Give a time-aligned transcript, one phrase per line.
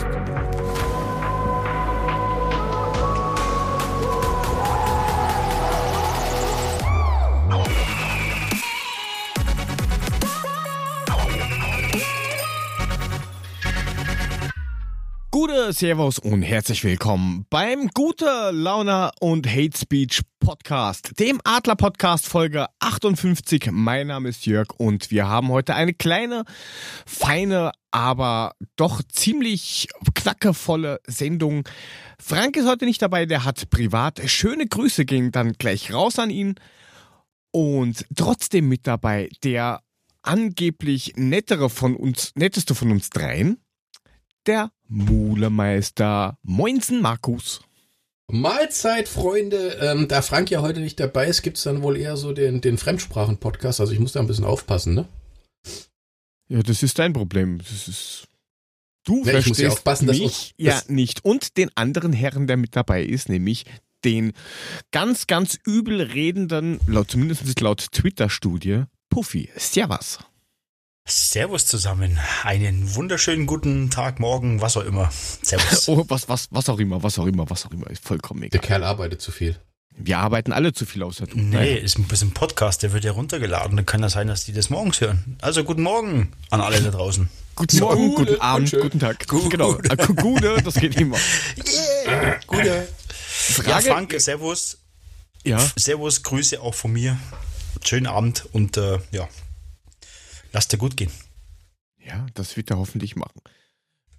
[0.00, 0.49] Podcast.
[15.68, 22.66] Servus und herzlich willkommen beim Gute Laune und Hate Speech Podcast, dem Adler Podcast Folge
[22.78, 23.68] 58.
[23.70, 26.44] Mein Name ist Jörg und wir haben heute eine kleine,
[27.06, 31.68] feine, aber doch ziemlich knackevolle Sendung.
[32.18, 34.20] Frank ist heute nicht dabei, der hat privat.
[34.26, 36.54] Schöne Grüße gehen dann gleich raus an ihn.
[37.52, 39.82] Und trotzdem mit dabei der
[40.22, 43.58] angeblich nettere von uns, netteste von uns dreien,
[44.46, 46.38] der Mulemeister.
[46.42, 47.60] Moinsen, Markus.
[48.30, 49.78] Mahlzeit, Freunde.
[49.80, 52.60] Ähm, da Frank ja heute nicht dabei ist, gibt es dann wohl eher so den,
[52.60, 53.80] den Fremdsprachen-Podcast.
[53.80, 55.08] Also ich muss da ein bisschen aufpassen, ne?
[56.48, 57.58] Ja, das ist dein Problem.
[57.58, 58.26] Das ist.
[59.04, 61.24] Du Ja, muss verstehst ja aufpassen, dass mich ja nicht.
[61.24, 63.64] Und den anderen Herren, der mit dabei ist, nämlich
[64.04, 64.32] den
[64.90, 69.48] ganz, ganz übel redenden, laut, zumindest laut Twitter-Studie, Puffy.
[69.56, 70.18] Servus.
[71.10, 72.20] Servus zusammen.
[72.44, 75.10] Einen wunderschönen guten Tag, morgen, was auch immer.
[75.42, 75.88] Servus.
[75.88, 77.90] Oh, was, was, was auch immer, was auch immer, was auch immer.
[77.90, 78.60] Ist vollkommen Der egal.
[78.60, 79.56] Kerl arbeitet zu viel.
[79.96, 81.36] Wir arbeiten alle zu viel außer du.
[81.36, 83.76] Nee, ist ein bisschen Podcast, der wird ja runtergeladen.
[83.76, 85.36] Dann kann das sein, dass die das morgens hören.
[85.42, 87.28] Also guten Morgen an alle da draußen.
[87.56, 88.82] Guten Morgen, Gute, guten Abend, gute.
[88.82, 89.26] guten Tag.
[89.26, 89.48] Gute.
[89.48, 89.78] Genau.
[89.78, 91.16] Äh, Gute, das geht immer.
[92.06, 92.66] Yeah, gute.
[92.66, 92.82] Ja,
[93.64, 94.78] Frage- Frank, Servus.
[95.44, 95.58] Ja.
[95.76, 97.18] Servus, Grüße auch von mir.
[97.84, 99.28] Schönen Abend und äh, ja,
[100.52, 101.10] lass dir gut gehen.
[102.04, 103.40] Ja, das wird er hoffentlich machen.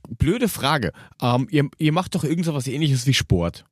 [0.09, 0.91] Blöde Frage.
[1.21, 3.65] Ähm, ihr, ihr macht doch irgend so was ähnliches wie Sport.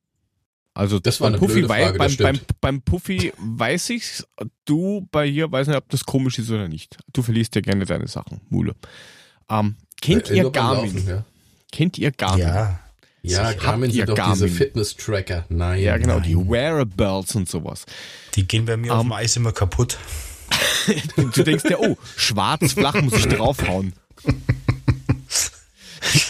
[0.75, 4.25] Also Das war beim eine blöde wei- Frage, beim, das beim, beim Puffy weiß ich's.
[4.65, 6.97] Du bei hier weiß nicht, ob das komisch ist oder nicht.
[7.11, 8.75] Du verlierst ja gerne deine Sachen, Mule.
[9.49, 10.93] Ähm, kennt Äh, ihr nur beim Garmin?
[10.95, 11.25] Laufen, ja.
[11.71, 12.43] Kennt ihr Garmin?
[12.43, 12.80] Ja,
[13.23, 14.55] Ja, Habt Garmin ihr sind doch diese Garmin?
[14.55, 15.45] Fitness-Tracker.
[15.49, 15.81] Nein.
[15.81, 16.23] Ja, genau, nein.
[16.23, 17.86] die Wearables und sowas.
[18.36, 19.08] die gehen bei mir auf Ähm.
[19.09, 19.98] dem Eis immer kaputt.
[21.33, 23.93] Du denkst dir, oh, schwarz, flach muss ich draufhauen.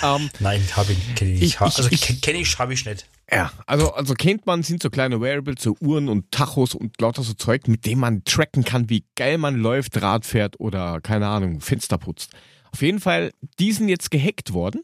[0.04, 1.54] ähm, Nein, habe ich, kenne ich nicht.
[1.56, 1.90] Ich- also
[2.22, 3.08] kenne ich, habe ich nicht.
[3.32, 7.22] Ja, also, also kennt man, sind so kleine Wearables, so Uhren und Tachos und lauter
[7.22, 11.28] so Zeug, mit dem man tracken kann, wie geil man läuft, Rad fährt oder, keine
[11.28, 12.32] Ahnung, Fenster putzt.
[12.72, 14.82] Auf jeden Fall, die sind jetzt gehackt worden.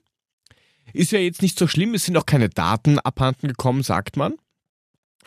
[0.94, 4.36] Ist ja jetzt nicht so schlimm, es sind auch keine Daten abhanden gekommen, sagt man.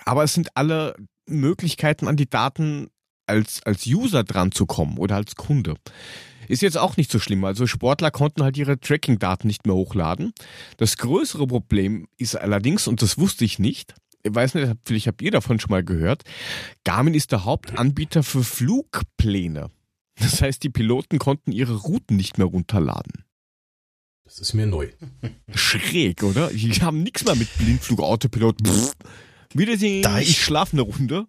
[0.04, 0.94] Aber es sind alle
[1.26, 2.88] Möglichkeiten, an die Daten
[3.28, 5.74] als, als User dran zu kommen oder als Kunde.
[6.48, 7.44] Ist jetzt auch nicht so schlimm.
[7.44, 10.32] Also Sportler konnten halt ihre Tracking-Daten nicht mehr hochladen.
[10.78, 15.22] Das größere Problem ist allerdings, und das wusste ich nicht, ich weiß nicht, vielleicht habt
[15.22, 16.22] ihr davon schon mal gehört,
[16.84, 19.68] Garmin ist der Hauptanbieter für Flugpläne.
[20.18, 23.24] Das heißt, die Piloten konnten ihre Routen nicht mehr runterladen.
[24.24, 24.88] Das ist mir neu.
[25.54, 26.48] Schräg, oder?
[26.48, 28.56] Die haben nichts mehr mit Blindflug, Autopilot.
[28.66, 28.92] Pff.
[29.54, 31.26] Wiedersehen, Da ich ich- schlafe eine Runde.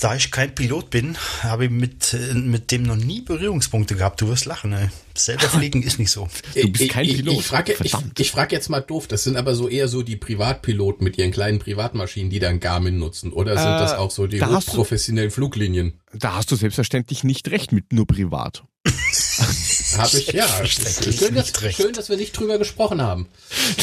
[0.00, 4.20] Da ich kein Pilot bin, habe ich mit, äh, mit dem noch nie Berührungspunkte gehabt.
[4.20, 4.88] Du wirst lachen, ey.
[5.16, 6.28] Selber fliegen ist nicht so.
[6.54, 7.34] Du bist ich, kein ich, Pilot.
[7.34, 10.14] Ich frage ich, ich frag jetzt mal doof, das sind aber so eher so die
[10.16, 13.32] Privatpiloten mit ihren kleinen Privatmaschinen, die dann Garmin nutzen.
[13.32, 15.94] Oder sind Äh, das auch so die da hast du- hochprofessionellen Fluglinien?
[16.12, 18.62] Da hast du selbstverständlich nicht recht mit nur privat.
[19.98, 20.46] Habe ich, ja.
[20.66, 23.26] Schön, dass, schön, dass wir nicht drüber gesprochen haben.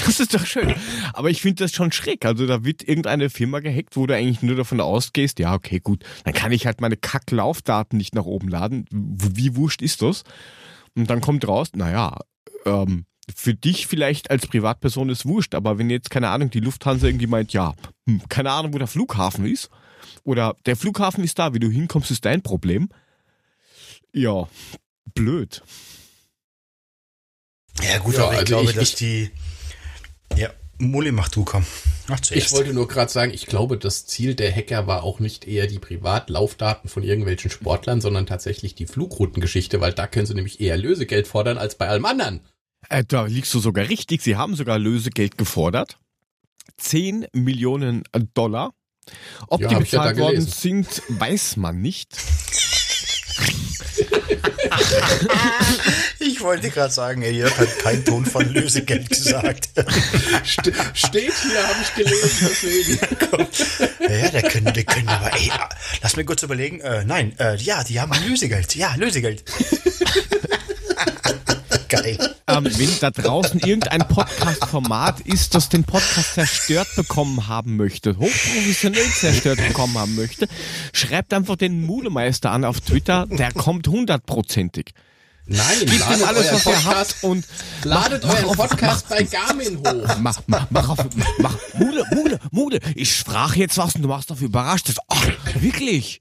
[0.05, 0.73] Das ist doch schön.
[1.13, 2.25] Aber ich finde das schon schräg.
[2.25, 6.03] Also da wird irgendeine Firma gehackt, wo du eigentlich nur davon ausgehst, ja, okay, gut,
[6.23, 8.85] dann kann ich halt meine Kacklaufdaten nicht nach oben laden.
[8.91, 10.23] Wie wurscht ist das?
[10.95, 12.17] Und dann kommt raus, naja,
[12.65, 13.05] ähm,
[13.35, 17.27] für dich vielleicht als Privatperson ist wurscht, aber wenn jetzt, keine Ahnung, die Lufthansa irgendwie
[17.27, 17.73] meint, ja,
[18.07, 19.69] hm, keine Ahnung, wo der Flughafen ist,
[20.23, 22.89] oder der Flughafen ist da, wie du hinkommst, ist dein Problem.
[24.13, 24.47] Ja,
[25.15, 25.63] blöd.
[27.81, 29.31] Ja, gut, Ja, aber ich also glaube, ich- dass ich- die.
[30.35, 31.65] Ja, Muli, mach du, komm.
[32.07, 32.45] Ach, zuerst.
[32.47, 35.67] Ich wollte nur gerade sagen, ich glaube, das Ziel der Hacker war auch nicht eher
[35.67, 40.77] die Privatlaufdaten von irgendwelchen Sportlern, sondern tatsächlich die Flugroutengeschichte, weil da können sie nämlich eher
[40.77, 42.41] Lösegeld fordern als bei allem anderen.
[42.89, 44.21] Äh, da liegst du sogar richtig.
[44.21, 45.97] Sie haben sogar Lösegeld gefordert.
[46.77, 48.03] 10 Millionen
[48.33, 48.73] Dollar.
[49.47, 52.15] Ob Ja, die ich ja bezahlt worden sind, weiß man nicht.
[56.19, 59.69] Ich wollte gerade sagen, ey, Jörg hat kein Ton von Lösegeld gesagt.
[60.43, 62.99] Ste steht hier, habe ich gelesen, deswegen.
[63.99, 65.51] ja, der können, der können aber, ey,
[66.01, 66.81] lass mir kurz überlegen.
[66.81, 68.75] Äh, nein, äh, ja, die haben Lösegeld.
[68.75, 69.43] Ja, Lösegeld.
[72.01, 72.35] Geil.
[72.47, 79.09] Ähm, wenn da draußen irgendein Podcast-Format ist, das den Podcast zerstört bekommen haben möchte, hochprofessionell
[79.09, 80.47] zerstört bekommen haben möchte,
[80.93, 84.91] schreibt einfach den Mulemeister an auf Twitter, der kommt hundertprozentig.
[85.47, 87.45] Nein, Gebt ihm ladet alles, euren was ihr Podcast, habt und
[87.83, 90.15] ladet mach- euren mach Podcast bei Garmin hoch.
[90.19, 90.97] Mach, mach, mach auf,
[91.37, 94.89] mach, Mule, Mule, Mule, ich sprach jetzt was und du machst auf überrascht.
[94.89, 95.27] Das, ach,
[95.59, 96.19] wirklich?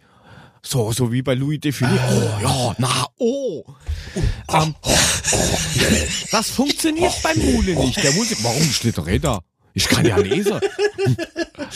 [0.67, 1.93] So, so wie bei Louis Defini.
[2.11, 3.65] Oh, ja, na, oh.
[4.49, 4.75] Ähm,
[6.33, 8.03] das funktioniert beim Mule nicht.
[8.03, 9.43] Der Mule, warum steht der Räder?
[9.75, 10.59] Ich kann ja lesen.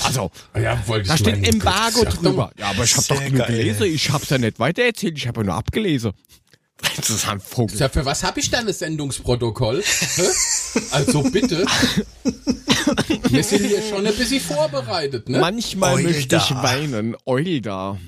[0.04, 1.44] Also, Ja, da ich steht meinen.
[1.44, 2.50] Embargo doch drüber.
[2.58, 3.46] Ja, aber ich habe doch nur geil.
[3.58, 3.82] gelesen.
[3.84, 5.18] Ich hab's ja nicht weitererzählt.
[5.18, 6.12] Ich habe ja nur abgelesen.
[6.96, 7.76] Das ist ein Vogel.
[7.76, 9.82] Ja, für was habe ich dann das Sendungsprotokoll?
[10.92, 11.66] Also bitte.
[13.28, 15.40] Wir sind hier schon ein bisschen vorbereitet, ne?
[15.40, 16.62] Manchmal Eul möchte ich da.
[16.62, 17.16] weinen.
[17.26, 17.98] Eul da.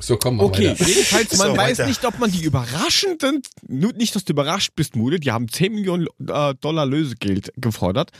[0.00, 0.86] So, komm mal Okay, weiter.
[0.86, 1.88] jedenfalls, man So, weiß weiter.
[1.88, 5.74] nicht, ob man die überraschenden, nur nicht, dass du überrascht bist, Mude, die haben 10
[5.74, 8.10] Millionen äh, Dollar Lösegeld gefordert.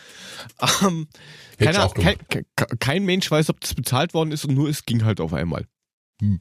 [0.83, 1.09] Ähm,
[1.59, 2.17] keiner, kein,
[2.81, 5.67] kein, Mensch weiß, ob das bezahlt worden ist und nur es ging halt auf einmal.
[6.21, 6.41] Hm.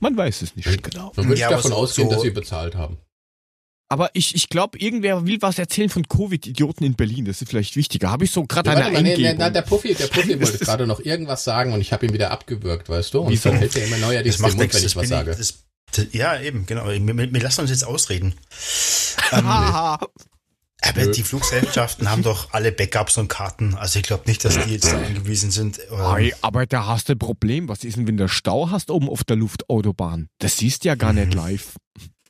[0.00, 1.12] Man weiß es nicht genau.
[1.14, 2.98] Dann würde Ja, davon so- ausgehen, so- dass wir bezahlt haben.
[3.92, 7.26] Aber ich, ich glaube, irgendwer will was erzählen von Covid-Idioten in Berlin.
[7.26, 8.10] Das ist vielleicht wichtiger.
[8.10, 9.36] Habe ich so gerade Ja, eine mal, nee, nee, Eingebung.
[9.38, 12.30] na, der Puffy, der Puffy wollte gerade noch irgendwas sagen und ich habe ihn wieder
[12.30, 13.20] abgewürgt, weißt du?
[13.20, 13.50] Und Wieso?
[13.50, 14.76] dann hält er immer neuerdings Das macht den Mund, nichts.
[14.80, 15.34] wenn ich was sage.
[15.36, 16.86] das, das, ja, eben, genau.
[16.88, 18.34] Wir, wir, wir lassen uns jetzt ausreden.
[19.30, 23.74] Ähm, aber die Fluggesellschaften haben doch alle Backups und Karten.
[23.76, 25.78] Also ich glaube nicht, dass die jetzt angewiesen sind.
[25.90, 27.68] Ähm, Ei, aber da hast du ein Problem.
[27.68, 30.28] Was ist denn, wenn du Stau hast oben auf der Luftautobahn?
[30.38, 31.20] Das siehst du ja gar Mhm.
[31.20, 31.74] nicht live.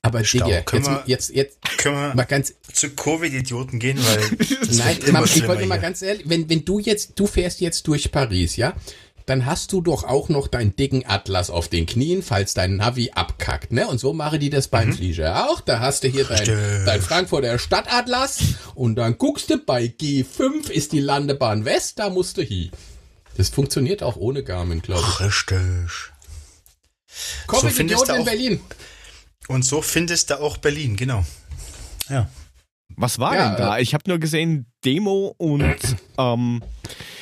[0.04, 0.46] Aber Stau.
[0.46, 4.20] Digga, Können jetzt, wir- jetzt, jetzt, können wir mal ganz, zu Covid-Idioten gehen, weil
[4.72, 8.10] nein, immer ich wollte mal ganz ehrlich, wenn, wenn du jetzt, du fährst jetzt durch
[8.10, 8.74] Paris, ja?
[9.26, 13.12] Dann hast du doch auch noch deinen dicken Atlas auf den Knien, falls dein Navi
[13.14, 13.86] abkackt, ne?
[13.86, 15.60] Und so machen die das beim Flieger auch.
[15.60, 18.40] Da hast du hier dein, dein Frankfurter Stadtatlas
[18.74, 22.72] und dann guckst du bei G5 ist die Landebahn West, da musst du hin.
[23.36, 25.20] Das funktioniert auch ohne Garmin, glaube ich.
[25.20, 26.10] Richtig.
[27.46, 28.60] Covid findest du Idioten in Berlin.
[29.48, 31.24] Und so findest du auch Berlin, genau.
[32.08, 32.28] Ja.
[32.96, 33.78] Was war Ja, denn da?
[33.78, 35.74] Ich habe nur gesehen Demo und
[36.18, 36.62] ähm,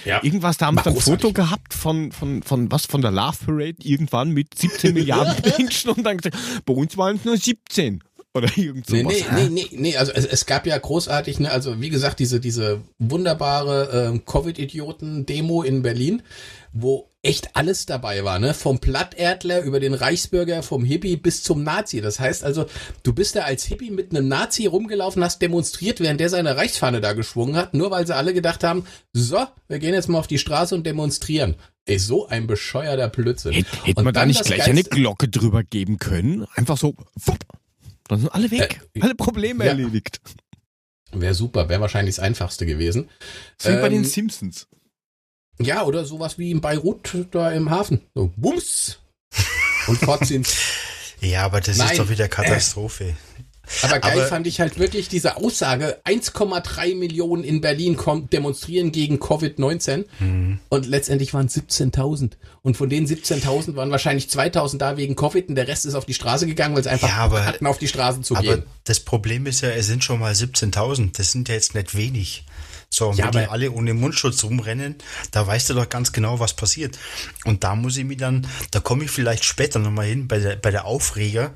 [0.04, 0.22] Ja.
[0.22, 0.56] irgendwas.
[0.58, 0.96] Da haben sie ein.
[0.96, 2.86] Foto gehabt von, von, von was?
[2.86, 6.36] Von der Love Parade irgendwann mit 17 Milliarden Menschen und dann gesagt,
[6.66, 8.02] bei uns waren es nur 17.
[8.32, 9.14] Oder irgend Nee, sowas.
[9.32, 12.38] nee, nee, nee, nee, also es, es gab ja großartig, ne, also wie gesagt, diese,
[12.38, 16.22] diese wunderbare ähm, Covid-Idioten-Demo in Berlin,
[16.72, 18.54] wo echt alles dabei war, ne?
[18.54, 22.00] Vom Platterdler über den Reichsbürger, vom Hippie bis zum Nazi.
[22.00, 22.66] Das heißt also,
[23.02, 27.00] du bist da als Hippie mit einem Nazi rumgelaufen, hast demonstriert, während der seine Reichsfahne
[27.00, 30.28] da geschwungen hat, nur weil sie alle gedacht haben, so, wir gehen jetzt mal auf
[30.28, 31.56] die Straße und demonstrieren.
[31.86, 33.52] Ey, so ein bescheuerter Blödsinn.
[33.52, 36.46] Hätte, hätte man da nicht gleich eine Geilste- Glocke drüber geben können?
[36.54, 37.38] Einfach so, wupp,
[38.08, 38.80] dann sind alle weg.
[38.94, 39.72] Äh, alle Probleme ja.
[39.72, 40.20] erledigt.
[41.12, 43.10] Wäre super, wäre wahrscheinlich das Einfachste gewesen.
[43.58, 44.68] So wie bei den Ähm, Simpsons.
[45.60, 48.00] Ja, oder sowas wie in Beirut da im Hafen.
[48.14, 48.98] So, Bums!
[49.86, 50.44] Und fortziehen.
[51.22, 51.90] Ja, aber das Nein.
[51.90, 53.14] ist doch wieder Katastrophe.
[53.82, 58.90] Aber geil Aber- fand ich halt wirklich diese Aussage, 1,3 Millionen in Berlin kommen, demonstrieren
[58.90, 60.60] gegen Covid-19 Mhm.
[60.70, 62.38] und letztendlich waren es 17.000.
[62.62, 66.06] Und von den 17.000 waren wahrscheinlich 2.000 da wegen Covid und der Rest ist auf
[66.06, 68.62] die Straße gegangen, weil es einfach Ja, aber- hatten, auf die Straßen zu Aber gehen.
[68.84, 71.18] das Problem ist ja, es sind schon mal 17.000.
[71.18, 72.46] Das sind ja jetzt nicht wenig.
[72.92, 74.96] So, Ja, wenn die alle ohne Mundschutz rumrennen,
[75.30, 76.98] da weißt du doch ganz genau, was passiert.
[77.44, 80.56] Und da muss ich mir dann, da komme ich vielleicht später nochmal hin bei der,
[80.56, 81.52] bei der Aufreger,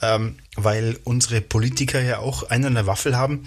[0.00, 3.46] ähm, weil unsere Politiker ja auch einen an der Waffel haben.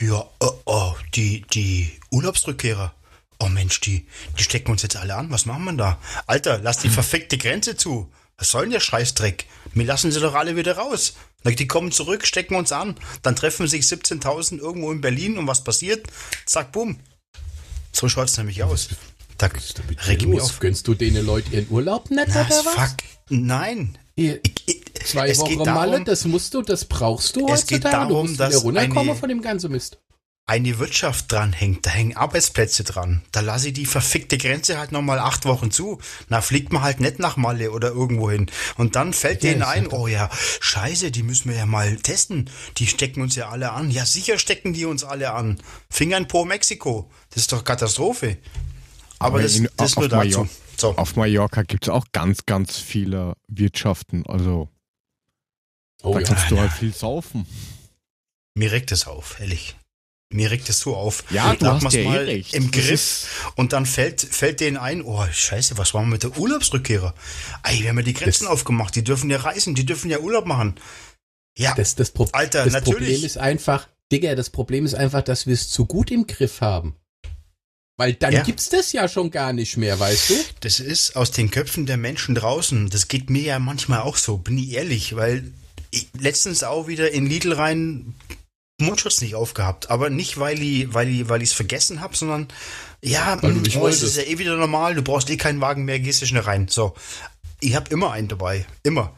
[0.00, 2.92] Ja, oh, oh, die, die Urlaubsrückkehrer.
[3.38, 4.06] Oh Mensch, die,
[4.38, 5.30] die stecken uns jetzt alle an.
[5.30, 5.98] Was machen wir da?
[6.26, 8.12] Alter, lass die verfickte Grenze zu.
[8.36, 9.46] Was soll denn der Scheißdreck?
[9.72, 11.14] Wir lassen sie doch alle wieder raus.
[11.54, 12.96] Die kommen zurück, stecken uns an.
[13.22, 16.06] Dann treffen sich 17.000 irgendwo in Berlin und was passiert?
[16.46, 16.98] Zack, bumm.
[17.92, 18.88] So schaut's nämlich aus.
[19.38, 19.46] Da
[20.06, 20.58] reg ich mich auf.
[20.60, 22.74] Gönnst du denen Leute ihren Urlaub nicht Na, oder was?
[22.74, 22.96] fuck.
[23.28, 23.96] Nein.
[24.14, 24.40] Ich-
[25.04, 28.06] Zwei es Wochen Malle, darum, das musst du, das brauchst du Es geht heutzutage.
[28.08, 29.98] du darum, musst dass runterkommen eine- von dem ganzen Mist.
[30.48, 33.22] Eine Wirtschaft dran hängt, da hängen Arbeitsplätze dran.
[33.32, 36.00] Da lasse ich die verfickte Grenze halt nochmal acht Wochen zu.
[36.28, 38.48] Na, fliegt man halt nicht nach Malle oder irgendwo hin.
[38.76, 42.48] Und dann fällt Ja, denen ein, oh ja, scheiße, die müssen wir ja mal testen.
[42.78, 43.90] Die stecken uns ja alle an.
[43.90, 45.60] Ja, sicher stecken die uns alle an.
[45.90, 47.10] Finger in Po Mexiko.
[47.30, 48.36] Das ist doch Katastrophe.
[49.18, 50.28] Aber, das, in- das auf nur dazu.
[50.42, 50.96] Mallorca- So.
[50.96, 54.24] Auf Mallorca gibt es auch ganz, ganz viele Wirtschaften.
[54.26, 54.68] Also
[56.02, 56.26] Oh da ja.
[56.28, 57.46] kannst du halt viel saufen.
[58.54, 59.74] Mir regt es auf, ehrlich.
[60.32, 61.22] Mir regt es so auf.
[61.30, 62.52] Ja, du hast ja eh mal recht.
[62.52, 66.36] im Griff und dann fällt, fällt denen ein, oh scheiße, was machen wir mit der
[66.36, 67.14] Urlaubsrückkehrer?
[67.62, 70.18] Ey, wir haben ja die Grenzen Das- aufgemacht, die dürfen ja reisen, die dürfen ja
[70.18, 70.74] Urlaub machen.
[71.56, 72.98] Ja, Das, das, Pro Alter, das natürlich.
[72.98, 76.60] Problem ist einfach, Digga, das Problem ist einfach, dass wir es zu gut im Griff
[76.60, 76.96] haben.
[77.96, 78.42] Weil dann Ja.
[78.42, 80.34] gibt's das ja schon gar nicht mehr, weißt du?
[80.60, 82.90] das ist aus den Köpfen der Menschen draußen.
[82.90, 85.50] Das geht mir ja manchmal auch so, bin ich ehrlich, weil
[85.92, 88.14] ich, letztens auch wieder in Lidl rein
[88.78, 92.48] Mundschutz nicht aufgehabt, aber nicht weil ich weil ich weil ich es vergessen habe, sondern
[93.02, 95.60] ja, Weil du nicht oh, es ist ja eh wieder normal, du brauchst eh keinen
[95.60, 96.68] Wagen mehr, gehst du schnell rein.
[96.68, 96.94] So,
[97.60, 99.14] ich habe immer einen dabei, immer.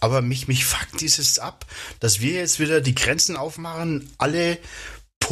[0.00, 1.66] Aber mich mich fuckt dieses ab,
[2.00, 4.58] dass wir jetzt wieder die Grenzen aufmachen, alle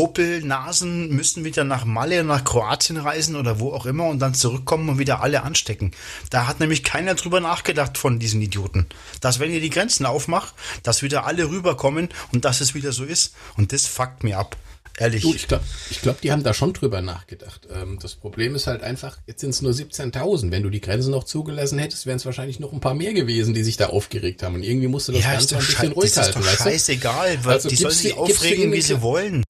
[0.01, 4.89] Popelnasen müssen wieder nach Malle, nach Kroatien reisen oder wo auch immer und dann zurückkommen
[4.89, 5.91] und wieder alle anstecken.
[6.31, 8.87] Da hat nämlich keiner drüber nachgedacht von diesen Idioten.
[9.21, 10.55] Dass wenn ihr die Grenzen aufmacht,
[10.85, 13.35] dass wieder alle rüberkommen und dass es wieder so ist.
[13.59, 14.57] Und das fuckt mir ab.
[14.97, 15.23] Ehrlich.
[15.23, 15.65] Du, ich glaube,
[16.01, 17.69] glaub, die haben da schon drüber nachgedacht.
[17.71, 20.51] Ähm, das Problem ist halt einfach, jetzt sind es nur 17.000.
[20.51, 23.53] Wenn du die Grenzen noch zugelassen hättest, wären es wahrscheinlich noch ein paar mehr gewesen,
[23.53, 24.55] die sich da aufgeregt haben.
[24.55, 27.45] Und irgendwie musst du das ja, Ganze ein bisschen ruhig das ist halten, doch scheißegal,
[27.45, 29.45] weil Also die sollen sich aufregen, wie sie wollen.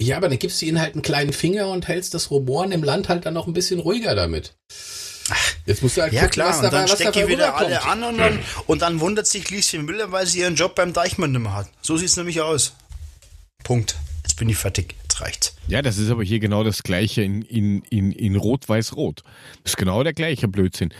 [0.00, 2.84] Ja, aber dann gibst du ihnen halt einen kleinen Finger und hältst das Rumoren im
[2.84, 4.54] Land halt dann noch ein bisschen ruhiger damit.
[5.64, 7.56] Jetzt musst du halt Ja gucken, klar, was und dabei, dann was steckt ihr wieder
[7.56, 7.92] alle rüberkommt.
[7.92, 11.32] an und dann, und dann wundert sich Lieschen Müller, weil sie ihren Job beim Deichmann
[11.32, 11.68] nicht mehr hat.
[11.80, 12.74] So sieht's nämlich aus.
[13.64, 13.96] Punkt.
[14.22, 14.94] Jetzt bin ich fertig.
[15.02, 15.56] Jetzt reicht's.
[15.66, 19.22] Ja, das ist aber hier genau das gleiche in, in, in, in Rot-Weiß-Rot.
[19.64, 20.92] Das ist genau der gleiche Blödsinn.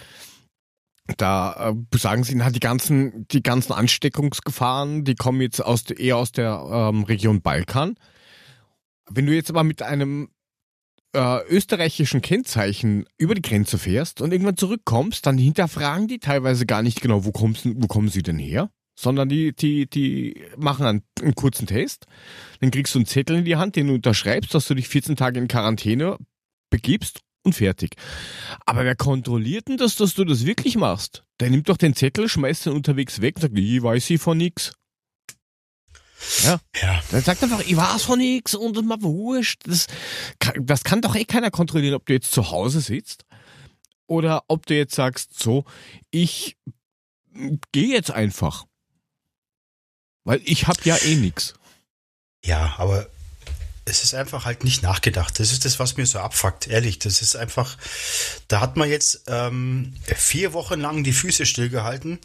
[1.19, 6.17] Da äh, sagen sie, na, die ganzen, die ganzen Ansteckungsgefahren, die kommen jetzt aus, eher
[6.17, 7.97] aus der ähm, Region Balkan.
[9.11, 10.29] Wenn du jetzt aber mit einem
[11.17, 16.83] äh, österreichischen Kennzeichen über die Grenze fährst und irgendwann zurückkommst, dann hinterfragen die teilweise gar
[16.83, 18.71] nicht genau, wo, kommst, wo kommen sie denn her?
[18.99, 22.07] Sondern die, die, die machen einen, einen kurzen Test,
[22.61, 25.17] dann kriegst du einen Zettel in die Hand, den du unterschreibst, dass du dich 14
[25.17, 26.19] Tage in Quarantäne
[26.71, 27.97] begibst und fertig.
[28.67, 31.25] Aber wer kontrolliert denn das, dass du das wirklich machst?
[31.41, 34.39] Der nimmt doch den Zettel, schmeißt den unterwegs weg und sagt, ich weiß ich von
[34.39, 34.75] nix.
[36.45, 37.03] Ja, Ja.
[37.11, 39.63] dann sagt einfach, ich weiß von nix und mal wurscht.
[39.67, 39.87] Das
[40.39, 43.25] kann, das kann doch eh keiner kontrollieren, ob du jetzt zu Hause sitzt
[44.07, 45.65] oder ob du jetzt sagst, so,
[46.11, 46.57] ich
[47.73, 48.65] gehe jetzt einfach.
[50.25, 51.55] Weil ich hab ja eh nix.
[52.45, 53.09] Ja, aber
[53.89, 55.39] es ist einfach halt nicht nachgedacht.
[55.39, 56.99] Das ist das, was mir so abfuckt, ehrlich.
[56.99, 57.79] Das ist einfach,
[58.49, 62.19] da hat man jetzt ähm, vier Wochen lang die Füße stillgehalten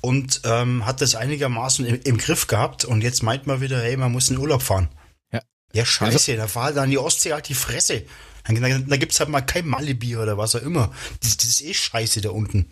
[0.00, 3.96] und ähm, hat das einigermaßen im, im Griff gehabt und jetzt meint man wieder, hey,
[3.96, 4.88] man muss in Urlaub fahren.
[5.32, 5.40] Ja.
[5.72, 8.04] Ja, scheiße, da fahr dann die Ostsee halt die Fresse.
[8.44, 10.92] Dann, dann, da gibt's halt mal kein Malibier oder was auch immer.
[11.20, 12.70] Das, das ist eh scheiße da unten.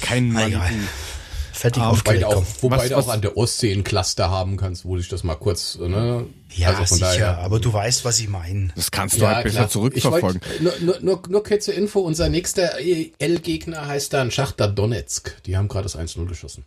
[0.00, 0.72] Kein Egal.
[1.58, 2.22] Fertig Wobei aufgelegt.
[2.22, 5.08] du auch, wobei Was- du auch an der Ostsee ein Cluster haben kannst, wo dich
[5.08, 6.24] das mal kurz, ne?
[6.54, 7.38] Ja, also von sicher, daher.
[7.38, 8.68] aber du weißt, was ich meine.
[8.76, 10.40] Das kannst du halt besser zurückverfolgen.
[10.40, 15.42] Ich wollt, nur, nur, nur, nur kurze Info, unser nächster EL-Gegner heißt dann Schachter Donetsk.
[15.46, 16.64] Die haben gerade das 1-0 geschossen.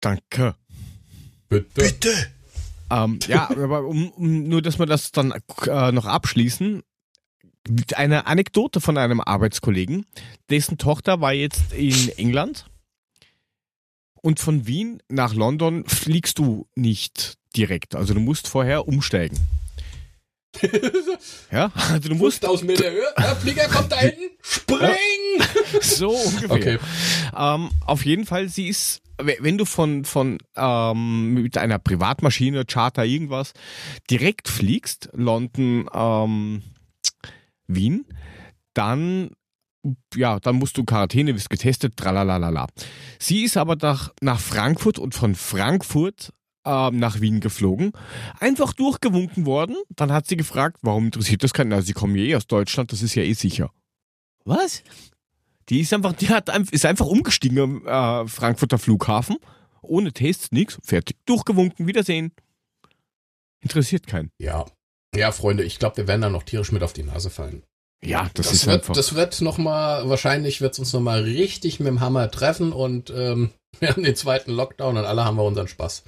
[0.00, 0.54] Danke.
[1.48, 1.66] Bitte.
[1.74, 2.14] Bitte!
[2.88, 5.34] Ähm, ja, aber um, um nur, dass wir das dann
[5.66, 6.84] äh, noch abschließen.
[7.96, 10.06] Eine Anekdote von einem Arbeitskollegen,
[10.50, 12.69] dessen Tochter war jetzt in England
[14.22, 17.94] und von Wien nach London fliegst du nicht direkt.
[17.94, 19.38] Also du musst vorher umsteigen.
[21.52, 24.90] ja, also du musst 5000 Meter Höhe, der Flieger kommt da hinten, spring!
[25.80, 26.50] so ungefähr.
[26.50, 26.78] Okay.
[27.36, 32.64] Ähm, auf jeden Fall, sie ist, we- wenn du von, von ähm, mit einer Privatmaschine,
[32.64, 33.52] Charter, irgendwas,
[34.10, 36.62] direkt fliegst, London, ähm,
[37.68, 38.04] Wien,
[38.74, 39.30] dann,
[40.14, 42.66] ja, dann musst du Quarantäne, wirst getestet, tralalala.
[43.18, 46.32] Sie ist aber nach, nach Frankfurt und von Frankfurt
[46.64, 47.92] ähm, nach Wien geflogen,
[48.38, 49.76] einfach durchgewunken worden.
[49.90, 51.68] Dann hat sie gefragt, warum interessiert das keinen?
[51.68, 53.70] Na, sie kommen ja eh aus Deutschland, das ist ja eh sicher.
[54.44, 54.82] Was?
[55.68, 59.36] Die ist einfach, die hat ist einfach umgestiegen am äh, Frankfurter Flughafen.
[59.82, 61.16] Ohne Tests, nix, fertig.
[61.24, 62.32] Durchgewunken, Wiedersehen.
[63.60, 64.30] Interessiert keinen.
[64.38, 64.66] Ja.
[65.14, 67.62] Ja, Freunde, ich glaube, wir werden da noch tierisch mit auf die Nase fallen.
[68.04, 68.94] Ja, das, Das, ist wird, einfach.
[68.94, 72.72] das wird noch mal, wahrscheinlich wird es uns noch mal richtig mit dem Hammer treffen
[72.72, 76.04] und ähm, wir haben den zweiten Lockdown und alle haben wir unseren Spaß.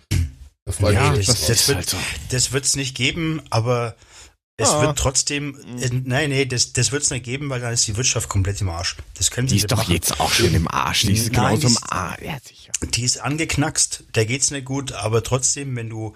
[0.64, 1.96] Da freue ja, mich das- das, das wird- halt so.
[2.30, 3.94] Das wird's nicht geben, aber
[4.59, 4.82] es Ah.
[4.82, 5.56] wird trotzdem.
[5.80, 8.68] Äh, nein, nee, das, das wird's nicht geben, weil dann ist die Wirtschaft komplett im
[8.68, 8.97] Arsch.
[9.16, 9.92] Das können sie Die ist doch machen.
[9.92, 11.02] jetzt auch schon im Arsch.
[11.02, 12.23] Die ist Nein, genauso die im ist- Arsch.
[12.23, 12.73] Ja, sicher.
[12.94, 16.14] Die ist angeknackst, der geht's nicht gut, aber trotzdem, wenn du,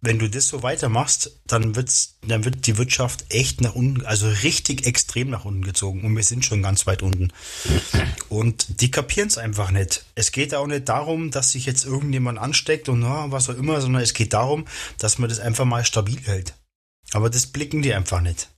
[0.00, 4.26] wenn du das so weitermachst, dann wird's, dann wird die Wirtschaft echt nach unten, also
[4.28, 7.32] richtig extrem nach unten gezogen und wir sind schon ganz weit unten.
[8.28, 10.04] Und die kapieren's einfach nicht.
[10.14, 13.80] Es geht auch nicht darum, dass sich jetzt irgendjemand ansteckt und na, was auch immer,
[13.80, 14.66] sondern es geht darum,
[14.98, 16.54] dass man das einfach mal stabil hält.
[17.16, 18.48] Aber das blicken die einfach nicht.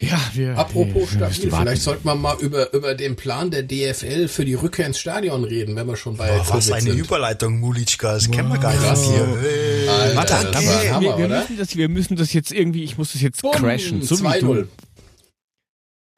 [0.00, 0.58] Ja, wir.
[0.58, 4.54] Apropos wir stabil, vielleicht sollten wir mal über, über den Plan der DFL für die
[4.54, 6.98] Rückkehr ins Stadion reden, wenn wir schon bei Boah, was eine sind.
[6.98, 9.38] Überleitung, Mulitschka, das kennen wir gar nicht Das hier.
[9.40, 9.88] Hey.
[9.88, 11.40] Alter, Warte, das ein Hammer, wir, wir, oder?
[11.40, 14.02] müssen das, wir müssen das jetzt irgendwie, ich muss das jetzt Bumm, crashen.
[14.02, 14.40] So wie 2-0.
[14.40, 14.68] du.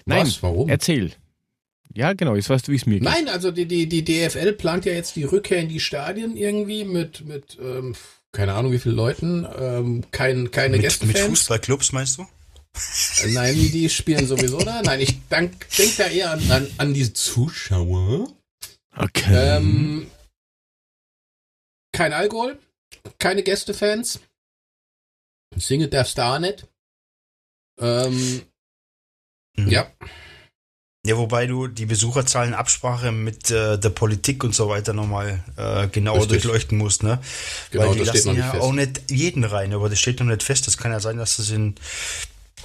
[0.06, 0.42] Nein, Was?
[0.42, 0.68] Warum?
[0.68, 1.12] erzähl.
[1.94, 3.02] Ja, genau, jetzt weißt du, wie es mir geht.
[3.02, 6.84] Nein, also die, die, die DFL plant ja jetzt die Rückkehr in die Stadien irgendwie
[6.84, 7.94] mit, mit ähm,
[8.36, 11.14] keine Ahnung wie viele Leuten, ähm, kein, keine Mit, Gästefans.
[11.18, 12.22] mit Fußballclubs meinst du?
[13.22, 14.82] Äh, Nein, die, spielen sowieso da.
[14.82, 18.28] Nein, ich denke denk da eher an, an, an die Zuschauer.
[18.94, 19.56] Okay.
[19.56, 20.10] Ähm,
[21.92, 22.58] kein Alkohol,
[23.18, 24.20] keine Gästefans.
[25.56, 26.66] Singe darfst du auch nicht.
[27.80, 28.42] Ähm,
[29.58, 29.68] Mhm.
[29.70, 29.90] ja,
[31.06, 35.86] Ja, wobei du die Besucherzahlen Absprache mit äh, der Politik und so weiter nochmal äh,
[35.86, 36.42] genauer Richtig.
[36.42, 37.20] durchleuchten musst, ne?
[37.70, 38.62] Genau, Weil die das steht lassen noch nicht ja fest.
[38.64, 40.66] auch nicht jeden rein, aber das steht noch nicht fest.
[40.66, 41.76] Das kann ja sein, dass das in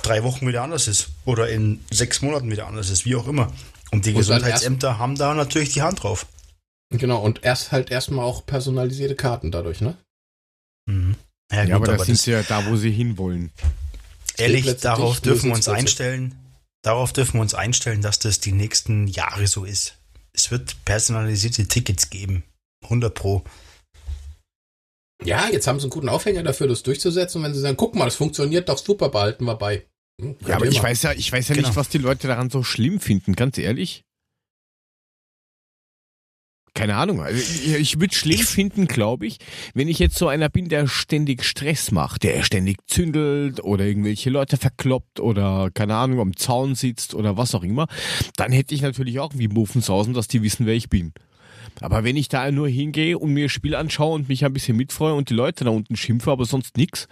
[0.01, 3.53] drei Wochen wieder anders ist oder in sechs Monaten wieder anders ist, wie auch immer.
[3.91, 6.25] Und die Und Gesundheitsämter haben da natürlich die Hand drauf.
[6.89, 7.21] genau.
[7.21, 9.97] Und erst halt erstmal auch personalisierte Karten dadurch, ne?
[10.87, 11.15] Mhm.
[11.51, 13.51] Ja, ja, gut, aber aber das sind das, sie ja da, wo sie hinwollen.
[14.37, 16.33] ehrlich, darauf dürfen wir uns einstellen.
[16.83, 19.97] Darauf dürfen wir uns einstellen, dass das die nächsten Jahre so ist.
[20.33, 22.43] Es wird personalisierte Tickets geben.
[22.83, 23.43] 100 pro.
[25.23, 27.37] Ja, jetzt haben sie einen guten Aufhänger dafür, das durchzusetzen.
[27.39, 29.85] Und wenn sie sagen, guck mal, das funktioniert doch super, behalten wir bei.
[30.19, 31.67] Hm, Ja, aber ich weiß ja, ich weiß ja Genau.
[31.67, 34.03] nicht, was die Leute daran so schlimm finden, ganz ehrlich.
[36.73, 37.21] Keine Ahnung.
[37.21, 39.37] Also ich ich würde schlimm finden, glaube ich,
[39.73, 44.29] wenn ich jetzt so einer bin, der ständig Stress macht, der ständig zündelt oder irgendwelche
[44.29, 47.87] Leute verkloppt oder keine Ahnung, am Zaun sitzt oder was auch immer,
[48.37, 51.13] dann hätte ich natürlich auch wie Muffensausen, dass die wissen, wer ich bin.
[51.81, 55.13] Aber wenn ich da nur hingehe und mir Spiel anschaue und mich ein bisschen mitfreue
[55.13, 57.07] und die Leute da unten schimpfe, aber sonst nix,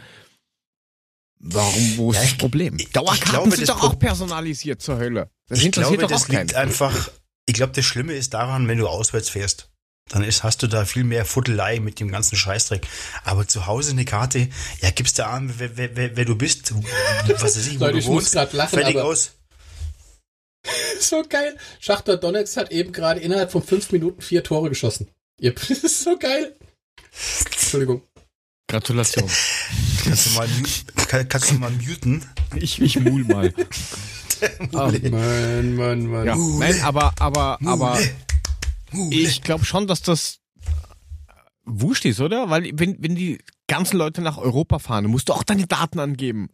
[1.40, 2.78] warum, wo ist Ja, das Problem?
[2.94, 5.30] Dauerkarten glaube, sind doch auch personalisiert zur Hölle.
[5.48, 7.12] Das ich interessiert glaube, doch das liegt einfach.
[7.50, 9.70] Ich glaube, das Schlimme ist daran, wenn du auswärts fährst.
[10.10, 12.86] Dann ist, hast du da viel mehr Futtelei mit dem ganzen Scheißdreck.
[13.24, 14.50] Aber zu Hause eine Karte,
[14.84, 16.72] ja, gibst du an, wer, wer, wer, wer du bist,
[17.28, 19.32] was weiß ich, wo Leute, du ich muss wohnst, grad lachen, fertig aber- aus.
[21.00, 21.58] so geil.
[21.80, 25.08] Schachter Donetsk hat eben gerade innerhalb von fünf Minuten vier Tore geschossen.
[25.40, 26.56] Ihr- Das ist so geil.
[27.52, 28.04] Entschuldigung.
[28.70, 29.28] Gratulation.
[30.04, 30.48] Kannst du mal,
[31.28, 32.24] kannst du mal muten?
[32.56, 33.52] Ich, ich mul mal.
[34.72, 36.26] Mann, Mann, Mann.
[36.26, 37.98] ja, nein, aber, aber, aber
[38.92, 39.16] Mule.
[39.16, 40.40] ich glaube schon, dass das
[41.66, 42.50] wurscht ist, oder?
[42.50, 46.00] Weil wenn, wenn die ganzen Leute nach Europa fahren, dann musst du auch deine Daten
[46.00, 46.50] angeben.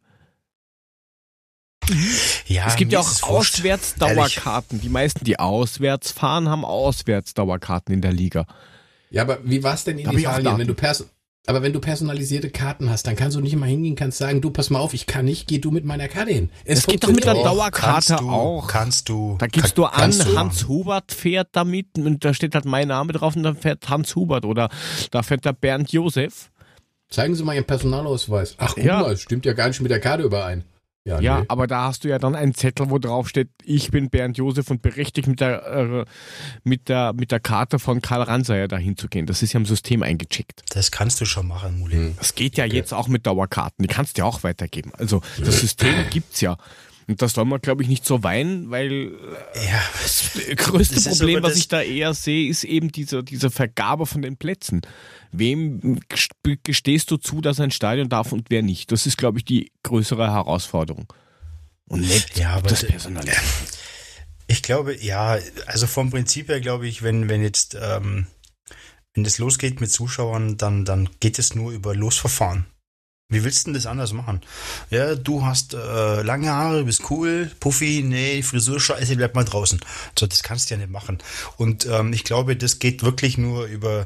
[2.47, 3.23] ja, es gibt ja auch es.
[3.23, 4.81] Auswärtsdauerkarten.
[4.81, 8.45] Die meisten, die auswärts fahren, haben Auswärtsdauerkarten in der Liga.
[9.11, 10.57] Ja, aber wie war's denn in Da hab ich auch Italien?
[10.57, 11.05] Wenn du pers
[11.47, 14.49] aber wenn du personalisierte Karten hast, dann kannst du nicht mal hingehen, kannst sagen, du
[14.49, 16.49] pass mal auf, ich kann nicht, geh du mit meiner Karte hin.
[16.65, 17.33] Es Das geht doch mit der.
[17.35, 18.67] Dauerkarte kannst du, auch.
[18.67, 19.35] Kannst du.
[19.39, 20.37] Da gibst kann- du an, du.
[20.37, 24.15] Hans Hubert fährt damit und da steht halt mein Name drauf und dann fährt Hans
[24.15, 24.69] Hubert oder
[25.11, 26.49] da fährt der Bernd Josef.
[27.09, 28.55] Zeigen Sie mal Ihren Personalausweis.
[28.57, 29.01] Ach, guck Ja.
[29.01, 30.63] mal, es stimmt ja gar nicht mit der Karte überein.
[31.07, 31.45] Ja, Ja, nee.
[31.49, 34.71] aber da hast du ja dann einen Zettel, wo drauf steht, ich bin Bernd Josef
[34.71, 36.05] und berechtigt mit der, äh,
[36.63, 39.27] mit der, mit der Karte von Karl Ranseier dahin zu gehen.
[39.27, 40.63] Das ist ja im System eingecheckt.
[40.71, 42.15] Das kannst du schon machen, Muli.
[42.17, 43.83] Das geht ja jetzt auch mit Dauerkarten.
[43.83, 44.91] Die kannst du ja auch weitergeben.
[44.97, 46.57] Also das System gibt's ja.
[47.07, 51.05] Und das soll man, glaube ich, nicht so weinen, weil äh, Ja, das größte Das
[51.17, 54.81] Problem, was ich da eher sehe, ist eben diese, diese Vergabe von den Plätzen.
[55.31, 56.31] Wem gest-
[56.63, 58.91] gestehst du zu, dass ein Stadion darf und wer nicht?
[58.91, 61.11] Das ist, glaube ich, die größere Herausforderung.
[61.87, 63.25] Und nicht Ja, das Personal.
[64.47, 65.37] Ich glaube, ja,
[65.67, 68.27] also vom Prinzip her glaube ich, wenn, wenn jetzt, ähm,
[69.13, 72.65] wenn das losgeht mit Zuschauern, dann, dann geht es nur über Losverfahren.
[73.27, 74.41] Wie willst du denn das anders machen?
[74.91, 79.79] Ja, du hast äh, lange Haare, bist cool, Puffy, nee, Frisur scheiße, bleib mal draußen.
[80.17, 81.17] So, das kannst du ja nicht machen.
[81.57, 84.05] Und ähm, ich glaube, das geht wirklich nur über,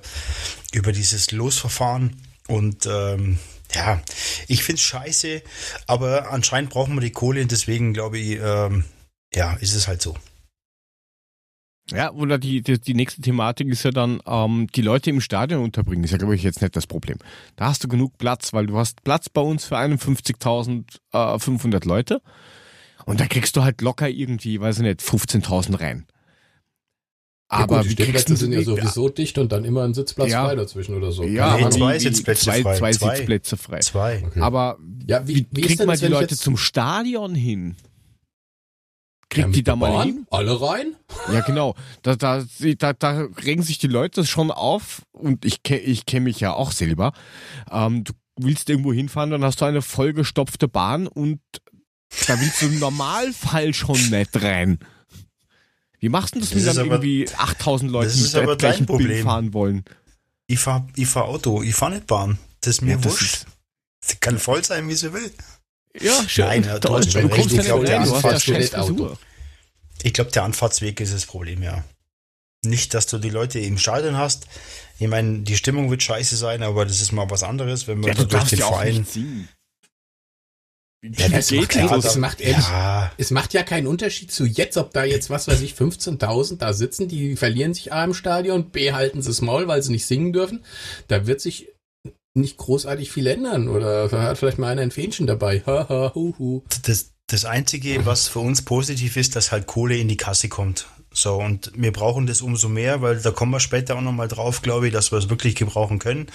[0.72, 2.16] über dieses Losverfahren.
[2.48, 3.40] Und ähm,
[3.76, 4.02] ja,
[4.48, 5.44] ich find's scheiße,
[5.86, 8.86] aber anscheinend brauchen wir die Kohle und deswegen glaube ich, ähm,
[9.34, 10.16] ja, ist es halt so.
[11.92, 15.64] Ja, oder die, die, die nächste Thematik ist ja dann, ähm, die Leute im Stadion
[15.64, 16.04] unterbringen.
[16.04, 17.18] Ist ja, glaube ich, jetzt nicht das Problem.
[17.56, 22.22] Da hast du genug Platz, weil du hast Platz bei uns für 51.500 Leute.
[23.06, 26.06] Und da kriegst du halt locker irgendwie, weiß ich nicht, 15.000 rein.
[27.52, 30.30] Ja, Aber gut, die du sind ja die- sowieso dicht und dann immer ein Sitzplatz
[30.32, 30.46] Ja.
[30.46, 31.24] frei dazwischen oder so.
[31.24, 32.76] Ja, Nee, zwei Sitzplätze zwei, frei.
[32.78, 33.16] Zwei, Zwei.
[33.16, 33.80] Sitzplätze frei.
[33.80, 34.24] Zwei.
[34.28, 34.40] Okay.
[34.42, 37.76] Aber Ja, wie- wie, kriegt denn man die Leute zum Stadion hin?
[39.30, 40.26] Kriegt Ja, die da mal hin?
[40.32, 40.96] Alle rein?
[41.32, 41.76] Ja, genau.
[42.02, 42.44] Da, da,
[42.80, 46.72] da, da regen sich die Leute schon auf und ich, ich kenne mich ja auch
[46.72, 47.14] selber.
[47.70, 51.40] Ähm, du willst irgendwo hinfahren, dann hast du eine vollgestopfte Bahn und
[52.28, 54.80] da willst du im Normalfall schon nicht rein.
[56.00, 58.48] Wie machst du das, wenn Das ist dann aber- irgendwie 8000 Leute das ist mit
[58.48, 59.24] der gleichen Bild Problem.
[59.26, 59.84] fahren wollen?
[60.48, 62.40] Ich fahr, ich fahr Auto, ich fahr nicht Bahn.
[62.62, 63.46] Das ist mir Ja, das wurscht.
[64.02, 65.32] Sie kann voll sein, wie sie will.
[66.02, 66.46] Ja, schön.
[66.46, 66.98] Nein, du Toll.
[67.00, 67.52] hast schon du recht.
[67.52, 68.94] Ich glaub, nicht der rein, du hast ja Anfahrt scheiß steht Auto.
[68.94, 69.18] Frisur.
[70.04, 71.84] Ich glaube, der Anfahrtsweg ist das Problem, ja.
[72.64, 74.48] Nicht, dass du die Leute im Stadion hast.
[75.00, 78.10] Ich meine, die Stimmung wird scheiße sein, aber das ist mal was anderes, wenn man
[78.10, 79.06] Ja, du durch den ja Verein.
[81.02, 82.04] Ja, das macht, ja, das?
[82.04, 85.48] das macht ehrlich, Ja, es macht ja keinen Unterschied zu jetzt, ob da jetzt, was
[85.48, 89.40] weiß ich, 15.000 da sitzen, die verlieren sich A im Stadion, B halten sie das
[89.42, 90.66] Maul, weil sie nicht singen dürfen.
[91.08, 91.70] Da wird sich
[92.40, 95.62] nicht großartig viel ändern oder hat vielleicht mal einer ein Fähnchen dabei.
[96.84, 100.88] Das, das Einzige, was für uns positiv ist, dass halt Kohle in die Kasse kommt.
[101.12, 104.62] So, und wir brauchen das umso mehr, weil da kommen wir später auch nochmal drauf,
[104.62, 106.28] glaube ich, dass wir es wirklich gebrauchen können.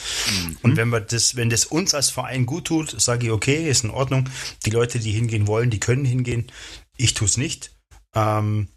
[0.63, 3.85] Und wenn wir das, wenn das uns als Verein gut tut, sage ich, okay, ist
[3.85, 4.29] in Ordnung.
[4.67, 6.51] Die Leute, die hingehen wollen, die können hingehen.
[6.97, 7.71] Ich tue es nicht.
[8.15, 8.69] Ähm,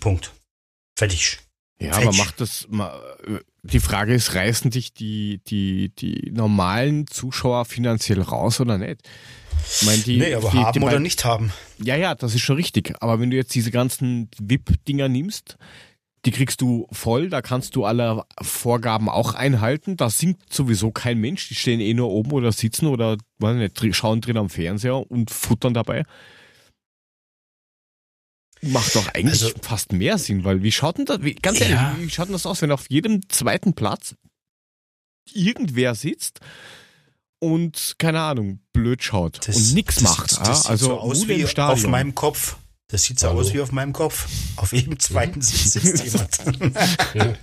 [0.00, 0.32] Punkt.
[0.98, 1.38] Fertig.
[1.80, 2.18] Ja, aber Fetch.
[2.18, 2.92] macht das mal.
[3.26, 9.00] äh, Die Frage ist, reißen dich die, die, die normalen Zuschauer finanziell raus oder nicht?
[9.80, 11.52] Ich meine, die, nee, aber die, haben die oder nicht haben.
[11.82, 12.94] Ja, ja, das ist schon richtig.
[13.00, 15.56] Aber wenn du jetzt diese ganzen VIP-Dinger nimmst,
[16.24, 19.96] die kriegst du voll, da kannst du alle Vorgaben auch einhalten.
[19.96, 21.48] Da singt sowieso kein Mensch.
[21.48, 25.30] Die stehen eh nur oben oder sitzen oder weiß nicht, schauen drin am Fernseher und
[25.30, 26.04] futtern dabei.
[28.62, 31.66] Macht doch eigentlich Also- fast mehr Sinn, weil wie schaut denn das, wie, ganz Ja.
[31.66, 34.14] ehrlich, wie schaut denn das aus, wenn auf jedem zweiten Platz
[35.32, 36.40] irgendwer sitzt
[37.38, 40.30] und, keine Ahnung, blöd schaut und nichts das- macht.
[40.32, 40.44] Das, ja?
[40.44, 42.56] das sieht also so aus wie auf meinem Kopf.
[42.90, 43.40] Das sieht so Hallo.
[43.40, 44.26] aus wie auf meinem Kopf.
[44.56, 46.38] Auf jedem zweiten Sitz sitzt jemand.
[47.14, 47.34] Ja.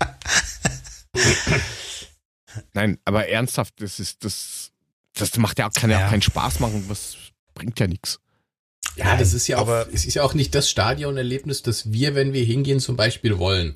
[2.74, 4.72] Nein, aber ernsthaft, das ist das,
[5.14, 6.06] das macht ja auch, kann ja, Ja.
[6.06, 7.16] auch keinen Spaß machen, was
[7.54, 8.20] bringt ja nichts.
[8.98, 12.16] Ja, das ist ja auch, aber- es ist ja auch nicht das Stadionerlebnis, das wir,
[12.16, 13.76] wenn wir hingehen, zum Beispiel wollen.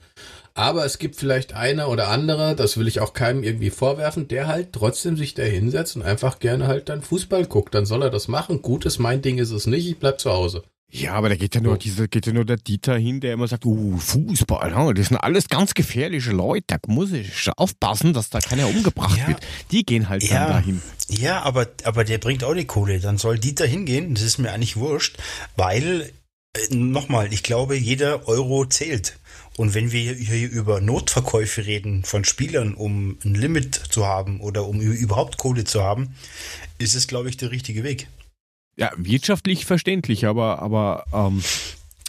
[0.54, 4.48] Aber es gibt vielleicht einer oder andere, das will ich auch keinem irgendwie vorwerfen, der
[4.48, 7.74] halt trotzdem sich da hinsetzt und einfach gerne halt dann Fußball guckt.
[7.76, 8.62] Dann soll er das machen.
[8.62, 10.64] Gut ist mein Ding ist es nicht, ich bleib zu Hause.
[10.92, 13.48] Ja, aber da geht ja nur dieser, geht ja nur der Dieter hin, der immer
[13.48, 18.40] sagt, uh, Fußball, das sind alles ganz gefährliche Leute, da muss ich aufpassen, dass da
[18.40, 19.28] keiner umgebracht Ja.
[19.28, 19.40] wird.
[19.72, 20.40] Die gehen halt Ja.
[20.46, 20.82] dann dahin.
[21.08, 23.00] Ja, aber, aber der bringt auch die Kohle.
[23.00, 24.16] Dann soll Dieter hingehen.
[24.16, 25.18] Das ist mir eigentlich wurscht,
[25.56, 26.12] weil,
[26.56, 29.18] äh, nochmal, ich glaube, jeder Euro zählt.
[29.58, 34.66] Und wenn wir hier über Notverkäufe reden von Spielern, um ein Limit zu haben oder
[34.66, 36.16] um überhaupt Kohle zu haben,
[36.78, 38.08] ist es, glaube ich, der richtige Weg.
[38.80, 41.44] Ja, wirtschaftlich verständlich, aber, aber ähm,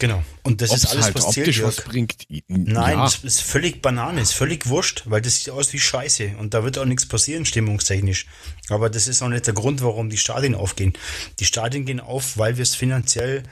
[0.01, 0.23] Genau.
[0.41, 1.47] Und das ob's ist alles, halt was zählt.
[1.47, 1.87] optisch was Jörg.
[1.89, 2.25] bringt.
[2.47, 3.03] Nein, ja.
[3.03, 6.63] das ist völlig Banane, ist völlig wurscht, weil das sieht aus wie Scheiße und da
[6.63, 8.25] wird auch nichts passieren, stimmungstechnisch.
[8.69, 10.93] Aber das ist auch nicht der Grund, warum die Stadien aufgehen.
[11.39, 13.43] Die Stadien gehen auf, weil wir es finanziell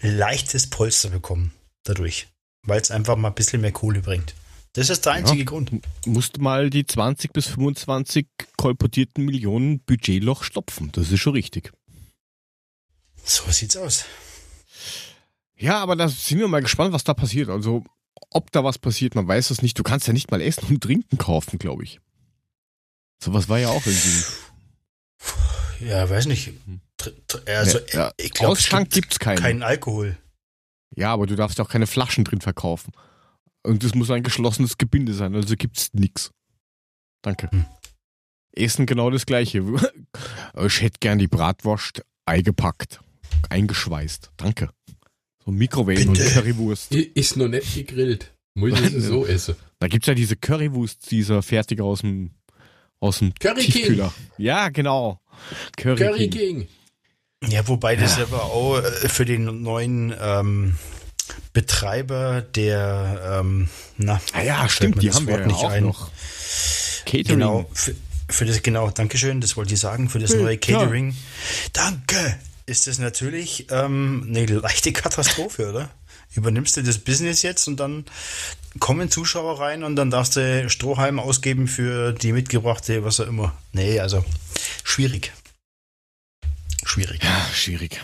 [0.00, 1.50] leichtes Polster bekommen
[1.82, 2.28] dadurch.
[2.62, 4.34] Weil es einfach mal ein bisschen mehr Kohle bringt.
[4.74, 5.72] Das ist der einzige Grund.
[6.04, 10.90] musst mal die 20 bis 25 kolportierten Millionen Budgetloch stopfen.
[10.92, 11.72] Das ist schon richtig.
[13.28, 14.04] So sieht's aus.
[15.56, 17.48] Ja, aber da sind wir mal gespannt, was da passiert.
[17.48, 17.84] Also,
[18.30, 19.78] ob da was passiert, man weiß es nicht.
[19.78, 22.00] Du kannst ja nicht mal Essen und Trinken kaufen, glaube ich.
[23.22, 24.24] Sowas war ja auch irgendwie.
[25.80, 26.52] Ja, weiß nicht.
[27.00, 29.38] Tr- Also, Ja, ich glaube, es Ausschank gibt gibt's keinen.
[29.38, 30.16] keinen Alkohol.
[30.94, 32.92] Ja, aber du darfst ja auch keine Flaschen drin verkaufen.
[33.62, 36.30] Und es muss ein geschlossenes Gebinde sein, also gibt's nix.
[37.22, 37.50] Danke.
[37.50, 37.66] Hm.
[38.52, 39.62] Essen genau das gleiche.
[40.64, 43.00] Ich hätte gern die Bratwurst eingepackt,
[43.50, 44.30] eingeschweißt.
[44.36, 44.70] Danke.
[45.44, 46.30] So Mikrowellen und Bitte.
[46.30, 46.92] Currywurst.
[46.94, 48.32] I- Ist noch nicht gegrillt.
[48.54, 49.54] Muss ich es so essen.
[49.78, 52.30] Da gibt's ja diese Currywurst, dieser fertig aus dem
[52.98, 53.72] aus dem Curry King.
[53.72, 54.12] Tiefkühler.
[54.38, 55.20] Ja, genau.
[55.76, 56.66] Curry, Curry King.
[57.40, 57.50] King.
[57.52, 60.76] Ja, wobei das aber auch äh, für den neuen ähm,
[61.52, 65.70] Betreiber der, ähm, na, Ah ja, stimmt, die das haben wir Wort ja nicht auch
[65.70, 65.84] ein.
[65.84, 66.10] noch.
[67.04, 67.24] Catering.
[67.26, 67.94] Genau, für,
[68.30, 70.42] für das, genau, Dankeschön, das wollte ich sagen, für das Bitte.
[70.42, 71.14] neue Catering.
[71.74, 72.38] Danke!
[72.66, 75.90] Ist das natürlich ähm, eine leichte Katastrophe, oder?
[76.34, 78.04] Übernimmst du das Business jetzt und dann
[78.80, 83.56] kommen Zuschauer rein und dann darfst du Strohhalm ausgeben für die mitgebrachte, was auch immer.
[83.72, 84.24] Nee, also
[84.82, 85.32] schwierig.
[86.84, 87.22] Schwierig.
[87.22, 88.00] Ja, schwierig.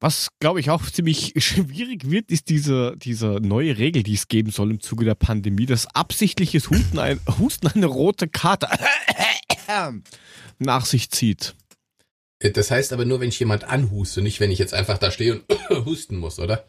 [0.00, 4.50] Was, glaube ich, auch ziemlich schwierig wird, ist diese, diese neue Regel, die es geben
[4.50, 8.68] soll im Zuge der Pandemie, dass absichtliches Husten, ein, Husten eine rote Karte
[10.58, 11.54] nach sich zieht.
[12.40, 15.34] Das heißt aber nur, wenn ich jemand anhuste, nicht wenn ich jetzt einfach da stehe
[15.42, 15.44] und
[15.84, 16.66] husten muss, oder?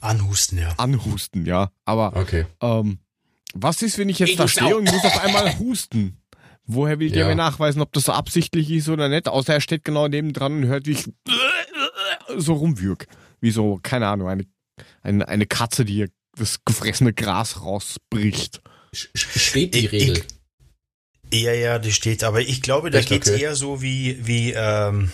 [0.00, 0.74] Anhusten, ja.
[0.76, 1.70] Anhusten, ja.
[1.84, 2.46] Aber Okay.
[2.60, 2.98] ähm,
[3.54, 6.20] was ist, wenn ich jetzt Ey, da stehe und muss auf einmal husten?
[6.64, 7.28] Woher will der Ja.
[7.28, 9.26] mir nachweisen, ob das so absichtlich ist oder nicht?
[9.28, 11.04] Außer er steht genau neben dran und hört, wie ich
[12.36, 13.06] so rumwürg.
[13.40, 14.44] Wie so, keine Ahnung, eine,
[15.02, 18.60] eine, eine Katze, die ihr das gefressene Gras rausbricht.
[18.92, 20.22] Steht die Ich- Regel.
[21.32, 23.08] Ja, ja, die steht, aber ich glaube, da Echt?
[23.08, 23.40] geht's Okay.
[23.42, 25.10] eher so wie, wie, ähm,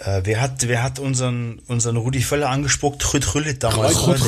[0.00, 3.12] Äh, wer hat, wer hat unseren, unseren Rudi Völler angespuckt?
[3.12, 3.96] Rüd Rüllit damals.
[4.06, 4.24] Reukart?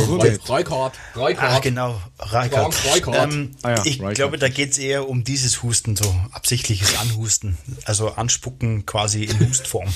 [0.49, 1.63] Reukart, Reukart, Reukart.
[1.63, 2.75] genau, Reichardt.
[3.17, 4.15] Ähm, Ah ja, ich Reichardt.
[4.17, 7.57] glaube, da geht's eher um dieses Husten, so absichtliches Anhusten.
[7.85, 9.95] Also anspucken quasi in Hustform.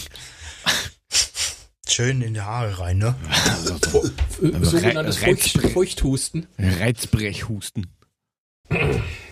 [1.89, 3.17] Schön in die Haare rein, ne?
[4.43, 5.19] Äh, Sogenanntes
[5.73, 6.47] Feuchthusten.
[6.57, 7.89] Reizbrechhusten.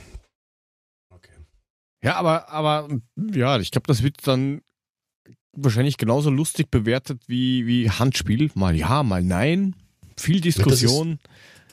[2.04, 4.62] Ja, aber, aber, ja, ich glaube, das wird dann
[5.52, 8.50] wahrscheinlich genauso lustig bewertet wie, wie Handspiel.
[8.54, 9.76] Mal ja, mal nein.
[10.18, 11.18] Viel Diskussion.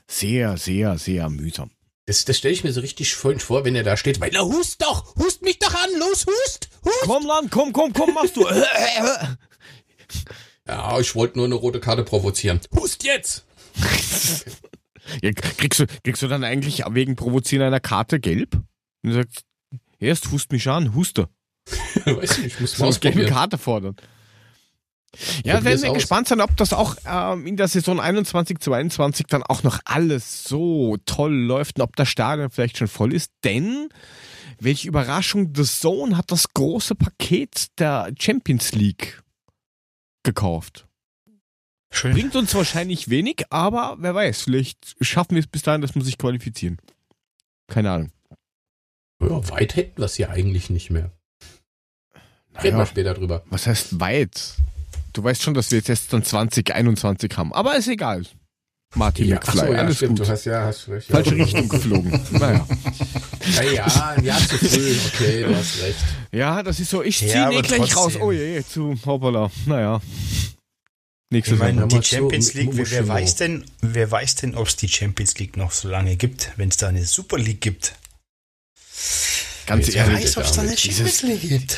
[0.07, 1.71] Sehr, sehr, sehr mühsam.
[2.05, 4.19] Das, das stelle ich mir so richtig schön vor, wenn er da steht.
[4.19, 5.15] Weil, na, hust doch!
[5.15, 5.89] Hust mich doch an!
[5.99, 6.69] Los, hust!
[6.83, 7.01] Hust!
[7.03, 8.45] Komm, Land, komm, komm, komm, machst du.
[10.67, 12.59] Ja, ich wollte nur eine rote Karte provozieren.
[12.75, 13.45] Hust jetzt!
[15.23, 18.53] Ja, kriegst, du, kriegst du dann eigentlich wegen Provozieren einer Karte gelb?
[18.53, 19.41] Und du sagst,
[19.99, 21.29] erst hust mich an, huste.
[22.05, 23.29] Weiß nicht, ich muss mal eine gelbe ausprobieren.
[23.33, 23.95] Karte fordern.
[25.43, 25.95] Ja, werden wir aus.
[25.95, 30.43] gespannt sein, ob das auch ähm, in der Saison 21, 22 dann auch noch alles
[30.43, 33.31] so toll läuft und ob das Stadion vielleicht schon voll ist.
[33.43, 33.89] Denn,
[34.59, 39.23] welche Überraschung, The Zone hat das große Paket der Champions League
[40.23, 40.85] gekauft.
[41.91, 42.13] Schön.
[42.13, 46.03] Bringt uns wahrscheinlich wenig, aber wer weiß, vielleicht schaffen wir es bis dahin, dass wir
[46.03, 46.77] sich qualifizieren.
[47.67, 48.12] Keine Ahnung.
[49.21, 51.12] Ja, weit hätten wir es ja eigentlich nicht mehr.
[52.55, 53.43] Reden wir Naja, später drüber.
[53.49, 54.55] was heißt weit?
[55.13, 58.23] Du weißt schon, dass wir jetzt erst dann 2021 haben, aber ist egal.
[58.95, 60.27] Martin Ja, McFly, ach so, ja, alles stimmt, gut.
[60.27, 61.08] du hast ja, hast recht.
[61.12, 61.43] Falsche ja.
[61.43, 62.19] Richtung geflogen.
[62.32, 62.67] Naja.
[63.55, 64.95] Ja, ja, ein Jahr zu früh.
[65.13, 65.95] Okay, du hast recht.
[66.32, 68.13] Ja, das ist so, ich Ja, ziehe aber eh gleich raus.
[68.13, 68.21] trotzdem.
[68.23, 69.51] Oh je, zu Hoppala.
[69.67, 70.01] Naja.
[71.32, 74.75] Nächste Ich meine, die Champions League, wer, wer weiß denn, wer weiß denn, ob es
[74.75, 77.93] die Champions League noch so lange gibt, wenn es da eine Super League gibt?
[79.69, 80.15] Ganz Jetzt ehrlich.
[80.15, 81.77] weiß, weiß, ob es da eine Champions League gibt?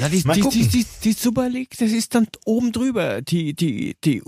[0.00, 3.22] Na, die, die, die, die, die Super League, das ist dann oben drüber.
[3.22, 4.20] Die, die, die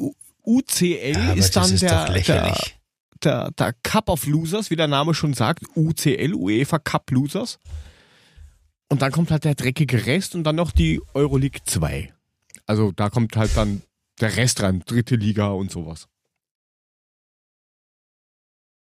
[0.45, 2.57] UCL Aber ist dann ist der, der,
[3.25, 5.65] der, der Cup of Losers, wie der Name schon sagt.
[5.75, 7.59] UCL, UEFA Cup Losers.
[8.89, 12.15] Und dann kommt halt der dreckige Rest und dann noch die Euroleague 2.
[12.67, 13.83] Also da kommt halt dann
[14.21, 16.07] der Rest rein, dritte Liga und sowas.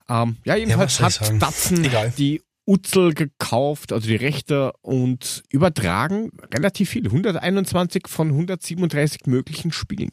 [0.07, 1.41] Ähm, ja, jedenfalls ich hat?
[1.41, 7.05] Datsen die Utzel gekauft, also die Rechte und übertragen relativ viel.
[7.05, 10.11] 121 von 137 möglichen Spielen.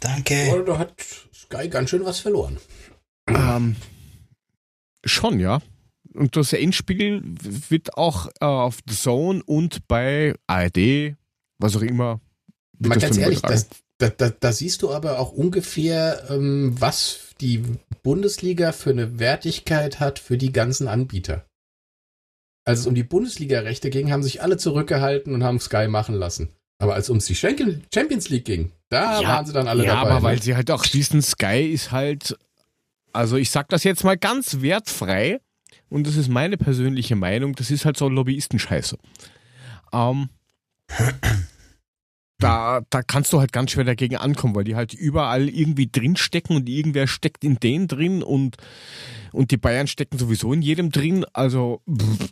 [0.00, 0.48] Danke.
[0.54, 0.94] Oder da hat
[1.34, 2.56] Sky ganz schön was verloren.
[3.28, 3.76] Ähm,
[5.04, 5.60] schon, ja.
[6.14, 7.22] Und das Endspiel
[7.68, 11.16] wird auch äh, auf The Zone und bei ARD,
[11.58, 12.20] was auch immer.
[12.78, 13.68] wird Mal ganz ehrlich, das,
[13.98, 17.62] da, da, da siehst du aber auch ungefähr, ähm, was die
[18.02, 21.44] Bundesliga für eine Wertigkeit hat für die ganzen Anbieter.
[22.70, 26.50] Als es um die Bundesliga-Rechte ging, haben sich alle zurückgehalten und haben Sky machen lassen.
[26.78, 29.94] Aber als es um die Champions League ging, da Ja, waren sie dann alle ja,
[29.96, 30.10] dabei.
[30.10, 30.22] aber ne?
[30.22, 32.36] weil sie halt auch wissen, Sky ist halt,
[33.12, 35.40] also ich sag das jetzt mal ganz wertfrei
[35.90, 38.96] und das ist meine persönliche Meinung, das ist halt so Lobbyistenscheiße.
[39.92, 40.30] Ähm,
[42.38, 46.56] da, da kannst du halt ganz schwer dagegen ankommen, weil die halt überall irgendwie drinstecken
[46.56, 48.56] und irgendwer steckt in denen drin und,
[49.32, 51.26] und die Bayern stecken sowieso in jedem drin.
[51.34, 52.30] Also pff,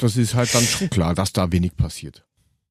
[0.00, 2.24] das ist halt dann schon klar, dass da wenig passiert.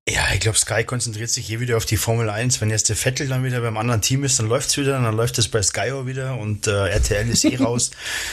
[0.07, 2.61] Ja, ich glaube, Sky konzentriert sich hier wieder auf die Formel 1.
[2.61, 5.15] Wenn jetzt der Vettel dann wieder beim anderen Team ist, dann läuft's wieder, und dann
[5.15, 7.91] läuft es bei Sky auch wieder und äh, RTL ist eh raus.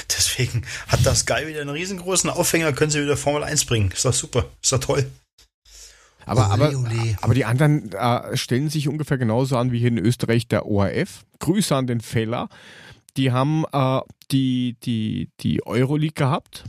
[0.09, 3.91] Deswegen hat da Sky wieder einen riesengroßen Aufhänger, können sie wieder Formel 1 bringen.
[3.91, 5.11] Ist doch super, ist doch toll.
[6.25, 6.73] Aber, aber,
[7.21, 11.25] aber die anderen äh, stellen sich ungefähr genauso an wie hier in Österreich der ORF.
[11.39, 12.49] Grüße an den Feller.
[13.17, 14.01] Die haben äh,
[14.33, 16.65] die, die, die Euroleague gehabt.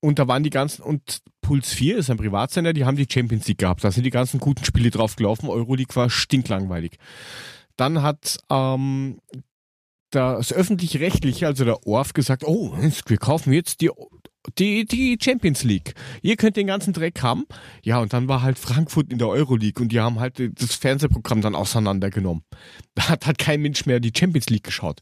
[0.00, 3.48] Und da waren die ganzen, und Puls 4 ist ein Privatsender, die haben die Champions
[3.48, 3.82] League gehabt.
[3.82, 5.48] Da sind die ganzen guten Spiele drauf gelaufen.
[5.48, 6.92] Euroleague war stinklangweilig.
[7.74, 9.18] Dann hat ähm,
[10.10, 13.90] das öffentlich-rechtliche, also der ORF, gesagt, oh, wir kaufen jetzt die,
[14.60, 15.94] die, die Champions League.
[16.22, 17.46] Ihr könnt den ganzen Dreck haben.
[17.82, 21.40] Ja, und dann war halt Frankfurt in der Euroleague und die haben halt das Fernsehprogramm
[21.40, 22.44] dann auseinandergenommen.
[22.94, 25.00] Da hat halt kein Mensch mehr die Champions League geschaut.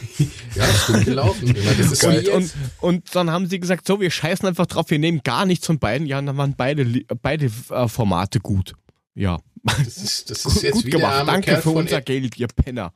[0.54, 1.54] ja, das gut gelaufen.
[1.78, 4.98] Das ist Und, und, und dann haben sie gesagt, so, wir scheißen einfach drauf, wir
[4.98, 6.06] nehmen gar nichts von beiden.
[6.06, 6.84] Ja, und dann waren beide,
[7.20, 8.74] beide äh, Formate gut.
[9.14, 11.14] Ja, Das ist, das ist jetzt gut wie der gemacht.
[11.16, 12.92] arme Danke Kerl für von unser Geld, ihr Penner.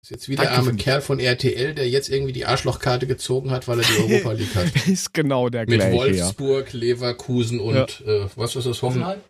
[0.00, 3.50] Das ist jetzt wie der arme Kerl von RTL, der jetzt irgendwie die Arschlochkarte gezogen
[3.50, 4.86] hat, weil er die Europa League hat.
[4.86, 5.96] Ist genau der Mit gleiche, ja.
[5.96, 9.20] Wolfsburg, Leverkusen und äh, was ist das, Hoffenheim?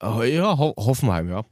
[0.00, 1.44] Oh, ja, Ho Hoffenheim, ja.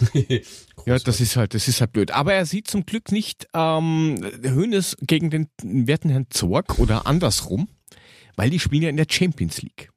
[0.84, 2.10] Ja, das ist halt, das ist halt blöd.
[2.10, 7.68] Aber er sieht zum Glück nicht ähm, Hönes gegen den werten Herrn Zorg oder andersrum,
[8.34, 9.90] weil die spielen ja in der Champions League.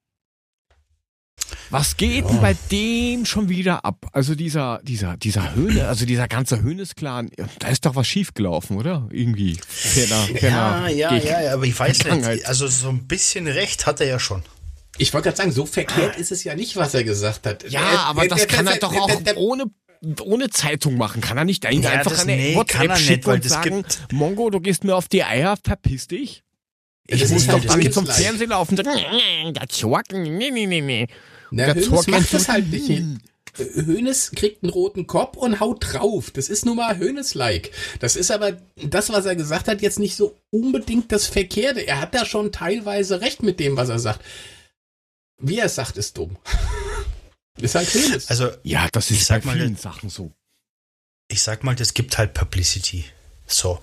[1.69, 4.05] Was geht denn bei dem schon wieder ab?
[4.11, 9.07] Also dieser, dieser, dieser Höhne, also dieser ganze Höhnes-Clan, da ist doch was schiefgelaufen, oder?
[9.11, 9.57] Irgendwie.
[9.67, 12.45] Ferner, ferner ja, ja, ja, aber ich weiß nicht.
[12.45, 14.43] Also so ein bisschen recht hat er ja schon.
[14.97, 17.69] Ich wollte gerade sagen, so verkehrt ist es ja nicht, was er gesagt hat.
[17.69, 19.65] Ja, äh, aber das kann er doch auch ohne
[20.21, 21.21] ohne Zeitung machen.
[21.21, 24.95] Kann er nicht ja, einfach eine nee, WhatsApp schicken und sagen, Mongo, du gehst mir
[24.95, 26.43] auf die Eier, verpiss dich?
[27.07, 30.65] Ich das muss doch halt, nicht zum Fernsehen laufen und sagen, der Zork, nee, nee,
[30.65, 31.07] nee, nee.
[31.51, 33.03] Na, der Hönes macht das halt nicht.
[33.57, 36.31] Hönes kriegt einen roten Kopf und haut drauf.
[36.31, 37.71] Das ist nun mal Hönes-like.
[37.99, 41.81] Das ist aber das, was er gesagt hat, jetzt nicht so unbedingt das Verkehrte.
[41.81, 44.21] Er hat da schon teilweise recht mit dem, was er sagt.
[45.37, 46.37] Wie er sagt, ist dumm.
[47.59, 48.29] ist halt Hönes.
[48.29, 50.33] Also, ja, das ist bei vielen mal, Sachen so.
[51.27, 53.05] Ich sag mal, das gibt halt Publicity.
[53.47, 53.79] So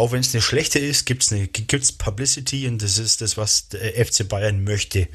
[0.00, 3.68] auch wenn es eine schlechte ist, gibt es gibt's Publicity und das ist das, was
[3.68, 5.08] der FC Bayern möchte.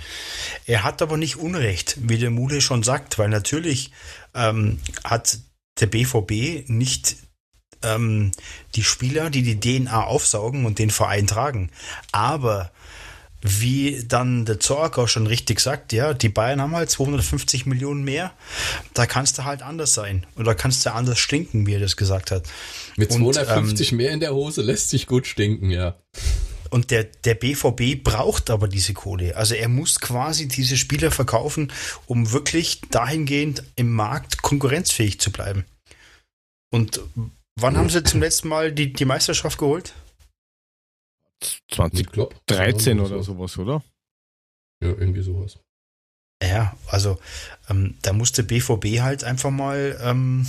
[0.67, 3.91] Er hat aber nicht Unrecht, wie der Mule schon sagt, weil natürlich
[4.35, 5.39] ähm, hat
[5.79, 7.15] der BVB nicht
[7.81, 8.31] ähm,
[8.75, 11.71] die Spieler, die die DNA aufsaugen und den Verein tragen.
[12.11, 12.71] Aber
[13.45, 18.03] wie dann der Zorg auch schon richtig sagt, ja, die Bayern haben halt 250 Millionen
[18.03, 18.33] mehr,
[18.93, 22.31] da kannst du halt anders sein oder kannst du anders stinken, wie er das gesagt
[22.31, 22.43] hat.
[22.97, 25.95] Mit 250 und, ähm, mehr in der Hose lässt sich gut stinken, ja.
[26.69, 29.35] Und der, der BVB braucht aber diese Kohle.
[29.35, 31.71] Also er muss quasi diese Spieler verkaufen,
[32.05, 35.65] um wirklich dahingehend im Markt konkurrenzfähig zu bleiben.
[36.71, 36.99] Und
[37.55, 39.93] wann haben sie zum letzten Mal die, die Meisterschaft geholt?
[41.71, 43.83] 2013 oder sowas, oder?
[44.81, 45.59] Ja, irgendwie sowas.
[46.43, 47.17] Ja, also
[47.69, 50.45] ähm, da musste BVB halt einfach mal, ähm,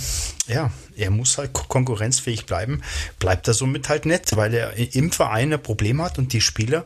[0.47, 2.81] ja, er muss halt konkurrenzfähig bleiben.
[3.19, 6.85] Bleibt er somit halt nett, weil er im Verein ein Problem hat und die Spieler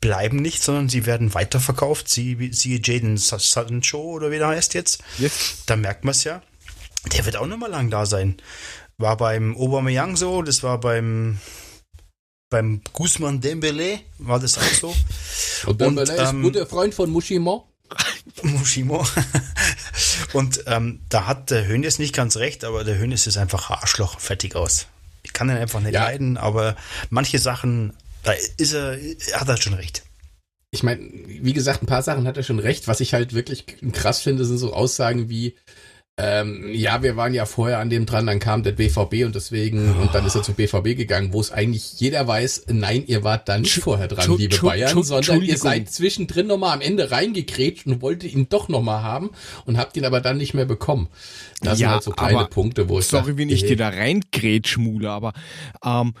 [0.00, 2.08] bleiben nicht, sondern sie werden weiterverkauft.
[2.08, 5.02] Sie, siehe Jaden Sancho oder wie der heißt jetzt.
[5.18, 5.62] Yes.
[5.66, 6.42] Da merkt man es ja.
[7.16, 8.36] Der wird auch noch mal lang da sein.
[8.98, 11.38] War beim Aubameyang so, das war beim
[12.50, 14.94] beim Guzman Dembele war das auch so.
[15.66, 17.68] Und Dembele und, ähm, ist guter Freund von Mushimo.
[18.42, 19.06] Mushimo.
[20.32, 24.20] und ähm, da hat der Hönes nicht ganz recht, aber der Hönes ist einfach Arschloch,
[24.20, 24.86] fertig aus.
[25.22, 26.04] Ich kann ihn einfach nicht ja.
[26.04, 26.76] leiden, aber
[27.10, 30.04] manche Sachen, da ist er, er hat halt schon recht.
[30.70, 32.86] Ich meine, wie gesagt, ein paar Sachen hat er schon recht.
[32.86, 35.56] Was ich halt wirklich krass finde, sind so Aussagen wie,
[36.22, 39.94] ähm, ja, wir waren ja vorher an dem dran, dann kam der BVB und deswegen,
[39.96, 40.02] oh.
[40.02, 43.48] und dann ist er zum BVB gegangen, wo es eigentlich jeder weiß, nein, ihr wart
[43.48, 48.02] da nicht vorher dran, liebe Bayern, sondern ihr seid zwischendrin nochmal am Ende reingekrätscht und
[48.02, 49.30] wolltet ihn doch nochmal haben
[49.64, 51.08] und habt ihn aber dann nicht mehr bekommen.
[51.62, 55.10] Das ja, sind halt so kleine Punkte, wo ich Sorry, wenn ich dir da reingrätschmule,
[55.10, 55.32] aber
[55.84, 56.12] ähm,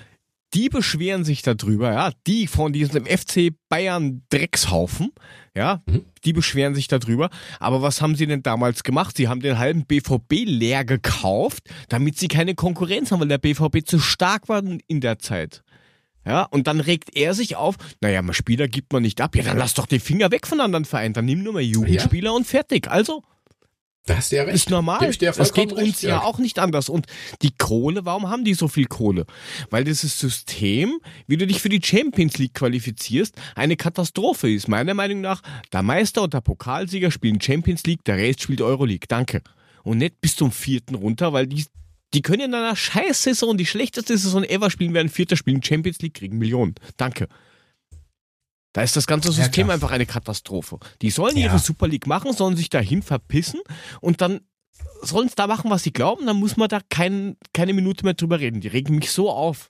[0.54, 5.12] die beschweren sich darüber, ja, die von diesem FC Bayern Dreckshaufen,
[5.56, 6.04] ja, mhm.
[6.24, 7.30] die beschweren sich darüber.
[7.58, 9.16] Aber was haben sie denn damals gemacht?
[9.16, 13.86] Sie haben den halben BVB leer gekauft, damit sie keine Konkurrenz haben, weil der BVB
[13.86, 15.62] zu stark war in der Zeit.
[16.26, 19.34] Ja, und dann regt er sich auf, naja, mal Spieler gibt man nicht ab.
[19.34, 21.14] Ja, dann lass doch die Finger weg von anderen Vereinen.
[21.14, 22.36] Dann nimm nur mal Jugendspieler ja.
[22.36, 22.90] und fertig.
[22.90, 23.22] Also,
[24.06, 24.56] da hast du ja recht.
[24.56, 24.98] Ist normal.
[25.00, 26.88] Das geht uns recht, ja, ja auch nicht anders.
[26.88, 27.06] Und
[27.42, 29.26] die Kohle, warum haben die so viel Kohle?
[29.68, 34.68] Weil dieses System, wie du dich für die Champions League qualifizierst, eine Katastrophe ist.
[34.68, 39.06] Meiner Meinung nach, der Meister und der Pokalsieger spielen Champions League, der Rest spielt Euroleague.
[39.06, 39.42] Danke.
[39.82, 41.66] Und nicht bis zum vierten runter, weil die,
[42.14, 46.00] die können in einer scheiß Saison, die schlechteste Saison ever spielen, werden vierter spielen Champions
[46.00, 46.74] League, kriegen Millionen.
[46.96, 47.28] Danke.
[48.72, 50.78] Da ist das ganze System ja, einfach eine Katastrophe.
[51.02, 51.46] Die sollen ja.
[51.46, 53.60] ihre Super League machen, sollen sich dahin verpissen
[54.00, 54.40] und dann
[55.02, 58.14] sollen es da machen, was sie glauben, dann muss man da kein, keine Minute mehr
[58.14, 58.60] drüber reden.
[58.60, 59.68] Die regen mich so auf.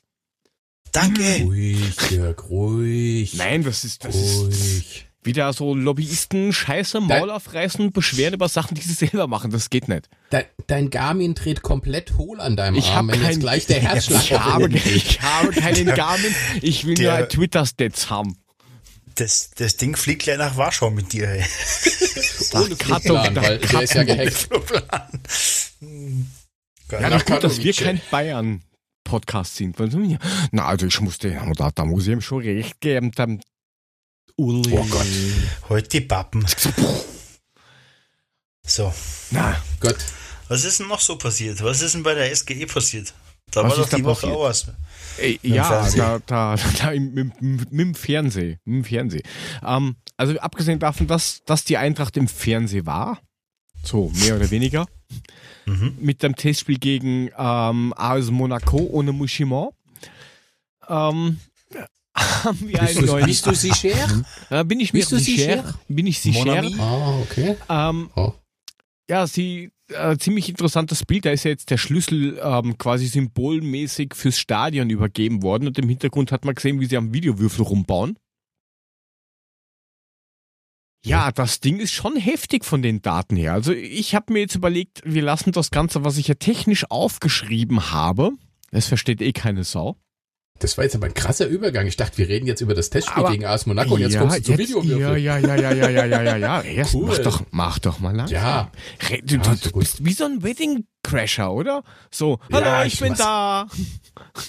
[0.93, 1.43] Danke.
[1.45, 3.35] Ruhig, Dirk, ruhig.
[3.35, 4.49] Nein, das ist, das ruhig.
[4.51, 9.51] ist wieder so Lobbyisten Scheiße, Maul aufreißen, beschweren über Sachen, die sie selber machen.
[9.51, 10.09] Das geht nicht.
[10.31, 13.81] Dein, dein Garmin dreht komplett hohl an deinem ich Arm, wenn kein, jetzt gleich der
[13.81, 16.35] Herzschlag ich habe, ich habe keinen Garmin.
[16.63, 18.37] Ich will der, nur Twitter-Stats haben
[19.21, 21.29] das, das Ding fliegt gleich nach Warschau mit dir.
[21.29, 21.45] Ey.
[22.55, 24.49] Ohne Flugplan, weil der ist ja gehackt.
[26.91, 28.63] Ja, na gut, dass wir kein Bayern
[29.05, 29.77] Podcast sind.
[30.51, 33.13] Na, also ich musste, da, da muss ich ihm schon recht geben.
[33.13, 33.41] Dann,
[34.37, 34.73] Uli.
[34.73, 35.07] Oh Gott,
[35.69, 36.47] heute die Pappen.
[38.67, 38.93] So.
[39.31, 39.99] Na, Gott.
[40.49, 41.63] Was ist denn noch so passiert?
[41.63, 43.15] Was ist denn bei der SGE passiert?
[43.51, 44.67] Da was war doch die Woche auch was.
[45.21, 48.59] Ey, ja, da, da, da im, mit, mit, dem Fernsehen.
[48.65, 49.23] Mit dem Fernsehen.
[49.65, 53.21] Ähm, also abgesehen davon, dass, dass die Eintracht im Fernsehen war,
[53.83, 54.87] so mehr oder weniger,
[55.67, 55.97] mhm.
[56.01, 59.75] mit dem Testspiel gegen ähm, AS Monaco ohne Mouchimont,
[60.89, 61.39] ähm,
[62.15, 63.27] haben wir Bist einen du, neuen.
[63.27, 63.95] bist du sicher?
[64.51, 65.21] Äh, bin ich mir sicher?
[65.21, 65.75] sicher?
[65.89, 66.63] Bin ich sicher?
[66.79, 67.57] Ah, okay.
[67.69, 68.33] Ähm, Oh.
[69.09, 71.25] ja, sie äh, ziemlich interessantes Bild.
[71.25, 75.89] Da ist ja jetzt der Schlüssel ähm, quasi symbolmäßig fürs Stadion übergeben worden und im
[75.89, 78.17] Hintergrund hat man gesehen, wie sie am Videowürfel rumbauen.
[81.03, 83.55] Ja, das Ding ist schon heftig von den Daten her.
[83.55, 87.91] Also ich habe mir jetzt überlegt, wir lassen das Ganze, was ich ja technisch aufgeschrieben
[87.91, 88.33] habe,
[88.71, 89.97] das versteht eh keine Sau.
[90.61, 91.87] Das war jetzt aber ein krasser Übergang.
[91.87, 94.39] Ich dachte, wir reden jetzt über das Testspiel Aber- gegen AS Monaco und jetzt kommst
[94.39, 95.17] du zu jetzt- Videowürfel.
[95.19, 96.61] Ja, ja, ja, ja, ja, ja, ja, ja.
[96.63, 97.07] Erst Cool.
[97.09, 98.35] mach doch, mach doch mal langsam.
[98.37, 98.71] Ja.
[99.25, 99.81] Du, Ja, du, gut.
[99.83, 101.83] bist wie so ein Wedding Crasher, oder?
[102.11, 103.67] So, Ja, hallo, ich ich bin da.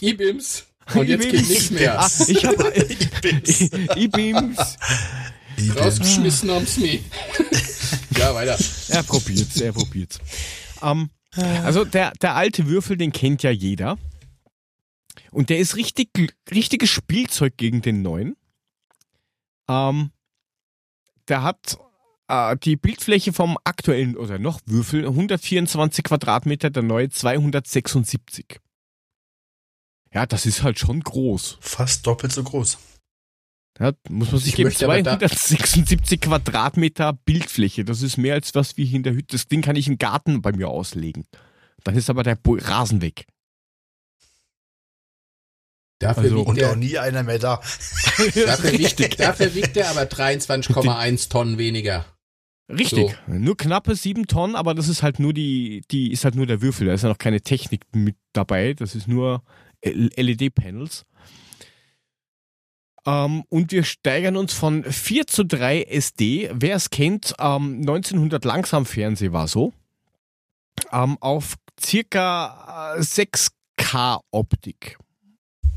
[0.02, 0.66] E-Bims.
[0.94, 1.50] Und jetzt geht Ibims.
[1.50, 2.02] nichts mehr.
[2.02, 3.70] Ah, ich hab Ibims.
[3.96, 4.78] Ibims.
[5.78, 7.00] Rausgeschmissen haben's mir.
[8.18, 8.58] ja, weiter.
[8.90, 10.20] Er probiert's, er probiert's.
[10.82, 11.10] Ähm,
[11.64, 13.98] also der, der alte Würfel, den kennt ja jeder.
[15.32, 16.10] Und der ist richtig,
[16.52, 18.36] richtiges Spielzeug gegen den neuen.
[19.70, 20.12] Ähm,
[21.28, 21.78] der hat
[22.28, 28.60] äh, die Bildfläche vom aktuellen oder noch Würfel 124 Quadratmeter, der neue 276.
[30.14, 31.58] Ja, das ist halt schon groß.
[31.62, 32.78] Fast doppelt so groß.
[33.80, 37.86] Ja, muss man sich Ich geben, möchte aber da- 276 Quadratmeter Bildfläche.
[37.86, 39.38] Das ist mehr als was wie hier in der Hütte.
[39.38, 41.26] Das Ding kann ich im Garten bei mir auslegen.
[41.86, 43.26] Dann ist aber der Rasen weg.
[46.02, 47.56] Dafür, Also- wiegt Und auch der, nie einer mehr da.
[48.18, 52.06] dafür, wiegt, dafür wiegt er aber 23,1 Tonnen weniger.
[52.70, 53.16] Richtig.
[53.28, 56.62] Nur knappe sieben Tonnen, aber das ist halt nur die, die ist halt nur der
[56.62, 56.88] Würfel.
[56.88, 58.74] Da ist ja noch keine Technik mit dabei.
[58.74, 59.44] Das ist nur
[59.84, 61.04] LED-Panels.
[63.06, 66.50] Ähm, und wir steigern uns von 4 zu 3 SD.
[66.54, 69.74] Wer es kennt, ähm, 1900 Langsamfernseh war so.
[70.92, 74.98] Ähm, auf circa äh, 6K Optik.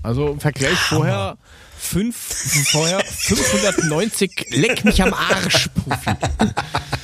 [0.05, 1.37] Also im Vergleich vorher,
[1.79, 2.15] fünf,
[2.71, 6.15] vorher 590 Leck mich am Arsch, Profi.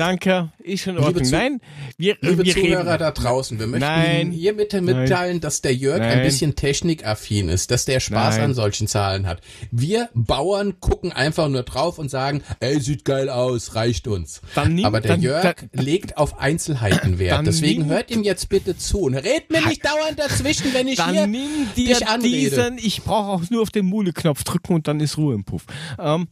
[0.02, 1.26] Danke, ist in Liebe Ordnung.
[1.26, 1.62] Zu- Nein,
[1.98, 3.00] wir, Liebe wir Zuhörer reden.
[3.00, 4.22] da draußen, wir möchten Nein.
[4.22, 6.24] Ihnen hiermit mitteilen, dass der Jörg ein Nein.
[6.24, 9.42] bisschen technikaffin ist, dass der Spaß an solchen Zahlen hat.
[9.70, 14.42] Wir Bauern gucken einfach nur drauf und sagen, ey, sieht geil aus, reicht uns.
[14.68, 17.46] Nimm- Aber der dann- Jörg dann- legt auf Einzelheiten Wert.
[17.46, 21.04] Deswegen nimm- hört ihm jetzt bitte zu und red mir nicht dauernd dazwischen, wenn ich
[21.04, 22.32] hier Dann nimm dir dich anrede.
[22.32, 25.66] diesen, ich brauche auch nur auf den Mule-Knopf drücken und dann ist Ruhe im Puff.
[26.00, 26.28] Ähm,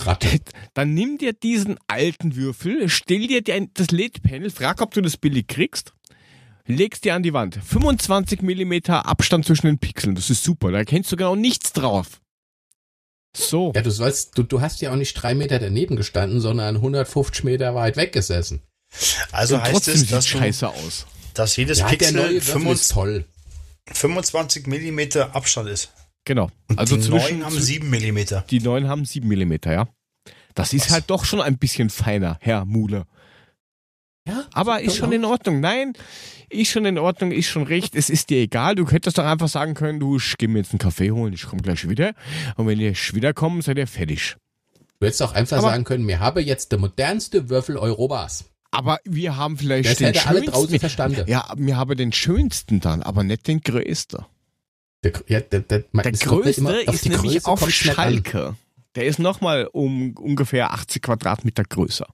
[0.00, 0.40] Ratte.
[0.74, 5.48] dann nimm dir diesen alten Würfel, stell dir das LED-Panel, frag, ob du das billig
[5.48, 5.92] kriegst,
[6.66, 7.58] legst dir an die Wand.
[7.64, 12.20] 25 Millimeter Abstand zwischen den Pixeln, das ist super, da erkennst du genau nichts drauf.
[13.36, 13.72] So.
[13.74, 17.44] Ja, du sollst, du, du hast ja auch nicht drei Meter daneben gestanden, sondern 150
[17.44, 18.62] Meter weit weggesessen.
[19.32, 21.06] Also und heißt es, sieht dass, du, scheiße aus.
[21.34, 23.24] dass jedes Ja, der Pixel neue Würfel 25, ist toll.
[23.92, 25.90] 25 Millimeter Abstand ist.
[26.24, 26.50] Genau.
[26.68, 28.44] Und also die zwischen, neuen haben 7 Millimeter.
[28.50, 29.88] die neuen haben 7 Millimeter, ja.
[30.54, 30.92] Das ist Was?
[30.92, 33.06] halt doch schon ein bisschen feiner, Herr Mule.
[34.26, 35.60] Ja, Aber ist schon in Ordnung.
[35.60, 35.92] Nein,
[36.48, 37.94] ist schon in Ordnung, ist schon recht.
[37.94, 38.74] Es ist dir egal.
[38.74, 41.42] Du hättest doch einfach sagen können, du, ich geh mir jetzt einen Kaffee holen, ich
[41.42, 42.14] komme gleich wieder.
[42.56, 44.36] Und wenn ihr wiederkommen, seid ihr fertig.
[45.00, 48.46] Du hättest auch einfach Aber- sagen können, mir habe jetzt der modernste Würfel Europas.
[48.70, 50.52] Aber wir haben vielleicht Das den hätte alle schönsten.
[50.52, 51.24] draußen verstanden.
[51.26, 54.24] ja, wir haben den schönsten dann, aber nicht den größten.
[55.04, 57.70] Der, ja, der, der, Der größte immer- ist nämlich auf.
[57.70, 58.56] Schalke.
[58.96, 62.06] Der ist nochmal um ungefähr 80 Quadratmeter größer.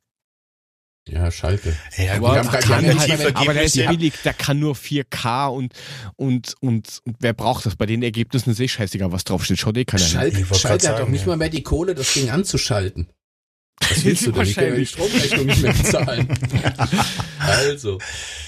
[1.09, 1.75] Ja, Schalke.
[1.97, 5.73] Ja, Aber haben kann haben mal- aber der ist billig, der kann nur 4K und,
[6.17, 7.77] und, und, und wer braucht das?
[7.77, 9.59] Bei den Ergebnissen ist eh scheißegal, was draufsteht.
[9.59, 10.13] Schaut eh keiner hin.
[10.13, 11.29] Schalke, Ich Schalke hat doch nicht ja.
[11.29, 13.09] mal mehr die Kohle, das Ding anzuschalten.
[13.89, 14.45] Was willst du denn?
[14.45, 14.91] Die können ja die Wahrscheinlich.
[14.91, 16.29] Stromrechnung nicht mehr bezahlen.
[17.39, 17.99] also.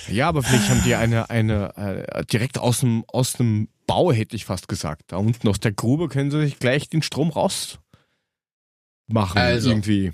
[0.09, 4.37] Ja, aber vielleicht haben die eine, eine äh, direkt aus dem, aus dem Bau, hätte
[4.37, 5.13] ich fast gesagt.
[5.13, 7.79] Da unten aus der Grube können sie sich gleich den Strom raus
[9.07, 9.37] machen.
[9.37, 10.13] Also, irgendwie.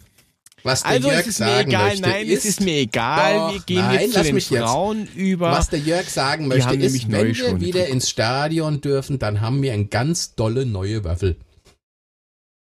[0.64, 2.74] Was der Also Jörg es ist mir sagen egal, möchte, nein, ist, es ist mir
[2.78, 3.38] egal.
[3.38, 4.62] Doch, wir gehen nein, jetzt zu lass den mich jetzt.
[4.64, 5.52] Frauen über.
[5.52, 9.72] was der Jörg sagen möchte, ist, wenn wir wieder ins Stadion dürfen, dann haben wir
[9.72, 11.36] ein ganz dolle neue Würfel.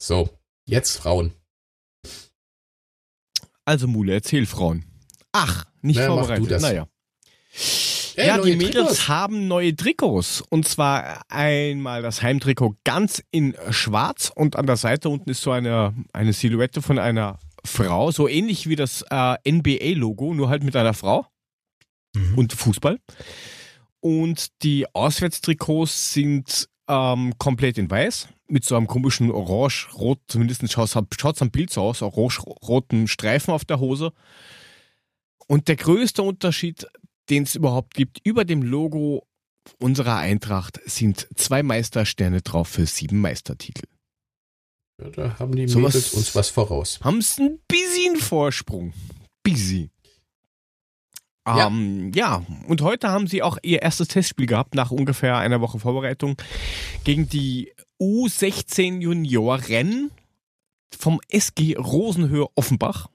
[0.01, 0.29] So,
[0.65, 1.33] jetzt Frauen.
[3.65, 4.85] Also Mule, erzähl Frauen.
[5.33, 6.45] Ach, nicht Na, mach vorbereitet.
[6.45, 6.61] du das.
[6.61, 6.87] Naja.
[8.15, 9.07] Ey, ja, die Mädels Trikots.
[9.07, 10.43] haben neue Trikots.
[10.49, 15.51] Und zwar einmal das Heimtrikot ganz in schwarz und an der Seite unten ist so
[15.51, 20.75] eine, eine Silhouette von einer Frau, so ähnlich wie das äh, NBA-Logo, nur halt mit
[20.75, 21.25] einer Frau
[22.15, 22.37] mhm.
[22.37, 22.99] und Fußball.
[23.99, 30.89] Und die Auswärtstrikots sind ähm, komplett in weiß, mit so einem komischen orange-rot, zumindest schaut
[30.89, 34.11] es am Bild so aus, orange-roten Streifen auf der Hose.
[35.47, 36.85] Und der größte Unterschied,
[37.29, 39.25] den es überhaupt gibt, über dem Logo
[39.79, 43.87] unserer Eintracht sind zwei Meistersterne drauf für sieben Meistertitel.
[45.01, 46.99] Ja, da haben die so Mädels was, uns was voraus.
[47.01, 48.93] Haben es ein bisschen Vorsprung.
[49.43, 49.89] Busy.
[51.45, 51.67] Ja.
[51.67, 55.79] Ähm, ja, und heute haben sie auch ihr erstes Testspiel gehabt, nach ungefähr einer Woche
[55.79, 56.37] Vorbereitung,
[57.03, 60.11] gegen die U16 Junioren
[60.97, 63.09] vom SG Rosenhöhe Offenbach.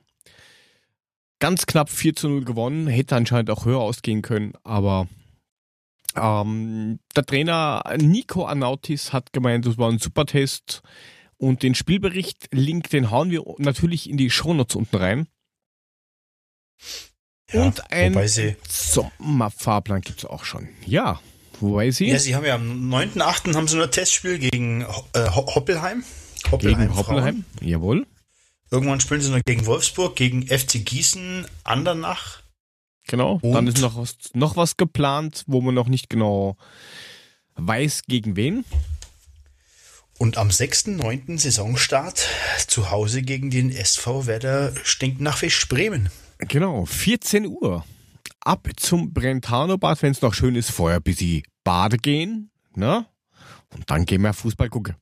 [1.41, 5.07] Ganz knapp 4 zu 0 gewonnen, hätte anscheinend auch höher ausgehen können, aber
[6.17, 10.83] ähm, der Trainer Nico Anautis hat gemeint, das war ein super Test
[11.37, 15.29] und den Spielbericht, Link, den hauen wir natürlich in die Shownotes unten rein.
[17.53, 18.19] Ja, und ein
[18.69, 20.69] Sommerfahrplan gibt es auch schon.
[20.85, 21.21] Ja,
[21.61, 22.09] wobei sie.
[22.09, 23.55] Ja, sie haben ja am 9.8.
[23.55, 26.05] haben sie ein Testspiel gegen äh, Hoppelheim.
[26.51, 26.81] Hoppelheim.
[26.81, 28.07] Gegen Hoppelheim, jawohl.
[28.71, 32.43] Irgendwann spielen sie noch gegen Wolfsburg, gegen FC Gießen, Andernach.
[33.07, 36.57] Genau, und dann ist noch was, noch was geplant, wo man noch nicht genau
[37.55, 38.65] weiß, gegen wen.
[40.19, 41.39] Und am 6.9.
[41.39, 42.27] Saisonstart
[42.67, 46.11] zu Hause gegen den SV Werder stinkt nach Fisch Bremen.
[46.39, 47.85] Genau, 14 Uhr.
[48.41, 52.51] Ab zum Brentano-Bad, wenn es noch schön ist, vorher bis sie Bade gehen.
[52.75, 53.07] Ne?
[53.75, 54.97] Und dann gehen wir Fußball gucken.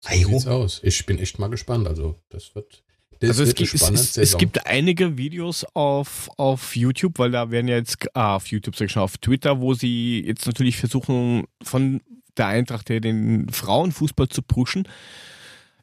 [0.00, 0.80] So sieht's aus.
[0.82, 1.88] Ich bin echt mal gespannt.
[1.88, 2.82] Also, das wird.
[3.20, 7.50] Das also es gibt, es, es, es, gibt einige Videos auf, auf YouTube, weil da
[7.50, 10.76] werden ja jetzt ah, auf YouTube, sag ich schon, auf Twitter, wo sie jetzt natürlich
[10.76, 12.00] versuchen, von
[12.36, 14.86] der Eintracht her den Frauenfußball zu pushen.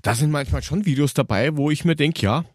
[0.02, 2.46] Da sind manchmal schon Videos dabei, wo ich mir denke, ja,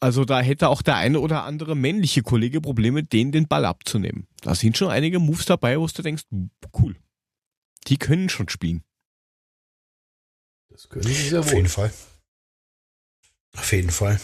[0.00, 4.26] also da hätte auch der eine oder andere männliche Kollege Probleme, denen den Ball abzunehmen.
[4.42, 6.24] Da sind schon einige Moves dabei, wo du denkst,
[6.80, 6.96] cool,
[7.88, 8.84] die können schon spielen.
[10.72, 11.48] Das können sie sehr wohl.
[11.48, 11.92] Auf jeden Fall.
[13.56, 14.20] Auf jeden Fall.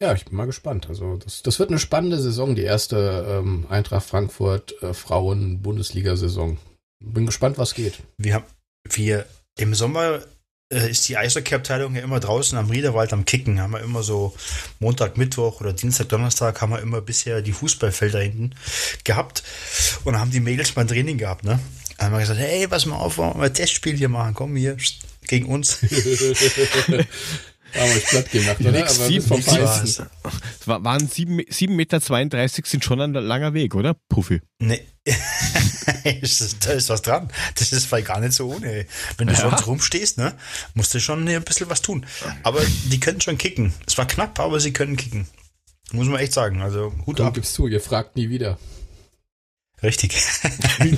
[0.00, 0.88] Ja, ich bin mal gespannt.
[0.88, 6.58] Also das, das wird eine spannende Saison, die erste ähm, Eintracht Frankfurt äh, Frauen-Bundesliga-Saison.
[7.00, 8.00] Bin gespannt, was geht.
[8.16, 8.44] Wir haben
[8.88, 9.26] wir
[9.58, 10.20] im Sommer
[10.72, 13.60] äh, ist die Eishockey-Abteilung ja immer draußen am Riederwald am Kicken.
[13.60, 14.34] Haben wir immer so
[14.80, 18.54] Montag, Mittwoch oder Dienstag, Donnerstag haben wir immer bisher die Fußballfelder hinten
[19.04, 19.42] gehabt
[20.04, 21.60] und haben die Mädels mal Training gehabt, ne?
[21.98, 24.76] Haben wir gesagt, hey, pass mal auf, wollen wir ein Testspiel hier machen, komm hier,
[25.26, 25.80] gegen uns.
[25.82, 25.88] haben
[27.94, 28.68] wir platt gemacht, oder?
[28.68, 30.02] Aber sieben, vom es
[30.66, 33.94] waren 7,32 Meter sind schon ein langer Weg, oder?
[34.08, 34.40] Puffy.
[34.58, 34.82] Nee.
[35.04, 37.30] da ist was dran.
[37.54, 38.86] Das ist weil gar nicht so ohne.
[39.18, 39.40] Wenn du ja.
[39.40, 40.34] sonst rumstehst, ne,
[40.74, 42.04] musst du schon ein bisschen was tun.
[42.42, 43.72] Aber die können schon kicken.
[43.86, 45.26] Es war knapp, aber sie können kicken.
[45.92, 46.62] Muss man echt sagen.
[46.62, 47.34] Also Hut Komm, ab.
[47.34, 48.58] gibst du, ihr fragt nie wieder.
[49.86, 50.10] Richtig.
[50.82, 50.96] die,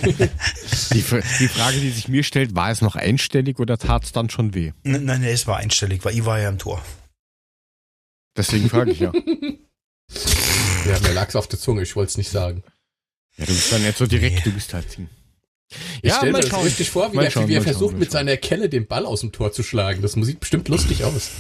[0.95, 4.55] die, Frage, die sich mir stellt, war es noch einstellig oder tat es dann schon
[4.55, 4.73] weh?
[4.83, 6.83] Nein, nein, es war einstellig, weil ich war ja im Tor.
[8.35, 9.13] Deswegen frage ich ja.
[10.87, 12.63] ja, mir lag es auf der Zunge, ich wollte es nicht sagen.
[13.37, 14.43] Ja, du bist dann nicht so direkt, nee.
[14.45, 15.11] du bist halt ziehen.
[16.01, 18.11] Ich ja, stelle mir das richtig vor, wie, der, schauen, wie er versucht, schauen, mit
[18.11, 20.01] seiner Kelle den Ball aus dem Tor zu schlagen.
[20.01, 21.31] Das sieht bestimmt lustig aus.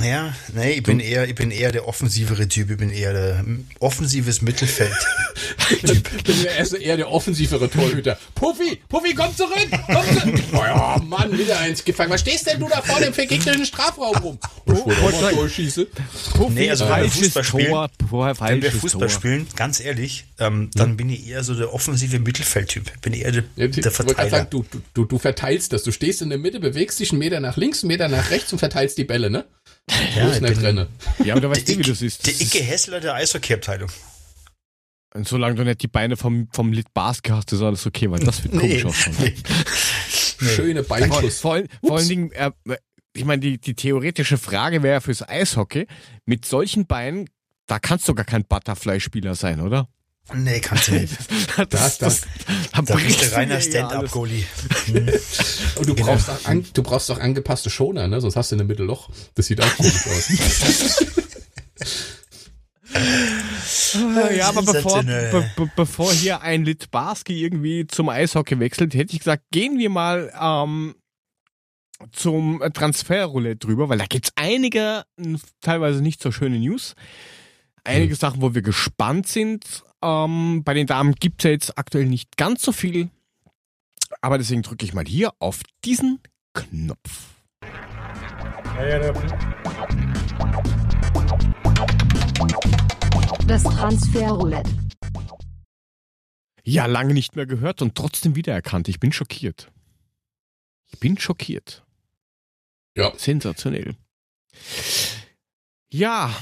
[0.00, 3.38] Ja, nee, ich bin eher, ich bin eher der offensivere Typ, ich bin eher der
[3.40, 4.92] hm, offensives Mittelfeld.
[5.70, 8.18] ich bin eher, eher der offensivere Torhüter.
[8.34, 9.68] Puffy, Puffy, komm zurück!
[9.86, 10.42] Komm zurück!
[10.52, 12.10] Oh ja, Mann, wieder eins gefangen.
[12.10, 14.38] Was stehst denn du da vorne im vergegnerischen Strafraum rum?
[14.64, 15.86] Ich wollte auch mal durchschießen.
[16.34, 17.90] Puffy, nee, also wenn wir Fußball spielen, Tor,
[18.40, 19.10] wenn wir Fußball Tor.
[19.10, 20.96] spielen, ganz ehrlich, ähm, dann hm?
[20.96, 23.00] bin ich eher so der offensive Mittelfeldtyp.
[23.02, 24.30] Bin eher der, ja, der Verteiler.
[24.30, 24.64] Sagen, du,
[24.94, 25.82] du, du verteilst das.
[25.82, 28.52] Du stehst in der Mitte, bewegst dich einen Meter nach links, einen Meter nach rechts
[28.52, 29.44] und verteilst die Bälle, ne?
[30.16, 30.86] Ja, ist nicht drin.
[31.24, 32.26] Ja, aber du weißt nicht, wie du siehst.
[32.26, 33.90] Der Icke Hessler der Eishockey-Abteilung.
[35.14, 38.20] Und solange du nicht die Beine vom, vom Lit Basket hast, ist alles okay, weil
[38.20, 39.16] das wird komisch nee, aussehen.
[39.18, 39.34] Nee.
[40.48, 41.40] Schöne Beinschuss.
[41.40, 42.50] Vor, vor, vor allen Dingen, äh,
[43.14, 45.86] ich meine, die, die theoretische Frage wäre fürs Eishockey,
[46.24, 47.28] mit solchen Beinen,
[47.66, 49.88] da kannst du gar kein Butterfly-Spieler sein, oder?
[50.34, 51.14] Nee, kannst du nicht.
[51.56, 52.20] das, das, das,
[52.72, 54.44] das da bist du reiner Stand-up-Goalie.
[55.76, 58.20] Und du brauchst, auch an, du brauchst auch angepasste Schoner, ne?
[58.20, 59.10] sonst hast du in der Mitte Loch.
[59.34, 61.06] Das sieht auch komisch aus.
[64.36, 69.20] ja, aber bevor, be, be, bevor hier ein Litbarski irgendwie zum Eishockey wechselt, hätte ich
[69.20, 70.94] gesagt, gehen wir mal ähm,
[72.12, 75.04] zum Transferroulette drüber, weil da gibt es einige
[75.60, 76.94] teilweise nicht so schöne News.
[77.84, 78.18] Einige mhm.
[78.18, 79.82] Sachen, wo wir gespannt sind.
[80.02, 83.10] Ähm, bei den Damen gibt es ja jetzt aktuell nicht ganz so viel.
[84.20, 86.20] Aber deswegen drücke ich mal hier auf diesen
[86.54, 87.28] Knopf.
[93.46, 94.70] Das Transferroulette.
[96.64, 98.88] Ja, lange nicht mehr gehört und trotzdem wiedererkannt.
[98.88, 99.70] Ich bin schockiert.
[100.92, 101.84] Ich bin schockiert.
[102.96, 103.12] Ja.
[103.16, 103.96] Sensationell.
[105.90, 106.34] Ja,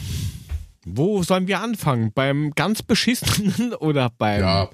[0.97, 2.13] wo sollen wir anfangen?
[2.13, 4.41] Beim ganz beschissenen oder beim.
[4.41, 4.71] Ja,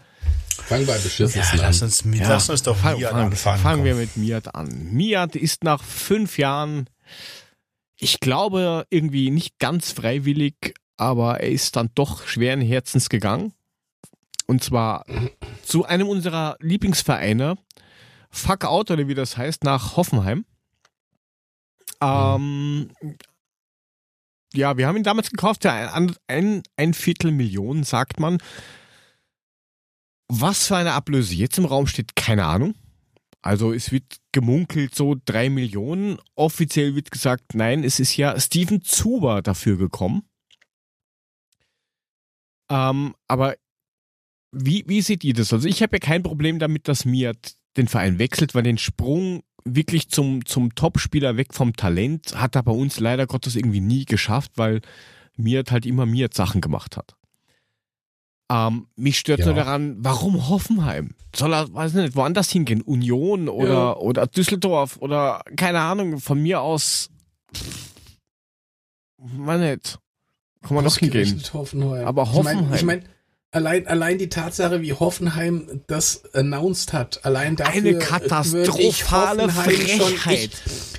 [0.49, 3.63] fangen bei beschissenen ja, lass uns, mit, ja, lass uns doch fang, Miat fang, anfangen.
[3.63, 4.93] Fangen wir mit Miat an.
[4.93, 6.89] Miat ist nach fünf Jahren,
[7.99, 13.53] ich glaube, irgendwie nicht ganz freiwillig, aber er ist dann doch schweren Herzens gegangen.
[14.47, 15.05] Und zwar
[15.65, 17.57] zu einem unserer Lieblingsvereine,
[18.31, 20.45] Fuck Out oder wie das heißt, nach Hoffenheim.
[22.01, 22.91] Ähm,
[24.57, 28.39] ja, wir haben ihn damals gekauft, ja, ein, ein, ein Viertel Millionen, sagt man.
[30.29, 32.75] Was für eine Ablöse jetzt im Raum steht, keine Ahnung.
[33.43, 36.19] Also es wird gemunkelt so drei Millionen.
[36.35, 40.29] Offiziell wird gesagt, nein, es ist ja Steven Zuber dafür gekommen.
[42.69, 43.57] Ähm, aber
[44.51, 45.53] wie, wie seht ihr das?
[45.53, 49.45] Also ich habe ja kein Problem damit, dass Miat den Verein wechselt, weil den Sprung
[49.67, 54.05] wirklich zum, zum Topspieler weg vom Talent hat er bei uns leider Gottes irgendwie nie
[54.05, 54.81] geschafft, weil
[55.37, 57.17] Miat halt immer Miat Sachen gemacht hat.
[58.51, 59.47] Ähm, mich stört ja.
[59.47, 61.15] nur daran, warum Hoffenheim?
[61.35, 62.81] Soll er, weiß nicht, woanders hingehen?
[62.81, 63.97] Union oder, ja.
[63.97, 67.11] oder Düsseldorf oder keine Ahnung, von mir aus.
[69.19, 69.99] Man nicht.
[70.63, 71.43] Kann man noch hingehen.
[71.53, 72.07] Hoffenheim.
[72.07, 72.73] Aber Hoffenheim.
[72.75, 73.16] Ich meine, ich mein,
[73.57, 80.51] allein, allein die Tatsache, wie Hoffenheim das announced hat, allein dafür eine katastrophale Frechheit.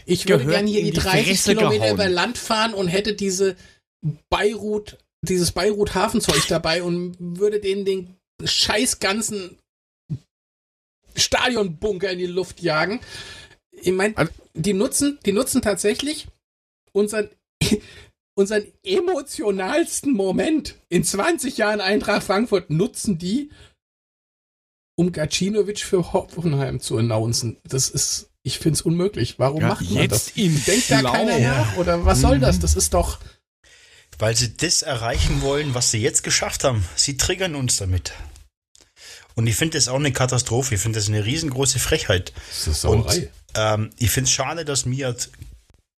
[0.05, 1.93] ich, ich würde gerne hier die 30 Kilometer gehauen.
[1.93, 3.55] über Land fahren und hätte diese
[4.30, 9.60] Beirut, dieses Beirut Hafenzeug dabei und würde denen den scheiß ganzen
[11.16, 13.01] Stadionbunker in die Luft jagen.
[13.72, 14.16] Ich meine,
[14.55, 16.28] die nutzen, die nutzen tatsächlich
[16.91, 17.30] unseren
[18.38, 23.50] unseren emotionalsten Moment in 20 Jahren Eintracht Frankfurt nutzen die,
[24.96, 27.58] um Gacinovic für Hoffenheim zu announcen.
[27.64, 29.40] Das ist, ich finde es unmöglich.
[29.40, 30.34] Warum ja, macht man das?
[30.34, 31.78] Denkt da keiner nach?
[31.78, 32.60] Oder was soll das?
[32.60, 33.20] Das ist doch.
[34.20, 36.86] Weil sie das erreichen wollen, was sie jetzt geschafft haben.
[36.96, 38.14] Sie triggern uns damit.
[39.36, 40.76] Und ich finde das auch eine Katastrophe.
[40.76, 42.34] Ich finde das eine riesengroße Frechheit.
[42.50, 43.18] Das ist Sauerei.
[43.18, 45.30] Und ähm, ich finde es schade, dass Miat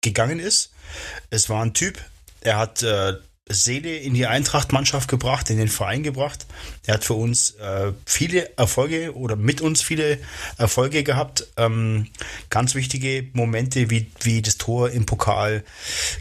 [0.02, 0.72] gegangen ist.
[1.30, 2.02] Es war ein Typ,
[2.42, 3.14] er hat äh,
[3.50, 6.46] Seele in die Eintracht-Mannschaft gebracht, in den Verein gebracht.
[6.86, 10.20] Er hat für uns äh, viele Erfolge oder mit uns viele
[10.58, 11.48] Erfolge gehabt.
[11.58, 12.08] Ähm,
[12.50, 15.64] ganz wichtige Momente wie, wie das Tor im Pokal.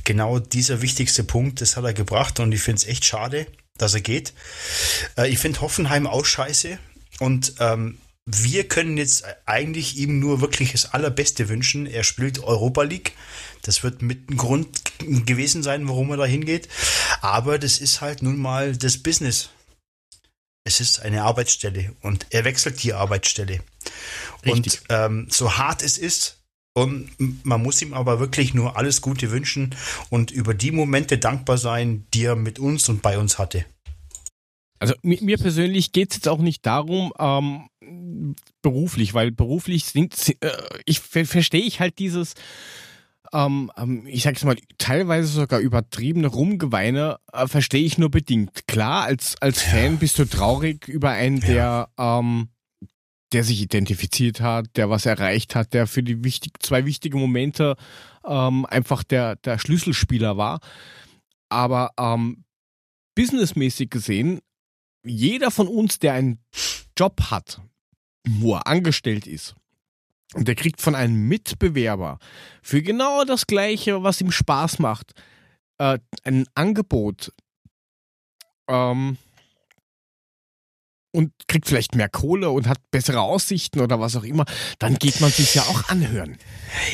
[0.05, 3.47] Genau dieser wichtigste Punkt, das hat er gebracht und ich finde es echt schade,
[3.77, 4.33] dass er geht.
[5.19, 6.79] Äh, ich finde Hoffenheim auch scheiße
[7.21, 11.87] und ähm, wir können jetzt eigentlich ihm nur wirklich das Allerbeste wünschen.
[11.87, 13.15] Er spielt Europa League.
[13.69, 14.83] Das wird mit ein Grund
[15.27, 16.71] gewesen sein, warum er da hingeht.
[17.21, 19.51] Aber das ist halt nun mal das Business.
[20.65, 23.61] Es ist eine Arbeitsstelle und er wechselt die Arbeitsstelle.
[24.47, 24.81] Richtig.
[24.81, 26.39] Und ähm, so hart es ist,
[26.73, 27.11] und
[27.45, 29.75] man muss ihm aber wirklich nur alles Gute wünschen
[30.09, 33.67] und über die Momente dankbar sein, die er mit uns und bei uns hatte.
[34.79, 40.37] Also mir, mir persönlich geht es jetzt auch nicht darum, ähm, beruflich, weil beruflich sind,
[40.41, 40.53] äh,
[40.87, 42.35] ich verstehe ich halt dieses,
[43.33, 48.67] ähm, ähm, ich sag's mal, teilweise sogar übertriebene Rumgeweine äh, verstehe ich nur bedingt.
[48.67, 49.71] Klar, als, als ja.
[49.71, 52.19] Fan bist du traurig über einen, der, ja.
[52.19, 52.49] ähm,
[53.33, 57.77] der sich identifiziert hat, der was erreicht hat, der für die wichtig, zwei wichtige Momente
[58.27, 60.61] ähm, einfach der, der Schlüsselspieler war.
[61.51, 62.45] Aber ähm,
[63.15, 64.41] businessmäßig gesehen,
[65.05, 66.39] jeder von uns, der einen
[66.97, 67.61] Job hat,
[68.27, 69.55] wo er angestellt ist,
[70.35, 72.19] und der kriegt von einem Mitbewerber
[72.63, 75.13] für genau das Gleiche, was ihm Spaß macht,
[75.79, 77.33] äh, ein Angebot.
[78.69, 79.17] Ähm,
[81.11, 84.45] und kriegt vielleicht mehr Kohle und hat bessere Aussichten oder was auch immer,
[84.79, 86.37] dann geht man sich ja auch anhören.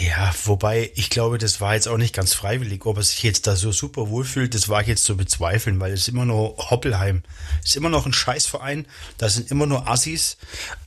[0.06, 2.86] Ja, wobei ich glaube, das war jetzt auch nicht ganz freiwillig.
[2.86, 5.92] Ob er sich jetzt da so super wohlfühlt, das war ich jetzt zu bezweifeln, weil
[5.92, 7.22] es ist immer nur Hoppelheim.
[7.62, 8.86] Es ist immer noch ein Scheißverein,
[9.18, 10.36] da sind immer nur Assis.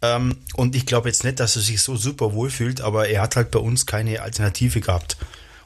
[0.02, 3.36] Ähm, und ich glaube jetzt nicht, dass er sich so super wohlfühlt, aber er hat
[3.36, 5.18] halt bei uns keine Alternative gehabt.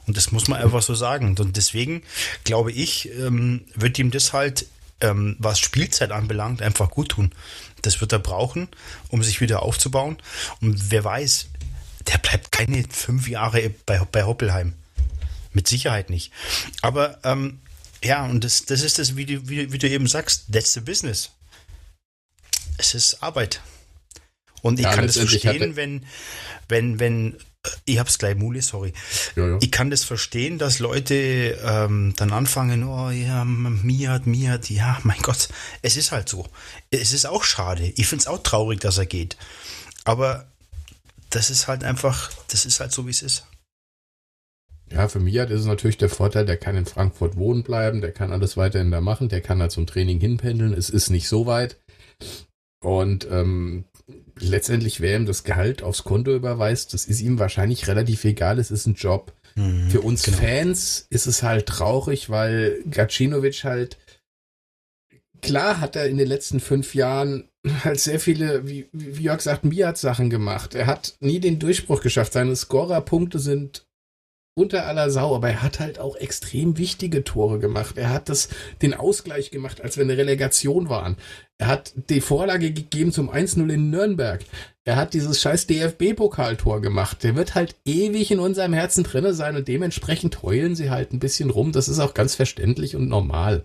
[0.06, 1.36] Und das muss man einfach so sagen.
[1.38, 2.02] Und deswegen
[2.42, 4.66] glaube ich, ähm, wird ihm das halt
[5.02, 7.32] ähm, was Spielzeit anbelangt, einfach gut tun.
[7.82, 8.68] Das wird er brauchen,
[9.08, 10.16] um sich wieder aufzubauen.
[10.60, 11.48] Und wer weiß,
[12.06, 14.74] der bleibt keine fünf Jahre bei, bei Hoppelheim.
[15.52, 16.32] Mit Sicherheit nicht.
[16.80, 17.60] Aber ähm,
[18.02, 20.80] Ja, und das, das ist das, wie du, wie, wie du eben sagst, that's the
[20.80, 21.30] business.
[22.78, 23.60] Es ist Arbeit.
[24.62, 26.06] Und ich Ja, kann das verstehen, wenn,
[26.68, 27.36] wenn, wenn,
[27.84, 28.92] ich hab's gleich Mule, sorry.
[29.36, 29.58] Ja, ja.
[29.60, 35.20] Ich kann das verstehen, dass Leute ähm, dann anfangen, oh ja, Miat, Miat, ja, mein
[35.22, 35.48] Gott,
[35.82, 36.48] es ist halt so.
[36.90, 37.92] Es ist auch schade.
[37.96, 39.36] Ich find's auch traurig, dass er geht.
[40.04, 40.46] Aber
[41.30, 43.46] das ist halt einfach, das ist halt so, wie es ist.
[44.90, 48.12] Ja, für Miat ist es natürlich der Vorteil, der kann in Frankfurt wohnen bleiben, der
[48.12, 51.46] kann alles weiterhin da machen, der kann da zum Training hinpendeln, es ist nicht so
[51.46, 51.80] weit.
[52.82, 53.84] Und ähm,
[54.38, 58.70] letztendlich, wer ihm das Gehalt aufs Konto überweist, das ist ihm wahrscheinlich relativ egal, es
[58.70, 59.32] ist ein Job.
[59.54, 60.38] Mhm, Für uns genau.
[60.38, 63.98] Fans ist es halt traurig, weil Gacinovic halt,
[65.40, 67.48] klar hat er in den letzten fünf Jahren
[67.84, 70.74] halt sehr viele, wie, wie Jörg sagt, Miat-Sachen gemacht.
[70.74, 72.32] Er hat nie den Durchbruch geschafft.
[72.32, 73.86] Seine Scorerpunkte sind
[74.54, 77.96] unter aller Sau, aber er hat halt auch extrem wichtige Tore gemacht.
[77.96, 78.48] Er hat das,
[78.82, 81.16] den Ausgleich gemacht, als wir eine Relegation waren.
[81.58, 84.44] Er hat die Vorlage gegeben zum 1-0 in Nürnberg.
[84.84, 87.22] Er hat dieses scheiß DFB-Pokaltor gemacht.
[87.22, 91.20] Der wird halt ewig in unserem Herzen drinne sein und dementsprechend heulen sie halt ein
[91.20, 91.72] bisschen rum.
[91.72, 93.64] Das ist auch ganz verständlich und normal.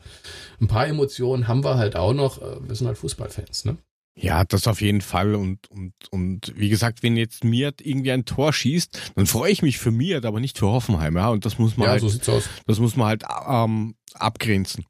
[0.61, 2.41] Ein paar Emotionen haben wir halt auch noch.
[2.41, 3.77] Äh, Wir sind halt Fußballfans, ne?
[4.19, 5.35] Ja, das auf jeden Fall.
[5.35, 9.61] Und, und, und wie gesagt, wenn jetzt Miert irgendwie ein Tor schießt, dann freue ich
[9.61, 11.15] mich für Miert, aber nicht für Hoffenheim.
[11.15, 12.49] Ja, und das muss man Ja, halt, so sieht's aus.
[12.65, 14.85] das muss man halt ähm, abgrenzen.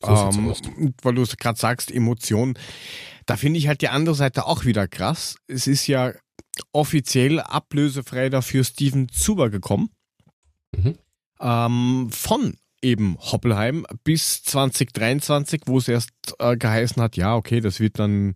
[0.00, 0.62] So ähm, aus.
[1.02, 2.54] weil du gerade sagst, Emotionen.
[3.26, 5.36] Da finde ich halt die andere Seite auch wieder krass.
[5.46, 6.12] Es ist ja
[6.72, 9.90] offiziell ablösefrei dafür Steven Zuber gekommen.
[10.74, 10.96] Mhm.
[11.40, 17.80] Ähm, von eben Hoppelheim bis 2023, wo es erst äh, geheißen hat, ja, okay, das
[17.80, 18.34] wird dann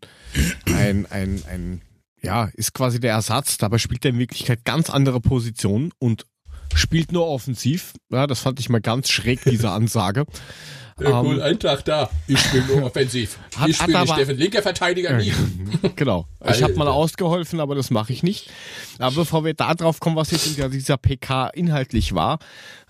[0.66, 1.82] ein, ein, ein,
[2.20, 3.58] ja, ist quasi der Ersatz.
[3.58, 6.26] Dabei spielt er in Wirklichkeit ganz andere Positionen und
[6.74, 7.92] spielt nur offensiv.
[8.10, 10.24] Ja, das fand ich mal ganz schräg, diese Ansage.
[11.04, 12.10] Ja, cool, Ähm, ein Tag da.
[12.26, 13.38] Ich spiele nur offensiv.
[13.56, 15.32] Hat- ich spiele hat nicht Steffen, linker Verteidiger nie.
[15.96, 16.26] genau.
[16.50, 18.50] Ich habe mal ausgeholfen, aber das mache ich nicht.
[18.98, 22.38] Aber bevor wir da drauf kommen, was jetzt in der- dieser PK inhaltlich war,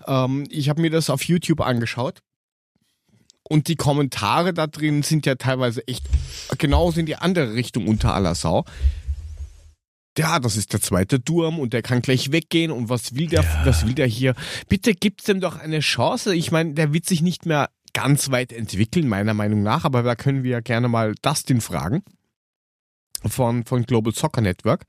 [0.07, 2.19] ähm, ich habe mir das auf YouTube angeschaut.
[3.49, 6.05] Und die Kommentare da drin sind ja teilweise echt
[6.57, 8.63] genauso in die andere Richtung unter aller Sau.
[10.17, 13.43] Ja, das ist der zweite Durm und der kann gleich weggehen und was will der,
[13.65, 14.35] was will der hier?
[14.69, 16.35] Bitte gibt's dem doch eine Chance.
[16.35, 20.15] Ich meine, der wird sich nicht mehr ganz weit entwickeln, meiner Meinung nach, aber da
[20.15, 22.03] können wir ja gerne mal Dustin fragen
[23.25, 24.85] von, von Global Soccer Network.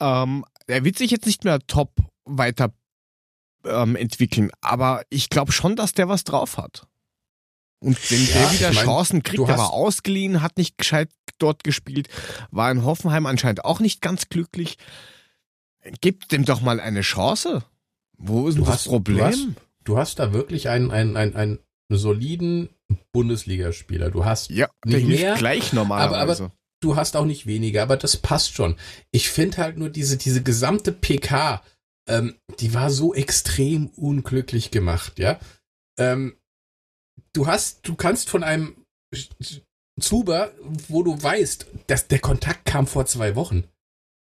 [0.00, 2.72] Ähm, er wird sich jetzt nicht mehr top weiter
[3.64, 6.86] ähm, entwickeln, aber ich glaube schon, dass der was drauf hat.
[7.80, 11.10] Und wenn Ja, der wieder ich mein, Chancen kriegt, der war ausgeliehen, hat nicht gescheit
[11.38, 12.08] dort gespielt,
[12.50, 14.78] war in Hoffenheim anscheinend auch nicht ganz glücklich.
[16.00, 17.64] Gib dem doch mal eine Chance.
[18.16, 19.18] Wo ist denn das hast- Problem?
[19.18, 19.46] du hast-
[19.84, 21.58] Du hast da wirklich einen, einen, einen, einen
[21.96, 22.68] soliden
[23.12, 24.10] Bundesligaspieler.
[24.10, 26.52] Du hast ja, nicht mehr, gleich normalerweise.
[26.82, 28.76] du hast auch nicht weniger, aber das passt schon.
[29.10, 31.62] Ich finde halt nur diese, diese gesamte PK,
[32.08, 35.38] ähm, die war so extrem unglücklich gemacht, ja.
[35.98, 36.36] Ähm,
[37.32, 38.76] du hast, du kannst von einem
[40.00, 40.52] Zuber,
[40.88, 43.64] wo du weißt, dass der Kontakt kam vor zwei Wochen.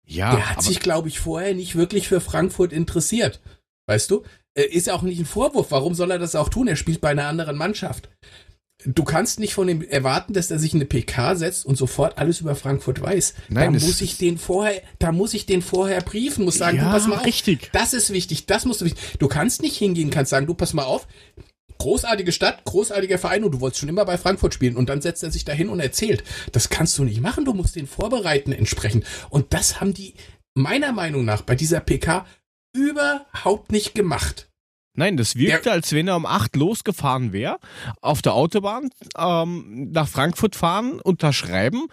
[0.07, 3.41] ja, der hat aber sich, glaube ich, vorher nicht wirklich für Frankfurt interessiert.
[3.87, 4.25] Weißt du?
[4.55, 5.71] Äh, Ist ja auch nicht ein Vorwurf.
[5.71, 6.69] Warum soll er das auch tun?
[6.69, 8.09] Er spielt bei einer anderen Mannschaft.
[8.87, 12.17] Du kannst nicht von ihm erwarten, dass er sich in eine PK setzt und sofort
[12.17, 13.35] alles über Frankfurt weiß.
[13.51, 16.85] Nein, da muss ich den vorher, da muss ich den vorher briefen, muss sagen, ja,
[16.85, 17.27] du pass mal auf.
[17.27, 17.69] richtig.
[17.75, 19.19] Das ist wichtig, das musst du wichtig.
[19.19, 21.07] Du kannst nicht hingehen, kannst sagen, du pass mal auf.
[21.77, 25.23] Großartige Stadt, großartiger Verein und du wolltest schon immer bei Frankfurt spielen und dann setzt
[25.23, 26.25] er sich dahin und erzählt.
[26.53, 29.05] Das kannst du nicht machen, du musst den vorbereiten entsprechend.
[29.29, 30.15] Und das haben die
[30.55, 32.27] meiner Meinung nach bei dieser PK
[32.73, 34.49] überhaupt nicht gemacht.
[34.95, 37.59] Nein, das wirkte, als wenn er um 8 losgefahren wäre,
[38.01, 41.87] auf der Autobahn ähm, nach Frankfurt fahren, unterschreiben,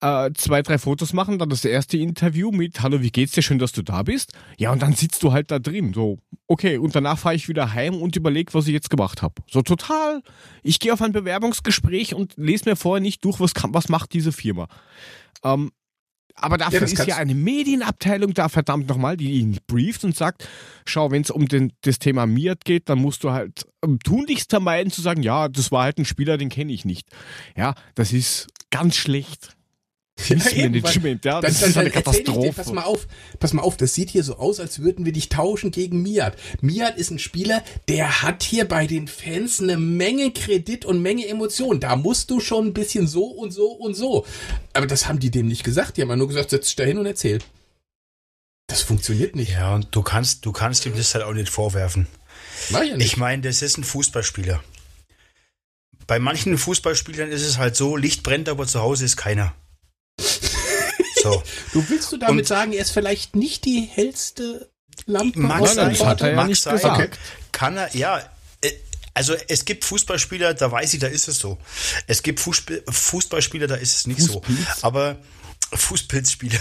[0.00, 3.42] äh, zwei, drei Fotos machen, dann das erste Interview mit Hallo, wie geht's dir?
[3.42, 4.32] Schön, dass du da bist.
[4.58, 5.94] Ja, und dann sitzt du halt da drin.
[5.94, 9.34] So, okay, und danach fahre ich wieder heim und überlege, was ich jetzt gemacht habe.
[9.50, 10.22] So total.
[10.62, 14.12] Ich gehe auf ein Bewerbungsgespräch und lese mir vorher nicht durch, was, kann, was macht
[14.12, 14.68] diese Firma.
[15.42, 15.70] Ähm,
[16.34, 20.48] aber dafür das ist ja eine Medienabteilung da verdammt nochmal, die ihn brieft und sagt,
[20.84, 24.50] schau, wenn es um den, das Thema Miat geht, dann musst du halt ähm, tunlichst
[24.50, 27.08] vermeiden zu sagen, ja, das war halt ein Spieler, den kenne ich nicht.
[27.56, 29.56] Ja, das ist ganz schlecht.
[30.16, 32.52] Missmanagement, ja, das Dann, ist dann, eine ich dir, Katastrophe.
[32.52, 33.06] pass mal auf,
[33.40, 36.36] pass mal auf, das sieht hier so aus, als würden wir dich tauschen gegen Miat.
[36.60, 41.26] Miat ist ein Spieler, der hat hier bei den Fans eine Menge Kredit und Menge
[41.26, 41.80] Emotionen.
[41.80, 44.24] Da musst du schon ein bisschen so und so und so.
[44.72, 45.96] Aber das haben die dem nicht gesagt.
[45.96, 47.40] Die haben nur gesagt, setz dich da hin und erzähl.
[48.68, 49.50] Das funktioniert nicht.
[49.52, 52.06] Ja, und du kannst, du kannst ihm das halt auch nicht vorwerfen.
[52.70, 53.06] Mach ich ja nicht.
[53.06, 54.62] Ich meine, das ist ein Fußballspieler.
[56.06, 59.54] Bei manchen Fußballspielern ist es halt so, Licht brennt, aber zu Hause ist keiner.
[61.22, 61.42] So.
[61.72, 64.70] Du willst du damit Und- sagen, er ist vielleicht nicht die hellste
[65.06, 65.40] Lampe?
[65.40, 66.74] Mag das hat er ja nicht sein.
[66.76, 67.00] gesagt.
[67.00, 67.18] Okay.
[67.50, 68.18] Kann er, ja.
[68.60, 68.70] äh,
[69.14, 71.58] Also es gibt Fußballspieler, da weiß ich, da ist es so.
[72.06, 74.58] Es gibt Fußball, Fußballspieler, da ist es nicht Fußpilz?
[74.80, 74.86] so.
[74.86, 75.16] Aber
[75.72, 76.60] Fußpilzspieler.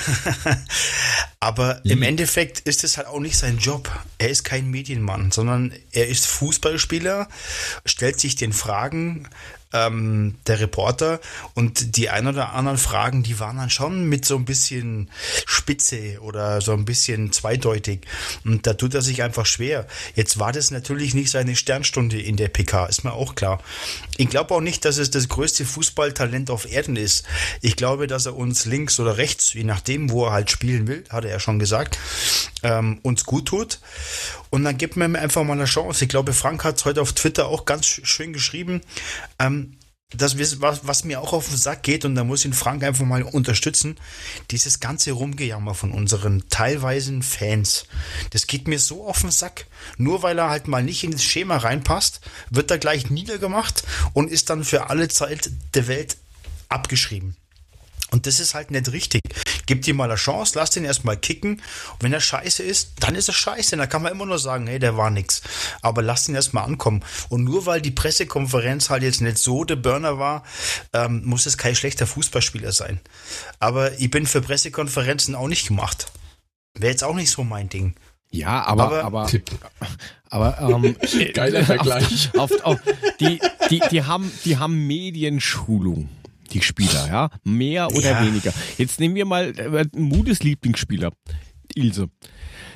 [1.40, 3.92] Aber im Endeffekt ist es halt auch nicht sein Job.
[4.18, 7.28] Er ist kein Medienmann, sondern er ist Fußballspieler,
[7.86, 9.28] stellt sich den Fragen
[9.74, 11.20] ähm, der Reporter
[11.54, 15.10] und die ein oder anderen Fragen, die waren dann schon mit so ein bisschen
[15.46, 18.02] Spitze oder so ein bisschen zweideutig.
[18.46, 19.88] Und da tut er sich einfach schwer.
[20.16, 23.62] Jetzt war das natürlich nicht seine Sternstunde in der PK, ist mir auch klar.
[24.18, 27.26] Ich glaube auch nicht, dass es das größte Fußballtalent auf Erden ist.
[27.62, 31.04] Ich glaube, dass er uns links oder rechts, je nachdem, wo er halt spielen will,
[31.10, 31.98] hat er ja schon gesagt,
[32.62, 33.80] ähm, uns gut tut.
[34.52, 36.04] Und dann gibt man ihm einfach mal eine Chance.
[36.06, 38.82] Ich glaube, Frank hat es heute auf Twitter auch ganz sch- schön geschrieben.
[39.40, 39.78] Ähm,
[40.16, 43.06] das, was, was mir auch auf den Sack geht, und da muss ihn Frank einfach
[43.06, 43.98] mal unterstützen,
[44.52, 47.86] dieses ganze Rumgejammer von unseren teilweisen Fans,
[48.32, 49.68] das geht mir so auf den Sack.
[49.98, 53.84] Nur weil er halt mal nicht ins Schema reinpasst, wird er gleich niedergemacht
[54.14, 56.18] und ist dann für alle Zeit der Welt
[56.70, 57.36] abgeschrieben.
[58.14, 59.22] Und das ist halt nicht richtig.
[59.66, 61.54] Gib ihm mal eine Chance, lass den erstmal kicken.
[61.54, 63.76] Und wenn er scheiße ist, dann ist er scheiße.
[63.76, 65.42] Dann kann man immer nur sagen, hey, der war nix.
[65.82, 67.04] Aber lass ihn erstmal ankommen.
[67.30, 70.44] Und nur weil die Pressekonferenz halt jetzt nicht so der Burner war,
[70.94, 73.00] ähm, muss es kein schlechter Fußballspieler sein.
[73.60, 76.12] Aber ich bin für Pressekonferenzen auch nicht gemacht.
[76.78, 77.96] Wäre jetzt auch nicht so mein Ding.
[78.30, 79.28] Ja, aber, Aber-
[80.30, 80.96] aber, aber, ähm,
[81.34, 82.30] Geiler Vergleich.
[82.38, 82.80] Auf, auf,
[83.20, 83.40] die,
[83.70, 86.10] die, die haben, die haben Medienschulung.
[86.52, 87.30] Die Spieler, ja.
[87.44, 88.26] Mehr oder Ja.
[88.26, 88.54] weniger.
[88.78, 91.12] Jetzt nehmen wir mal äh, Mudes Lieblingsspieler.
[91.76, 92.10] Ilse.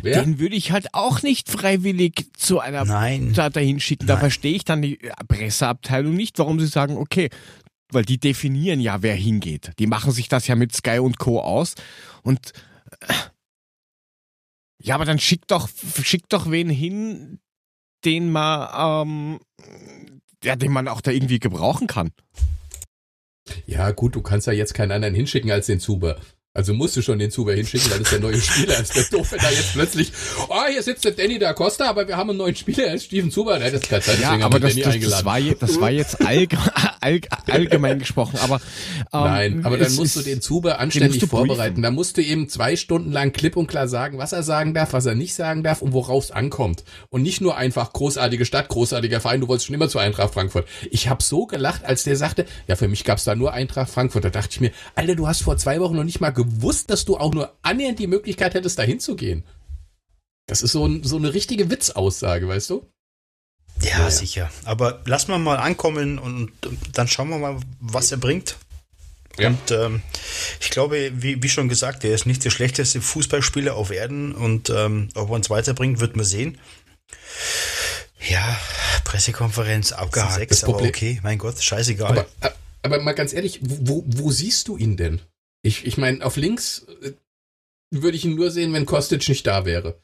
[0.02, 0.24] Wer?
[0.24, 3.34] Den würde ich halt auch nicht freiwillig zu einer Nein.
[3.34, 4.08] da dahin schicken.
[4.08, 7.30] Da verstehe ich dann die äh, Presseabteilung nicht, warum sie sagen, okay,
[7.92, 9.72] weil die definieren ja, wer hingeht.
[9.80, 11.42] Die machen sich das ja mit Sky und Co.
[11.42, 11.76] aus.
[12.24, 12.54] Und
[13.02, 13.14] äh,
[14.82, 15.70] ja, aber dann schick doch,
[16.04, 17.40] schick doch wen hin,
[18.06, 19.40] den man, ähm,
[20.44, 22.12] ja, den man auch da irgendwie gebrauchen kann.
[23.66, 26.18] Ja, gut, du kannst ja jetzt keinen anderen hinschicken als den Zuber.
[26.58, 28.98] Also musst du schon den Zuber hinschicken, weil das der neue Spieler ist.
[28.98, 30.12] Das doof, wenn da jetzt plötzlich,
[30.50, 33.06] oh, hier sitzt der Danny da Costa, aber wir haben einen neuen Spieler, er ist
[33.06, 33.60] Steven Zuber.
[33.64, 35.26] Hat jetzt keine Zeit, Ja, aber das, das, das, eingeladen.
[35.26, 38.62] war, das war jetzt allg, allgemein gesprochen, aber ähm,
[39.12, 41.30] Nein, aber dann es musst du ist- den Zuber anständig briefen.
[41.30, 41.82] vorbereiten.
[41.82, 44.94] Da musst du eben zwei Stunden lang klipp und klar sagen, was er sagen darf,
[44.94, 46.84] was er nicht sagen darf und worauf es ankommt.
[47.10, 50.68] Und nicht nur einfach großartige Stadt, großartiger Verein, du wolltest schon immer zu Eintracht Frankfurt.
[50.92, 54.24] Ich habe so gelacht, als der sagte, ja, für mich gab's da nur Eintracht Frankfurt.
[54.26, 57.06] Da dachte ich mir, Alter, du hast vor zwei Wochen noch nicht mal gewusst, dass
[57.06, 59.44] du auch nur annähernd die Möglichkeit hättest, da hinzugehen.
[60.48, 62.86] Das ist so, ein, so eine richtige Witzaussage, weißt du?
[63.82, 64.10] Ja, Ja.
[64.12, 64.50] sicher.
[64.64, 66.52] Aber lass mal mal ankommen und
[66.94, 68.56] dann schauen wir mal, was er bringt.
[69.38, 69.50] Ja.
[69.50, 70.02] Und ähm,
[70.60, 74.70] ich glaube, wie, wie schon gesagt, er ist nicht der schlechteste Fußballspieler auf Erden und
[74.72, 76.58] ähm, ob er uns weiterbringt, wird man sehen.
[78.28, 78.60] Ja,
[79.04, 82.26] Pressekonferenz, abgehakt, Das sechs, aber okay, mein Gott, scheißegal.
[82.42, 85.22] Aber, aber mal ganz ehrlich, wo, wo siehst du ihn denn?
[85.64, 87.14] Ich, ich meine, auf links äh,
[87.92, 90.00] würde ich ihn nur sehen, wenn Kostic nicht da wäre.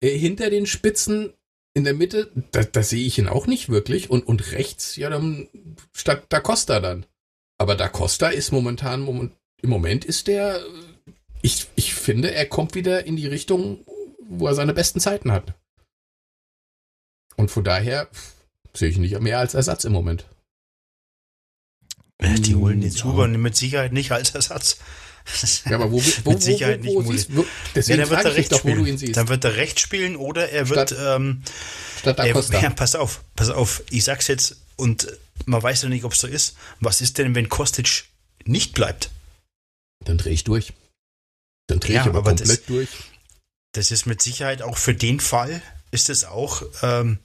[0.00, 1.32] Äh, Hinter den Spitzen
[1.74, 4.10] in der Mitte, da, da sehe ich ihn auch nicht wirklich.
[4.10, 5.48] Und, und rechts, ja, dann
[5.92, 7.06] statt Da Costa dann.
[7.58, 11.12] Aber Da Costa ist momentan, moment, im Moment ist der, äh,
[11.42, 13.84] ich, ich finde, er kommt wieder in die Richtung,
[14.28, 15.54] wo er seine besten Zeiten hat.
[17.36, 18.08] Und von daher
[18.74, 20.26] sehe ich ihn nicht mehr als Ersatz im Moment.
[22.20, 22.96] Die holen den Ja.
[22.96, 24.78] Zuber mit Sicherheit nicht als Ersatz.
[25.66, 28.10] Ja, aber wo, wo, Mit Sicherheit wo, wo, nicht wo siehst, wo, Ja, deswegen dann
[28.10, 28.98] wird er rechts doch, wo du ihn spielen.
[28.98, 29.16] siehst.
[29.16, 31.42] Dann wird er rechts spielen oder er wird Statt- ähm,
[32.00, 33.82] Statt Da er, ja, pass auf, pass auf.
[33.90, 35.06] Ich sag's jetzt und
[35.46, 36.56] man weiß ja nicht, ob es so ist.
[36.80, 38.04] Was ist denn, wenn Kostic
[38.44, 39.10] nicht bleibt?
[40.04, 40.72] Dann drehe ich durch.
[41.68, 42.88] Dann drehe Ja, ich aber, aber komplett das- durch.
[43.72, 45.60] Das ist mit Sicherheit auch für den Fall,
[45.90, 47.18] ist es auch ähm,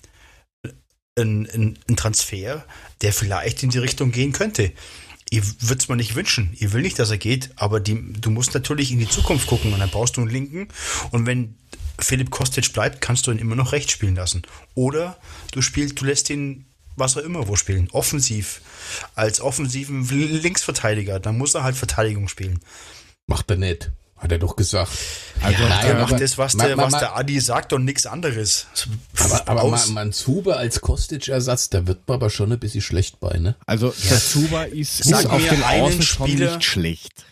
[1.18, 2.66] ein, ein, ein Transfer,
[3.02, 4.72] der vielleicht in die Richtung gehen könnte.
[5.30, 6.56] Ich würde es mir nicht wünschen.
[6.60, 9.74] Ich will nicht, dass er geht, aber die, du musst natürlich in die Zukunft gucken
[9.74, 10.68] und dann brauchst du einen Linken.
[11.12, 11.56] Und wenn
[12.00, 14.44] Philipp Kostic bleibt, kannst du ihn immer noch rechts spielen lassen.
[14.76, 15.18] Oder
[15.52, 17.90] du spielst, du lässt ihn was auch immer wo spielen.
[17.92, 18.62] Offensiv.
[19.16, 21.20] Als offensiven Linksverteidiger.
[21.20, 22.60] Dann muss er halt Verteidigung spielen.
[23.26, 23.92] Macht er nicht.
[24.24, 24.90] Hat er doch gesagt.
[25.42, 27.74] Also, ja, nein, der aber- macht das, was, ma- der, was ma- der Adi sagt
[27.74, 28.68] und nichts anderes.
[29.20, 33.38] Aber, aber man, Manzuba als Kostic-Ersatz, da wird man aber schon ein bisschen schlecht bei,
[33.38, 33.56] ne?
[33.66, 37.26] also der Zuba ist, Sag ist auf den einen Außen schon Spieler- nicht schlecht.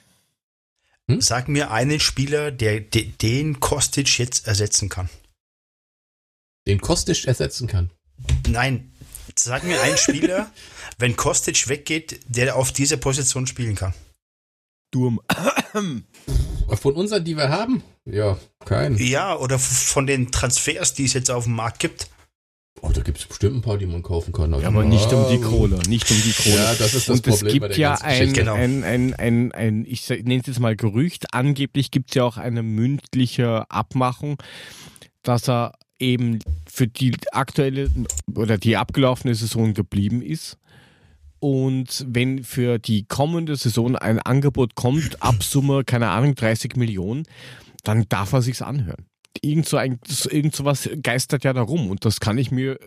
[1.20, 5.10] Sag mir einen Spieler, der de, den Kostic jetzt ersetzen kann.
[6.68, 7.90] Den Kostic ersetzen kann.
[8.48, 8.92] Nein,
[9.36, 10.52] sag mir einen Spieler,
[11.00, 13.94] wenn Kostic weggeht, der auf dieser Position spielen kann.
[14.92, 15.22] Durm.
[16.70, 17.84] Von unseren, die wir haben?
[18.06, 18.98] Ja, keinen.
[18.98, 22.10] Ja, oder von den Transfers, die es jetzt auf dem Markt gibt.
[22.82, 24.54] Oh, da gibt es bestimmt ein paar, die man kaufen kann.
[24.54, 26.56] Also, Ja, aber nicht um die Kohle, nicht um die Kohle.
[26.56, 28.34] Ja, das ist das und es Problem bei gibt der ja ein.
[28.34, 28.54] Genau.
[28.56, 32.38] ein, ein, ein, ein, ich nenne es jetzt mal Gerücht, angeblich gibt es ja auch
[32.38, 34.42] eine mündliche Abmachung,
[35.22, 37.92] dass er eben für die aktuelle
[38.34, 40.58] oder die abgelaufene Saison geblieben ist.
[41.42, 47.24] Und wenn für die kommende Saison ein Angebot kommt, ab Summe, keine Ahnung, 30 Millionen,
[47.84, 49.08] dann darf er sich's anhören.
[49.42, 51.90] Irgend so, ein, irgend sowas geistert ja darum.
[51.90, 52.78] Und das kann ich mir äh,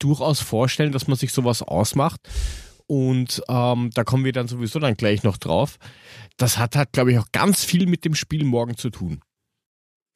[0.00, 2.20] durchaus vorstellen, dass man sich sowas ausmacht.
[2.88, 5.78] Und ähm, da kommen wir dann sowieso dann gleich noch drauf.
[6.36, 9.20] Das hat halt, glaube ich, auch ganz viel mit dem Spiel morgen zu tun.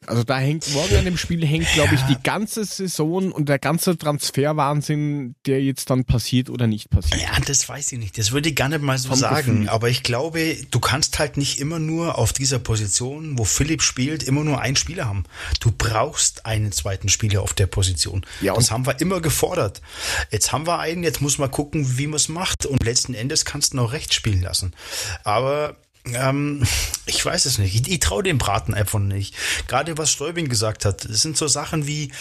[0.07, 3.59] Also da hängt morgen an dem Spiel hängt, glaube ich, die ganze Saison und der
[3.59, 7.21] ganze Transferwahnsinn, der jetzt dann passiert oder nicht passiert.
[7.21, 8.19] Ja, das weiß ich nicht.
[8.19, 9.53] Das würde ich gar nicht mal so Vom sagen.
[9.53, 9.69] Gefühl.
[9.69, 14.23] Aber ich glaube, du kannst halt nicht immer nur auf dieser Position, wo Philipp spielt,
[14.23, 15.25] immer nur einen Spieler haben.
[15.61, 18.25] Du brauchst einen zweiten Spieler auf der Position.
[18.41, 19.81] Ja, das haben wir immer gefordert.
[20.31, 22.67] Jetzt haben wir einen, jetzt muss man gucken, wie man es macht.
[22.67, 24.73] Und letzten Endes kannst du noch rechts spielen lassen.
[25.23, 25.77] Aber
[26.07, 26.63] ähm,
[27.07, 27.75] ich weiß es nicht.
[27.75, 29.35] Ich, ich traue dem Braten einfach nicht.
[29.67, 32.13] Gerade was Stäubing gesagt hat, das sind so Sachen wie,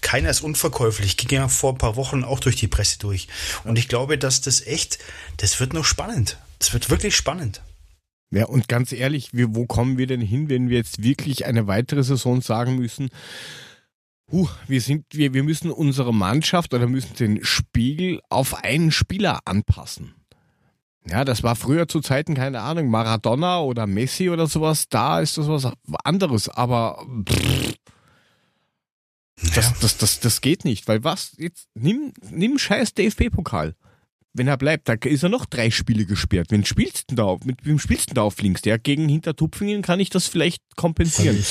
[0.00, 1.16] keiner ist unverkäuflich.
[1.16, 3.28] Ging ja vor ein paar Wochen auch durch die Presse durch.
[3.64, 4.98] Und ich glaube, dass das echt,
[5.38, 6.38] das wird noch spannend.
[6.58, 7.62] Das wird wirklich spannend.
[8.30, 11.66] Ja, und ganz ehrlich, wir, wo kommen wir denn hin, wenn wir jetzt wirklich eine
[11.66, 13.10] weitere Saison sagen müssen,
[14.30, 19.40] huh, wir, sind, wir, wir müssen unsere Mannschaft oder müssen den Spiegel auf einen Spieler
[19.46, 20.14] anpassen.
[21.08, 25.38] Ja, das war früher zu Zeiten, keine Ahnung, Maradona oder Messi oder sowas, da ist
[25.38, 25.72] das was
[26.04, 27.74] anderes, aber pff,
[29.54, 33.74] das, das, das, das geht nicht, weil was, jetzt nimm, nimm scheiß DFB-Pokal.
[34.32, 36.48] Wenn er bleibt, da ist er noch drei Spiele gesperrt.
[36.50, 37.44] Wen spielst du da auf?
[37.44, 38.62] Mit wem spielst du da auf links?
[38.62, 41.42] Der gegen Hintertupfingen kann ich das vielleicht kompensieren.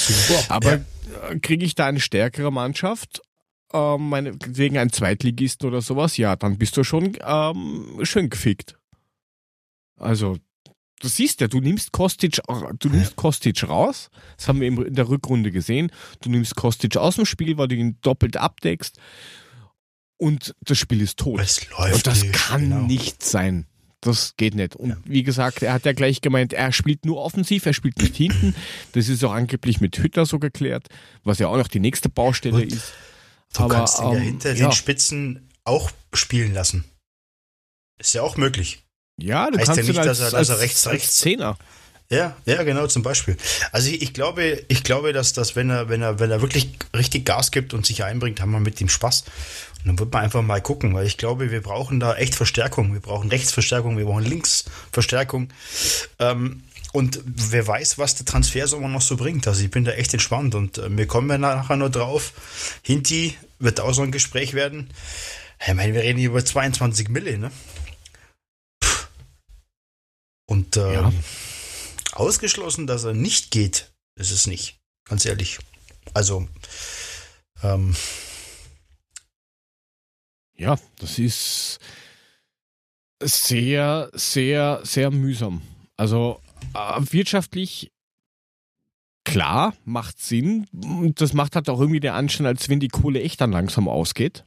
[0.47, 3.22] Aber äh, kriege ich da eine stärkere Mannschaft,
[3.74, 8.79] ähm, meine, wegen einen Zweitligisten oder sowas, ja, dann bist du schon ähm, schön gefickt.
[10.00, 10.38] Also,
[11.00, 12.39] du siehst ja, du nimmst Kostic,
[12.80, 14.10] du nimmst Kostic raus.
[14.38, 15.91] Das haben wir in der Rückrunde gesehen.
[16.22, 19.00] Du nimmst Kostic aus dem Spiel, weil du ihn doppelt abdeckst.
[20.18, 21.39] Und das Spiel ist tot.
[21.39, 22.82] Es läuft Und das nicht, kann genau.
[22.82, 23.68] nicht sein.
[24.02, 24.76] Das geht nicht.
[24.76, 28.16] Und wie gesagt, er hat ja gleich gemeint, er spielt nur offensiv, er spielt nicht
[28.16, 28.56] hinten.
[28.93, 30.88] Das ist auch angeblich mit Hütter so geklärt,
[31.24, 32.93] was ja auch noch die nächste Baustelle Und ist.
[33.54, 34.68] Du Aber, kannst ihn ja ähm, hinter ja.
[34.68, 36.86] den Spitzen auch spielen lassen.
[37.97, 38.84] Ist ja auch möglich.
[39.22, 41.57] Ja, du Heißt ja kannst ihn nicht, als, dass er- dass er rechts- rechts- Zehner.
[42.11, 43.38] Ja, ja, genau, zum Beispiel.
[43.72, 46.72] Also ich, ich glaube, ich glaube, dass das, wenn er, wenn er, wenn er wirklich
[46.95, 49.26] richtig Gas gibt und sich einbringt, haben wir mit ihm Spaß.
[49.80, 52.93] Und dann wird man einfach mal gucken, weil ich glaube, wir brauchen da echt Verstärkung.
[52.93, 55.49] Wir brauchen Rechtsverstärkung, wir brauchen Linksverstärkung.
[56.17, 56.63] Ähm,
[56.93, 59.47] und wer weiß, was der Transfersommer noch so bringt.
[59.47, 62.34] Also ich bin da echt entspannt und äh, wir kommen ja nachher nur drauf.
[62.82, 64.89] Hinti wird auch so ein Gespräch werden.
[65.67, 67.51] Ich meine, wir reden hier über 22 Mille, ne?
[70.50, 71.14] Und ähm, Ja.
[72.14, 74.80] ausgeschlossen, dass er nicht geht, ist es nicht.
[75.06, 75.60] Ganz ehrlich.
[76.14, 76.47] Also,
[77.64, 77.95] ähm,
[80.58, 81.80] Ja, das ist
[83.22, 85.62] sehr, sehr, sehr mühsam.
[85.95, 86.41] Also
[86.74, 87.91] äh, wirtschaftlich
[89.24, 90.68] klar, macht Sinn.
[90.74, 93.88] Und das macht halt auch irgendwie den Anschein, als wenn die Kohle echt dann langsam
[93.88, 94.43] ausgeht.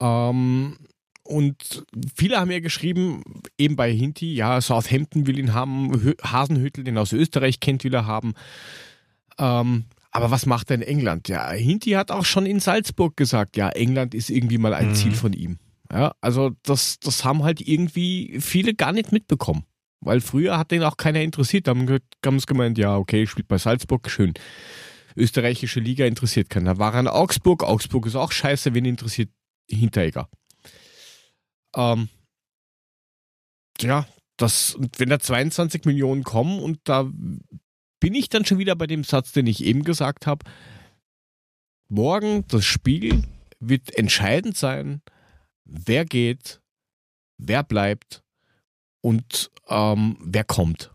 [0.00, 0.78] Ähm,
[1.26, 3.22] und viele haben ja geschrieben,
[3.58, 8.06] eben bei Hinti, ja, Southampton will ihn haben, Hasenhüttel, den aus Österreich kennt, will er
[8.06, 8.34] haben.
[9.38, 11.28] Ähm, aber was macht er in England?
[11.28, 14.94] Ja, Hinti hat auch schon in Salzburg gesagt, ja, England ist irgendwie mal ein Mhm.
[14.94, 15.58] Ziel von ihm.
[15.92, 19.64] Ja, also das, das haben halt irgendwie viele gar nicht mitbekommen.
[20.00, 21.66] Weil früher hat den auch keiner interessiert.
[21.66, 24.34] Da haben sie gemeint, ja, okay, spielt bei Salzburg, schön.
[25.16, 26.66] Österreichische Liga interessiert keinen.
[26.66, 27.62] Da war er in Augsburg.
[27.62, 29.30] Augsburg ist auch scheiße, wen interessiert
[29.70, 30.28] Hinteregger.
[31.76, 32.08] Ähm,
[33.80, 34.06] ja,
[34.36, 37.04] das, wenn da 22 Millionen kommen und da
[38.00, 40.44] bin ich dann schon wieder bei dem Satz, den ich eben gesagt habe.
[41.88, 43.22] Morgen das Spiel
[43.60, 45.00] wird entscheidend sein,
[45.64, 46.60] wer geht,
[47.38, 48.22] wer bleibt
[49.00, 50.90] und ähm, wer kommt.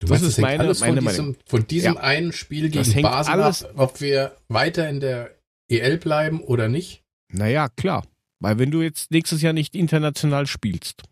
[0.00, 3.02] Du Das meinst, ist meine- alles meine von diesem, von diesem einen Spiel gegen hängt
[3.04, 5.34] Basel alles- ab, ob wir weiter in der
[5.68, 7.02] EL bleiben oder nicht?
[7.28, 8.06] Naja, klar.
[8.40, 11.02] Weil wenn du jetzt nächstes Jahr nicht international spielst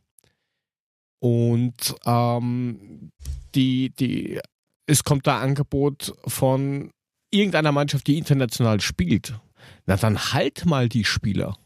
[1.21, 3.11] und ähm,
[3.55, 4.41] die, die,
[4.87, 6.91] es kommt da Angebot von
[7.31, 9.39] irgendeiner Mannschaft, die international spielt,
[9.87, 11.57] Na dann halt mal die Spieler.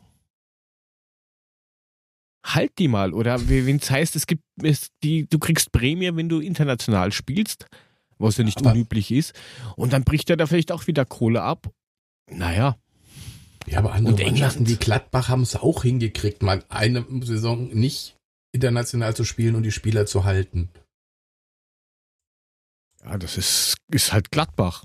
[2.46, 3.12] Halt die mal.
[3.12, 7.66] Oder wenn es heißt, es gibt es, die, du kriegst Prämie, wenn du international spielst,
[8.18, 9.34] was ja nicht Aber- unüblich ist.
[9.76, 11.68] Und dann bricht er da vielleicht auch wieder Kohle ab.
[12.30, 12.76] Naja,
[13.70, 18.16] Ja, aber andere Und Mannschaften wie Gladbach haben es auch hingekriegt, mal eine Saison nicht
[18.52, 20.70] international zu spielen und die Spieler zu halten.
[23.04, 24.84] ja, das ist, ist halt Gladbach.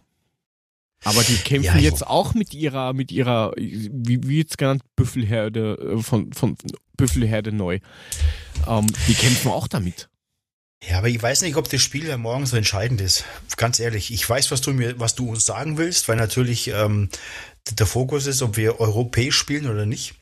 [1.06, 5.98] Aber die kämpfen Ja, jetzt auch mit ihrer, mit ihrer, wie, wie jetzt genannt, Büffelherde
[5.98, 6.56] äh, von, von
[6.96, 7.80] Büffelherde neu.
[8.68, 10.10] Ähm, die kämpfen auch damit.
[10.88, 13.26] Ja, aber ich weiß nicht, ob das Spiel ja morgen so entscheidend ist.
[13.58, 17.10] Ganz ehrlich, ich weiß, was du mir, was du uns sagen willst, weil natürlich ähm,
[17.72, 20.16] der Fokus ist, ob wir europäisch spielen oder nicht.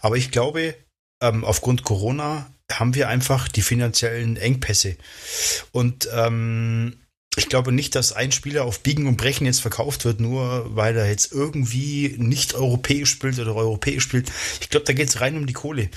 [0.00, 0.74] Aber ich glaube,
[1.22, 4.96] ähm, aufgrund Corona haben wir einfach die finanziellen Engpässe.
[5.72, 6.98] Und ähm,
[7.36, 10.96] ich glaube nicht, dass ein Spieler auf Biegen und Brechen jetzt verkauft wird, nur weil
[10.96, 14.30] er jetzt irgendwie nicht europäisch spielt oder europäisch spielt.
[14.60, 15.88] Ich glaube, da geht es rein um die Kohle.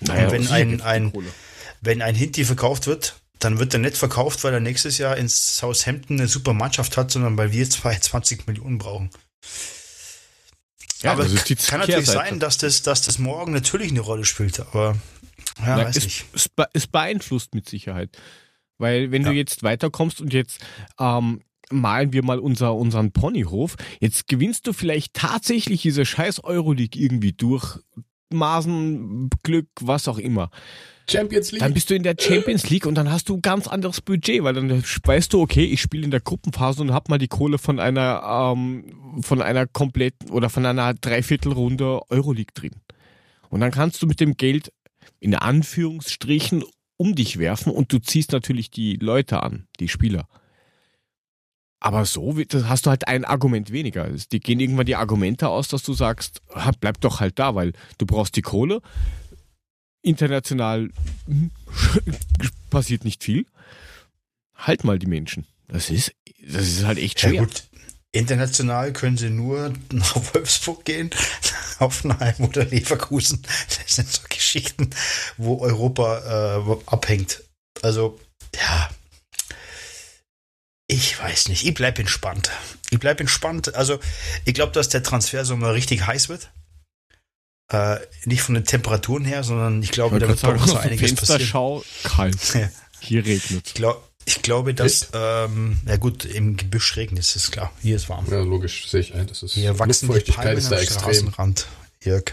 [0.00, 1.32] Naja, wenn ein- ein- Kohle.
[1.80, 5.28] wenn ein Hinti verkauft wird, dann wird er nicht verkauft, weil er nächstes Jahr in
[5.28, 9.10] Southampton eine super Mannschaft hat, sondern weil wir 22 Millionen brauchen.
[11.02, 14.00] Ja, aber das ist die kann natürlich sein, dass das, dass das morgen natürlich eine
[14.00, 14.96] Rolle spielt, aber
[15.58, 16.24] ja, Na, weiß es, nicht.
[16.32, 18.10] Es, be- es beeinflusst mit Sicherheit.
[18.78, 19.36] Weil wenn du Ja.
[19.36, 20.60] jetzt weiterkommst und jetzt
[21.00, 21.40] ähm,
[21.70, 27.32] malen wir mal unser, unseren Ponyhof, jetzt gewinnst du vielleicht tatsächlich diese scheiß Euroleague irgendwie
[27.32, 27.78] durch
[28.32, 30.50] Maßen, Glück, was auch immer.
[31.10, 31.60] Champions League.
[31.60, 34.42] Dann bist du in der Champions League und dann hast du ein ganz anderes Budget,
[34.42, 37.58] weil dann weißt du, okay, ich spiele in der Gruppenphase und hab mal die Kohle
[37.58, 42.72] von einer ähm, von einer kompletten oder von einer Dreiviertelrunde Euroleague drin.
[43.48, 44.72] Und dann kannst du mit dem Geld
[45.20, 46.62] in Anführungsstrichen
[46.96, 50.28] um dich werfen und du ziehst natürlich die Leute an, die Spieler.
[51.80, 54.08] Aber so hast du halt ein Argument weniger.
[54.32, 56.42] Die gehen irgendwann die Argumente aus, dass du sagst,
[56.80, 58.82] bleib doch halt da, weil du brauchst die Kohle.
[60.02, 60.90] International
[62.70, 63.46] passiert nicht viel.
[64.54, 65.46] Halt mal die Menschen.
[65.68, 66.12] Das ist,
[66.44, 67.40] das ist halt echt Ja schwer.
[67.42, 67.64] gut,
[68.12, 71.10] international können sie nur nach Wolfsburg gehen,
[71.80, 73.42] Hoffenheim oder Leverkusen.
[73.68, 74.90] Das sind so Geschichten,
[75.36, 77.42] wo Europa äh, abhängt.
[77.82, 78.18] Also,
[78.56, 78.90] ja.
[80.90, 81.64] Ich weiß nicht.
[81.66, 82.50] Ich bleib entspannt.
[82.90, 83.74] Ich bleib entspannt.
[83.74, 84.00] Also,
[84.46, 86.50] ich glaube, dass der Transfersommer richtig heiß wird.
[87.70, 90.70] Äh, nicht von den Temperaturen her, sondern ich glaube, Man da wird bei sagen, uns
[90.70, 91.46] aus noch einiges Fenster passieren.
[91.46, 92.38] schau, kalt.
[92.54, 92.70] Ja.
[93.00, 97.50] Hier regnet Ich, glaub, ich glaube, dass, ähm, ja gut, im Gebüsch regnet es, ist
[97.52, 97.70] klar.
[97.82, 98.26] Hier ist warm.
[98.30, 99.26] ja, logisch, sehe ich ein.
[99.26, 101.00] Das ist Hier wachsen die Palmen ist da am extrem.
[101.02, 101.66] Straßenrand.
[102.02, 102.24] Jörg.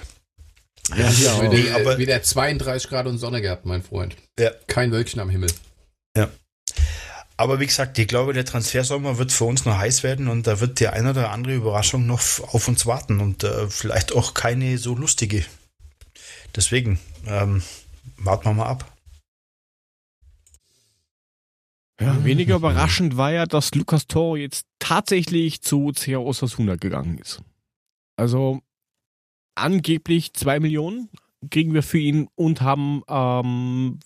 [0.95, 1.51] Ja, hier auch.
[1.51, 4.15] Wieder, aber- wieder 32 Grad und Sonne gehabt, mein Freund.
[4.39, 4.51] Ja.
[4.67, 5.51] Kein Wölkchen am Himmel.
[7.37, 10.61] Aber wie gesagt, ich glaube, der Transfersommer wird für uns noch heiß werden und da
[10.61, 12.21] wird die eine oder andere Überraschung noch
[12.53, 15.45] auf uns warten und äh, vielleicht auch keine so lustige.
[16.55, 17.61] Deswegen, ähm,
[18.17, 18.91] warten wir mal ab.
[21.99, 27.41] Ja, weniger überraschend war ja, dass Lukas Toro jetzt tatsächlich zu CA Osasuna gegangen ist.
[28.17, 28.61] Also
[29.55, 31.09] angeblich zwei Millionen
[31.49, 33.99] kriegen wir für ihn und haben ähm,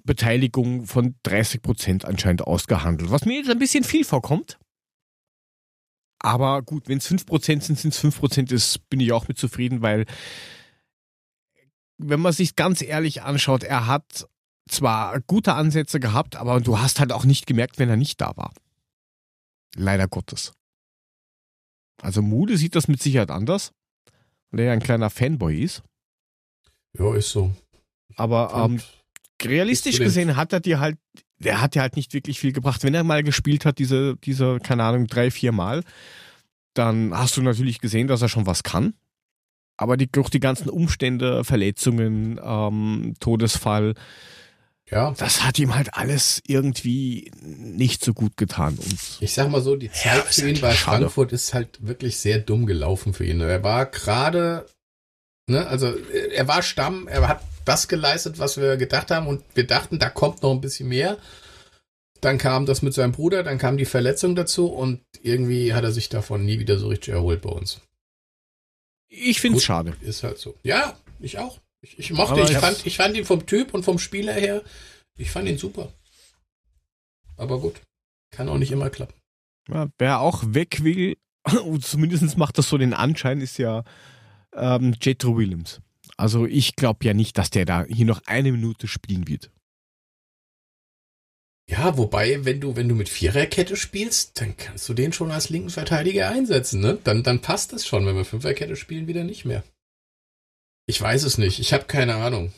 [0.00, 3.10] Weiterverkaufsbeteiligung von 30 Prozent anscheinend ausgehandelt.
[3.10, 4.58] Was mir jetzt ein bisschen viel vorkommt.
[6.18, 9.28] Aber gut, wenn es 5 Prozent sind, sind es 5 Prozent, ist, bin ich auch
[9.28, 10.04] mit zufrieden, weil
[11.96, 14.28] wenn man sich ganz ehrlich anschaut, er hat
[14.68, 18.36] zwar gute Ansätze gehabt, aber du hast halt auch nicht gemerkt, wenn er nicht da
[18.36, 18.52] war.
[19.76, 20.52] Leider Gottes.
[22.02, 23.72] Also Mude sieht das mit Sicherheit anders,
[24.50, 25.82] weil er ja ein kleiner Fanboy ist.
[26.98, 27.52] Ja, ist so.
[28.16, 28.80] Aber ähm,
[29.44, 30.98] realistisch gesehen hat er dir halt,
[31.38, 32.82] der hat dir halt nicht wirklich viel gebracht.
[32.84, 35.82] Wenn er mal gespielt hat, diese, diese, keine Ahnung, drei, vier Mal,
[36.74, 38.94] dann hast du natürlich gesehen, dass er schon was kann.
[39.76, 43.94] Aber die, durch die ganzen Umstände, Verletzungen, ähm, Todesfall,
[44.90, 48.76] ja, das hat ihm halt alles irgendwie nicht so gut getan.
[48.76, 50.98] Und ich sag mal so, die Zeit Ja, für ihn halt bei schade.
[50.98, 53.40] Frankfurt ist halt wirklich sehr dumm gelaufen für ihn.
[53.40, 54.66] Er war gerade,
[55.50, 59.44] ne, also äh, er war Stamm, er hat das geleistet, was wir gedacht haben und
[59.54, 61.18] wir dachten, da kommt noch ein bisschen mehr.
[62.20, 65.92] Dann kam das mit seinem Bruder, dann kam die Verletzung dazu und irgendwie hat er
[65.92, 67.80] sich davon nie wieder so richtig erholt bei uns.
[69.08, 69.96] ich finde es schade.
[70.02, 70.54] Ist halt so.
[70.62, 71.58] Ja, ich auch.
[71.82, 74.34] Ich, ich mochte, Aber ich ich- fand, ich fand ihn vom Typ und vom Spieler
[74.34, 74.62] her,
[75.16, 75.92] ich fand ihn super.
[77.36, 77.80] Aber gut,
[78.30, 79.14] kann auch nicht immer klappen.
[79.72, 81.16] Ja, wer auch weg will,
[81.80, 83.84] zumindest macht das so den Anschein, ist ja
[84.54, 85.80] ähm, Jetro Williams.
[86.16, 89.50] Also ich glaube ja nicht, dass der da hier noch eine Minute spielen wird.
[91.68, 95.50] Ja, wobei, wenn du, wenn du mit Viererkette spielst, dann kannst du den schon als
[95.50, 96.98] linken Verteidiger einsetzen, ne?
[97.04, 99.62] Dann, dann passt das schon, wenn wir Fünferkette spielen, wieder nicht mehr.
[100.86, 101.60] Ich weiß es nicht.
[101.60, 102.52] Ich habe keine Ahnung.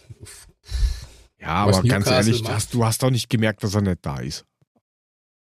[1.38, 2.52] Ja, Was aber ganz Newcastle ehrlich, macht.
[2.54, 4.46] hast, du hast doch nicht gemerkt, dass er nicht da ist.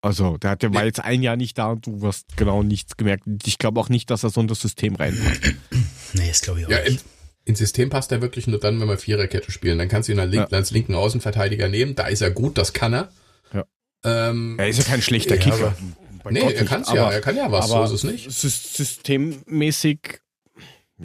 [0.01, 0.87] Also, der, der war Nee.
[0.87, 3.25] jetzt ein Jahr nicht da und du hast genau nichts gemerkt.
[3.45, 5.53] Ich glaube auch nicht, dass er so in das System reinpasst.
[6.13, 7.05] Nee, das glaube ich auch Ja, in, nicht.
[7.45, 9.77] ins System passt er wirklich nur dann, wenn wir Viererkette spielen.
[9.77, 10.57] Dann kannst du ihn als, link, Ja.
[10.57, 11.95] als linken Außenverteidiger nehmen.
[11.95, 13.11] Da ist er gut, das kann er.
[13.53, 13.65] Ja.
[14.03, 15.75] Ähm, Er ist ja kein schlechter Ja, Kicker.
[16.23, 18.29] Bei nee, Gott er aber- ja, er kann ja was, so aber ist es nicht.
[18.29, 20.19] sys- Systemmäßig,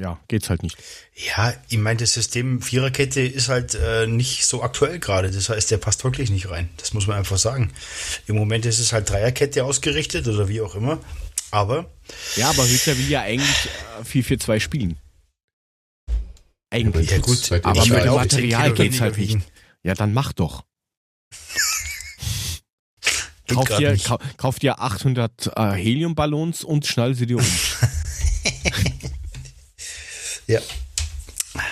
[0.01, 0.77] ja, geht's halt nicht.
[1.15, 5.31] Ja, ich meine, das System Viererkette ist halt äh, nicht so aktuell gerade.
[5.31, 6.69] Das heißt, der passt wirklich nicht rein.
[6.77, 7.73] Das muss man einfach sagen.
[8.27, 11.01] Im Moment ist es halt Dreierkette ausgerichtet oder wie auch immer.
[11.51, 11.91] Aber
[12.37, 13.69] Ja, aber Hütter will ja eigentlich
[14.01, 14.99] äh, 4-4-2 spielen.
[16.71, 17.11] Eigentlich.
[17.11, 19.39] Ja, gut, aber ich mit dem auch- Material geht's halt nicht.
[19.83, 20.65] Ja, dann mach doch.
[23.47, 23.97] Kauf dir,
[24.37, 27.45] kauf dir 800 äh, Heliumballons und schnall sie dir um.
[30.49, 30.61] Ja.
[31.55, 31.63] Ja,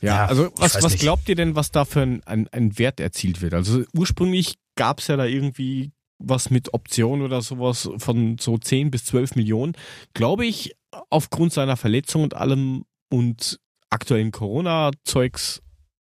[0.00, 3.40] Ja, also was, was glaubt ihr denn, was da für ein, ein, ein Wert erzielt
[3.40, 3.54] wird?
[3.54, 8.90] Also ursprünglich gab es ja da irgendwie was mit Option oder sowas von so 10
[8.90, 9.74] bis 12 Millionen.
[10.14, 10.74] Glaube ich,
[11.10, 13.58] aufgrund seiner Verletzung und allem und
[13.90, 15.62] aktuellen Corona-Zeugs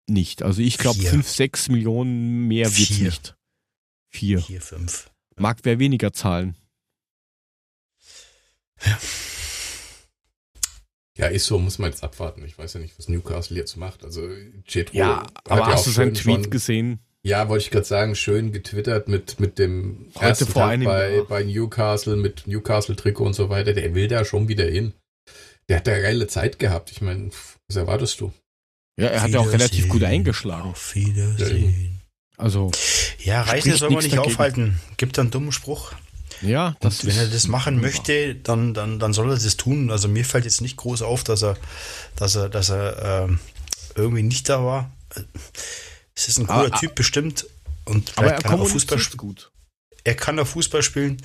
[0.09, 0.43] nicht.
[0.43, 1.11] Also ich glaube, Vier.
[1.11, 3.07] 5, 6 Millionen mehr Vier.
[3.07, 3.37] nicht.
[4.11, 4.41] Vier.
[4.41, 5.11] Vier, fünf.
[5.37, 6.57] Mag wer weniger zahlen.
[8.85, 8.99] Ja,
[11.27, 12.45] ist so, muss man jetzt abwarten.
[12.45, 14.05] Ich weiß ja nicht, was Newcastle jetzt macht.
[14.05, 14.28] Also
[14.66, 16.99] Jetro Ja, hat aber ja hast auch du seinen Tweet schon- gesehen?
[17.24, 20.85] Ja, wollte ich gerade sagen, schön getwittert mit, mit dem Heute ersten vor Tag einem
[20.85, 21.24] bei, Jahr.
[21.24, 23.73] bei Newcastle, mit Newcastle-Trikot und so weiter.
[23.74, 24.93] Der will da schon wieder hin.
[25.69, 26.93] Der hat da geile Zeit gehabt.
[26.93, 27.31] Ich meine,
[27.66, 28.32] was erwartest du?
[28.99, 30.70] Ja, er hat ja auch relativ gut eingeschlagen.
[30.70, 32.01] Auf Wiedersehen.
[32.36, 32.70] Also,
[33.19, 34.32] Ja, Reisende soll man nicht dagegen.
[34.32, 34.81] aufhalten.
[34.97, 35.93] Gibt einen dummen Spruch.
[36.43, 39.90] Ja, das Und wenn er das machen möchte, dann, dann, dann soll er das tun.
[39.90, 41.56] Also mir fällt jetzt nicht groß auf, dass er,
[42.16, 43.39] dass er, dass er ähm,
[43.94, 44.90] irgendwie nicht da war.
[46.15, 47.47] Es ist ein cooler Aber- Typ bestimmt
[47.85, 49.51] und Aber er kann er auch Fußball gut.
[50.05, 51.20] Er kann auch Fußball spielen,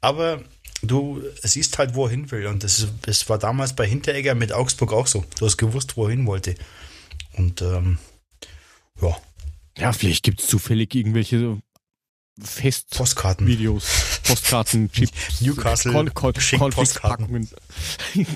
[0.00, 0.42] aber
[0.82, 2.46] du siehst halt, wo er hin will.
[2.46, 5.24] Und das, ist- das war damals bei Hinteregger mit Augsburg auch so.
[5.38, 6.54] Du hast gewusst, wo er hin wollte.
[7.34, 7.98] Und ähm,
[9.02, 9.16] ja,
[9.78, 11.60] Ja, vielleicht gibt es zufällig irgendwelche
[12.40, 13.46] Festvideos, Postkarten.
[14.24, 17.48] Postkarten, Chips, Newcastle Con schickt Cornflakes-Packungen.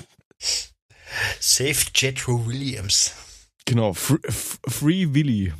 [1.39, 3.13] Save Jetro Williams.
[3.65, 4.19] Genau, Free,
[4.67, 5.53] Free Willy.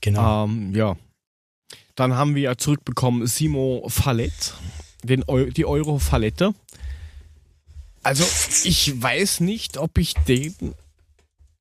[0.00, 0.44] Genau.
[0.44, 0.96] Ähm, ja.
[1.94, 4.54] Dann haben wir zurückbekommen Simo Fallett,
[5.02, 6.54] den Eu die Euro-Fallette.
[8.02, 8.24] Also,
[8.64, 10.74] ich weiß nicht, ob ich den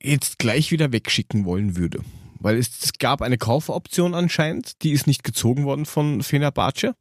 [0.02, 2.04] jetzt gleich wieder wegschicken wollen würde.
[2.44, 6.96] Weil es, es gab eine Kaufoption anscheinend, die ist nicht gezogen worden von Fenerbahce.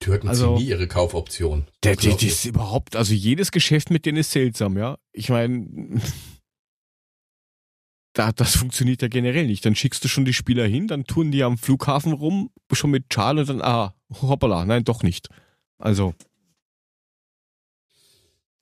[0.00, 1.66] Türken Also- ziehen nie ihre Kaufoption.
[1.84, 2.26] Der, Das der, ich.
[2.26, 4.96] ist überhaupt, also jedes Geschäft mit denen ist seltsam, ja.
[5.12, 6.00] Ich meine,
[8.14, 9.64] da, das funktioniert ja generell nicht.
[9.66, 13.12] Dann schickst du schon die Spieler hin, dann tun die am Flughafen rum, schon mit
[13.12, 15.28] Schal und dann, ah, hoppala, nein, doch nicht.
[15.78, 16.14] Also,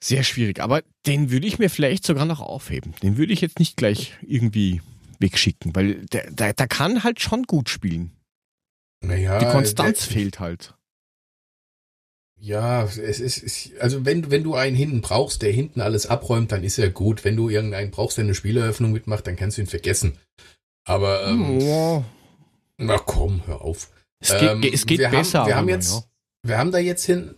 [0.02, 0.60] sehr schwierig.
[0.60, 2.94] Aber den würde ich mir vielleicht sogar noch aufheben.
[3.02, 4.82] Den würde ich jetzt nicht gleich irgendwie
[5.20, 8.12] wegschicken, weil der, der, der kann halt schon gut spielen.
[9.02, 10.74] naja, Die Konstanz der, fehlt halt.
[12.38, 16.64] Ja, es ist, also wenn, wenn du einen hinten brauchst, der hinten alles abräumt, dann
[16.64, 17.24] ist er gut.
[17.24, 20.18] Wenn du irgendeinen brauchst, der eine Spieleröffnung mitmacht, dann kannst du ihn vergessen.
[20.84, 22.04] Aber, ähm, Ja,
[22.76, 23.90] na komm, hör auf.
[24.20, 25.40] es geht, Ähm, es geht besser.
[25.40, 26.02] Haben, wir haben jetzt, ja.
[26.42, 27.34] wir haben da jetzt hin,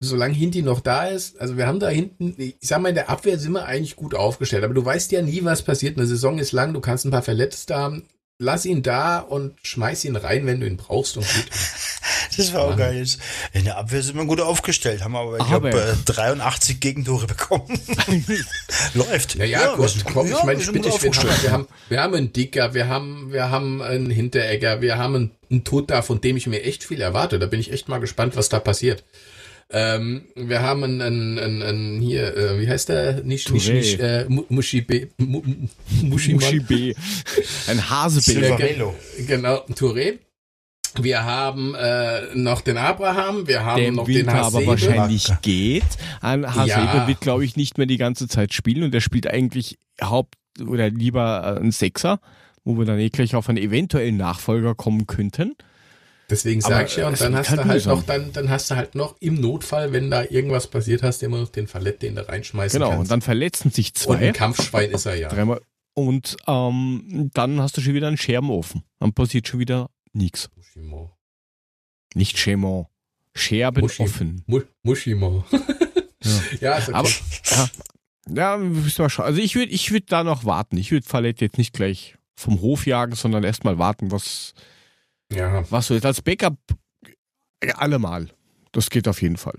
[0.00, 3.10] solange Hinti noch da ist, also wir haben da hinten, ich sag mal, in der
[3.10, 5.98] Abwehr sind wir eigentlich gut aufgestellt, aber du weißt ja nie, was passiert.
[5.98, 8.04] Eine Saison ist lang, du kannst ein paar Verletzte haben.
[8.42, 11.44] Lass ihn da und schmeiß ihn rein, wenn du ihn brauchst und gut.
[12.36, 13.04] Das war auch geil.
[13.52, 17.26] In der Abwehr sind wir gut aufgestellt, haben aber, ich Aber- glaube, äh, 83 Gegentore
[17.26, 17.66] bekommen.
[18.94, 19.34] Läuft.
[19.34, 21.66] Ja, ja, wir gut, ja, ich meine, wir ich bitte, ich, wir, haben, wir, haben,
[21.88, 26.02] wir haben einen Dicker, wir haben, wir haben einen Hinteregger, wir haben einen, einen Tuta,
[26.02, 27.38] von dem ich mir echt viel erwarte.
[27.40, 29.04] Da bin ich echt mal gespannt, was da passiert.
[29.72, 33.22] Ähm, wir haben einen, einen, einen, einen hier, äh, wie heißt der?
[33.22, 33.72] Nicht, nicht, Touré.
[33.74, 35.68] nicht, äh, Mu- Muschibe, Mu- Mu-
[36.02, 36.40] Muschimann.
[36.44, 36.94] Muschi B.
[37.68, 38.20] Ein Hasebe.
[38.40, 38.94] Silverello.
[39.26, 40.18] Genau, Touré.
[41.00, 44.66] Wir haben äh, noch den Abraham, wir haben der noch Winter den aber Hasebe.
[44.66, 45.84] wahrscheinlich geht.
[46.20, 47.06] Ein Hasebe Ja.
[47.06, 50.34] wird, glaube ich, nicht mehr die ganze Zeit spielen und der spielt eigentlich Haupt-
[50.66, 52.18] oder lieber äh, einen Sechser,
[52.64, 55.54] wo wir dann eh gleich auf einen eventuellen Nachfolger kommen könnten.
[56.30, 58.76] Deswegen sage ich ja, und dann hast halt du halt noch, dann, dann hast du
[58.76, 62.14] halt noch im Notfall, wenn da irgendwas passiert, hast du immer noch den Verlet, den
[62.14, 63.02] du reinschmeißen Genau, kannst.
[63.02, 64.28] und dann verletzen sich und zwei.
[64.28, 65.28] ein Kampfschwein ist er ja.
[65.28, 65.60] Dreimal.
[65.94, 68.84] und ähm, dann hast du schon wieder einen Scherben offen.
[69.00, 70.48] Dann passiert schon wieder nichts.
[70.56, 71.16] Mushimo.
[72.14, 72.86] Nicht Schemon.
[73.34, 74.42] Scherben Muschi- offen.
[74.46, 75.44] Mu Mushimo.
[76.22, 76.38] Ja.
[76.60, 76.92] ja, okay.
[76.92, 77.68] Aber ja,
[78.34, 79.24] ja müssen wir schauen.
[79.24, 80.76] Also ich würde ich würd da noch warten.
[80.76, 84.52] Ich würde Fallett jetzt nicht gleich vom Hof jagen, sondern erstmal warten, was,
[85.32, 85.64] ja.
[85.70, 86.06] was so ist.
[86.06, 86.58] Als Backup
[87.60, 88.28] äh, allemal.
[88.72, 89.58] Das geht auf jeden Fall.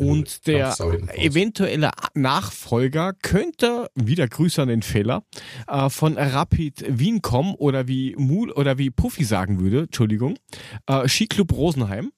[0.00, 0.74] Und der
[1.14, 5.24] eventuelle Nachfolger könnte, wieder Grüße an den Fehler,
[5.68, 10.38] äh, von Rapid Wien kommen oder wie Mul oder wie Puffy sagen würde, Entschuldigung,
[10.86, 12.12] äh, Skiclub Rosenheim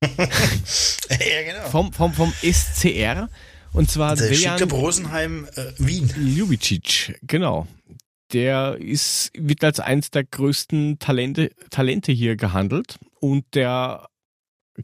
[0.02, 1.68] ja, genau.
[1.70, 3.28] vom, vom, vom SCR.
[3.74, 6.10] Und zwar Der Dejan Rosenheim äh, Wien.
[6.16, 7.66] Ljubicic, genau.
[8.32, 14.08] Der ist, wird als eins der größten Talente, Talente hier gehandelt und der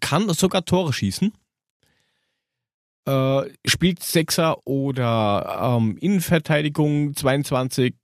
[0.01, 1.33] kann sogar Tore schießen.
[3.07, 7.95] Äh, spielt Sechser oder ähm, Innenverteidigung 22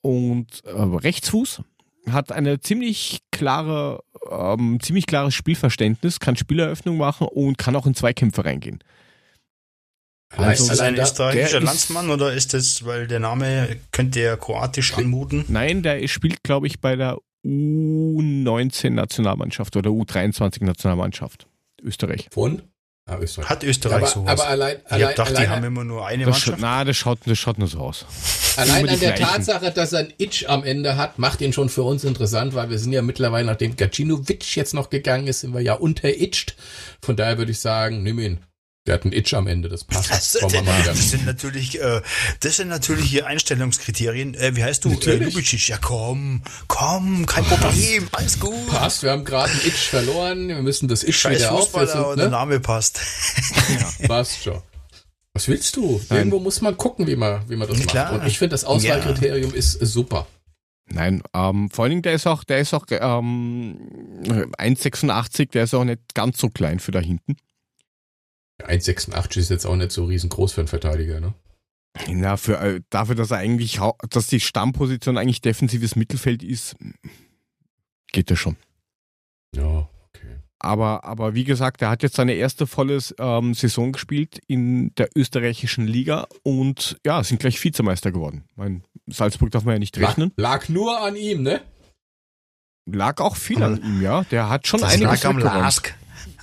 [0.00, 1.62] und äh, Rechtsfuß.
[2.10, 7.94] Hat eine ziemlich klare, ähm, ziemlich klares Spielverständnis, kann Spieleröffnung machen und kann auch in
[7.94, 8.78] Zweikämpfe reingehen.
[10.30, 14.20] Allein- also Ist das allein ein österreichischer Landsmann oder ist das, weil der Name könnte
[14.20, 15.44] ja kroatisch anmuten?
[15.48, 21.46] Nein, der spielt, glaube ich, bei der U19-Nationalmannschaft oder U23-Nationalmannschaft.
[21.82, 22.28] Österreich.
[22.30, 22.62] Von?
[23.06, 23.48] Ah, Österreich.
[23.48, 24.32] Hat Österreich aber, sowas?
[24.40, 26.58] aber allein, ich allein, hab gedacht, die allein, haben immer nur eine Das Mannschaft.
[26.60, 28.04] na, das schaut, das schaut nur so aus.
[28.58, 29.24] allein an der gleichen.
[29.24, 32.68] Tatsache, dass er ein Itch am Ende hat, macht ihn schon für uns interessant, weil
[32.68, 36.54] wir sind ja mittlerweile, nachdem Gacinovic jetzt noch gegangen ist, sind wir ja unteritcht.
[37.00, 38.40] Von daher würde ich sagen, nimm ihn.
[38.88, 40.10] Der hat ein Itch am Ende, das passt.
[40.10, 40.62] Das, wieder.
[40.86, 42.00] das sind natürlich, äh,
[42.40, 44.32] das sind natürlich hier Einstellungskriterien.
[44.32, 44.90] Äh, wie heißt du?
[44.90, 45.16] Äh.
[45.16, 45.68] Lubicic.
[45.68, 48.66] Ja, komm, komm, kein Problem, alles gut.
[48.68, 52.00] Passt, wir haben gerade ein Itch verloren, wir müssen das Itch Scheiß wieder Fußballer, aufsetzen.
[52.04, 52.30] aber der Ne?
[52.30, 52.98] Name passt.
[54.06, 54.62] Passt schon.
[55.34, 56.00] Was willst du?
[56.08, 56.18] Nein.
[56.20, 57.90] Irgendwo muss man gucken, wie man, wie man das Ja, macht.
[57.92, 58.12] klar.
[58.14, 60.26] Und ich finde, das Auswahlkriterium ist super.
[60.90, 63.76] Nein, ähm, vor allen Dingen, der ist auch, der ist auch ähm,
[64.58, 67.36] 1,86, der ist auch nicht ganz so klein für da hinten.
[68.62, 71.34] 1,86 ist jetzt auch nicht so riesengroß für einen Verteidiger, ne?
[72.08, 73.80] Na, für, äh, dafür, dass er eigentlich,
[74.10, 76.76] dass die Stammposition eigentlich defensives Mittelfeld ist,
[78.12, 78.56] geht das schon.
[79.54, 80.36] Ja, okay.
[80.60, 85.08] Aber, aber wie gesagt, er hat jetzt seine erste volle ähm, Saison gespielt in der
[85.16, 88.44] österreichischen Liga und ja, sind gleich Vizemeister geworden.
[88.54, 90.32] Mein Salzburg darf man ja nicht Lag, rechnen.
[90.36, 91.62] lag nur an ihm, ne?
[92.86, 94.24] Lag auch viel an ihm, ja.
[94.24, 95.38] Der hat schon Das einiges lag am.
[95.38, 95.94] Lask.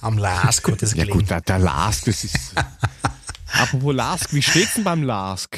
[0.05, 1.17] Am Lask hat das Ja gelegen.
[1.19, 2.53] gut, der, der Lask, das ist...
[3.53, 5.57] Apropos Lask, wie steht's denn beim Lask?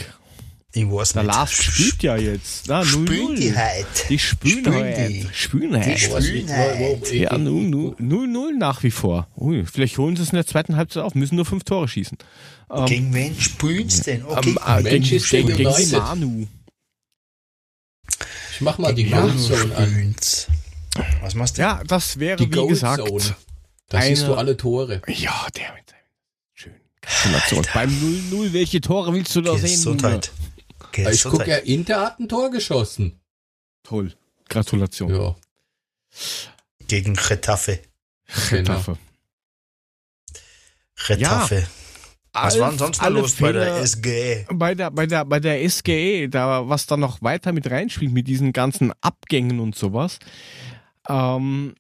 [0.72, 1.34] Ich weiß Der nicht.
[1.34, 2.68] Lask spielt ja jetzt.
[2.68, 3.88] Na, 0 Spülen die 0 halt.
[4.10, 4.62] Die die.
[6.44, 7.12] Die halt.
[7.14, 9.28] Ja, 0-0 nach wie vor.
[9.38, 12.18] Ui, vielleicht holen sie es in der zweiten Halbzeit auf, müssen nur fünf Tore schießen.
[12.72, 14.24] Ähm, Gegen wen spielst denn?
[14.24, 14.56] Okay.
[14.66, 15.92] äh, gegen, Manchester gegen, gegen United.
[16.00, 16.48] Manu.
[18.54, 20.16] Ich mach mal die Gegen Gold wen Zone an.
[21.22, 21.62] Was machst du?
[21.62, 23.36] Ja, das wäre, Die wie Gold gesagt, Zone.
[23.90, 25.02] Da siehst eine- du alle Tore.
[25.08, 26.00] ja, der mit seinem
[26.54, 26.74] schön.
[27.02, 27.66] Gratulation.
[27.74, 29.70] Beim 0-0, welche Tore willst du da sehen?
[29.72, 30.32] Gesundheit.
[30.92, 31.66] Ich gucke ja, Gesundheit.
[31.66, 33.20] Inter hat ein Tor geschossen.
[33.84, 34.14] Toll.
[34.50, 35.14] Gratulation.
[35.14, 35.36] Ja,
[36.88, 37.80] Gegen Retafe.
[38.50, 38.62] genau.
[38.78, 38.98] Getafe.
[41.08, 41.68] Retafe.
[42.34, 44.46] Was war denn sonst noch alle los bei der Fehler- SG?
[44.52, 48.28] bei der, bei der, bei der SGE, da, was da noch weiter mit reinspielt, mit
[48.28, 50.20] diesen ganzen Abgängen und sowas,
[51.10, 51.74] ähm,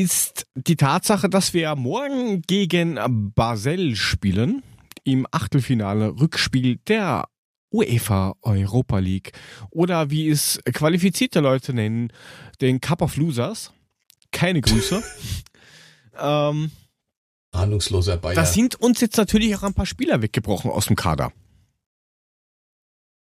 [0.00, 2.98] ist die Tatsache, dass wir morgen gegen
[3.34, 4.62] Basel spielen,
[5.04, 7.28] im Achtelfinale Rückspiel der
[7.72, 9.32] UEFA Europa League
[9.70, 12.12] oder wie es qualifizierte Leute nennen,
[12.60, 13.72] den Cup of Losers.
[14.32, 15.02] Keine Grüße.
[16.18, 16.70] ähm,
[17.52, 18.34] Ahnungsloser Bayer.
[18.34, 21.32] da sind uns jetzt natürlich auch ein paar Spieler weggebrochen aus dem Kader.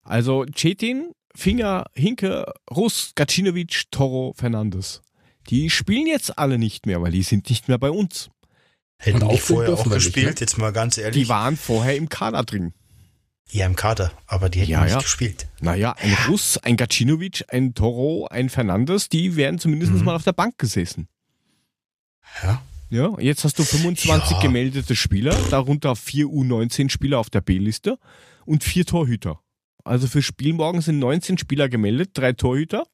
[0.04, 5.02] Also Cetin, Finger, Hinke, Russ, Gacinovic, Toro, Fernandes.
[5.50, 8.30] Die spielen jetzt alle nicht mehr, weil die sind nicht mehr bei uns.
[8.98, 10.40] Hätten Und die aufführen vorher auch wir nicht, gespielt, ne?
[10.40, 11.28] jetzt mal ganz Die ehrlich.
[11.28, 12.72] waren vorher im Kader drin.
[13.50, 15.00] ja, im Kader, aber die hätten Ja, nicht ja.
[15.00, 15.46] gespielt.
[15.60, 20.04] Naja, ein Russ, ein Gacinovic, ein Toro, ein Fernandes, die wären zumindest Mhm.
[20.04, 21.08] mal auf der Bank gesessen.
[22.42, 22.62] Ja.
[22.90, 24.40] Ja, jetzt hast du 25 Ja.
[24.40, 27.98] gemeldete Spieler, darunter vier U19-Spieler auf der B-Liste
[28.44, 29.40] und vier Torhüter.
[29.84, 32.84] Also für Spiel morgen sind 19 Spieler gemeldet, drei Torhüter.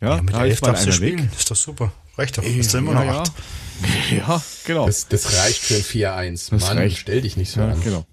[0.00, 1.18] Ja, Ja, mit da elf darfst du spielen.
[1.24, 1.30] weg.
[1.38, 1.92] Ist doch super.
[2.16, 2.42] Reicht doch.
[2.42, 3.20] Ja, Ist immer noch ja.
[3.22, 3.32] acht.
[4.10, 4.86] Ja, genau.
[4.86, 6.50] Das, das reicht für ein 4-1.
[6.50, 6.96] Das Mann, reicht.
[6.98, 7.80] stell dich nicht so Ja, an.
[7.82, 8.06] genau.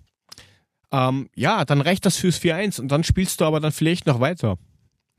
[0.91, 4.19] Ähm, ja, dann reicht das fürs 4-1 und dann spielst du aber dann vielleicht noch
[4.19, 4.57] weiter.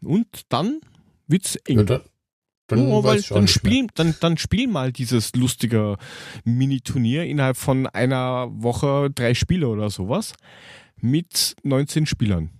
[0.02, 0.80] Und dann
[1.26, 1.78] wird's eng.
[1.78, 2.00] Ja, dann
[2.66, 5.96] dann Oh, weil, dann, spiel, dann, dann spiel mal dieses lustige
[6.44, 10.32] Mini-Turnier innerhalb von einer Woche drei Spiele oder sowas.
[11.00, 12.50] mit 19 Spielern.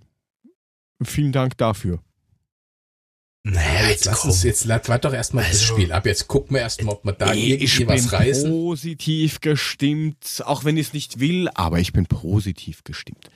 [1.03, 2.01] Vielen Dank dafür.
[3.47, 6.07] Naja, jetzt, lass uns, jetzt warte doch erstmal also, das Spiel ab.
[6.07, 8.47] Jetzt gucken wir erstmal, ob wir da irgendwie was reißen.
[8.47, 13.29] Ich bin positiv gestimmt, auch wenn ich es nicht will, aber ich bin positiv gestimmt.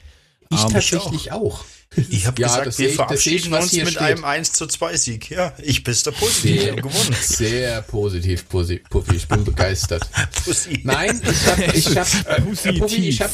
[0.51, 1.62] Ich um, tatsächlich ich auch.
[1.94, 3.98] Ich habe ja, gesagt, wir verabschieden ich, uns mit steht.
[3.98, 5.30] einem 1 zu 2 Sieg.
[5.30, 7.16] Ja, ich bin der positiv sehr, gewonnen.
[7.20, 8.82] Sehr positiv, Pussy.
[9.14, 10.09] Ich bin begeistert.
[10.44, 10.80] Pussy.
[10.85, 12.40] Nein, ich habe ich hab, äh,
[12.78, 13.30] Pussy, ich hab,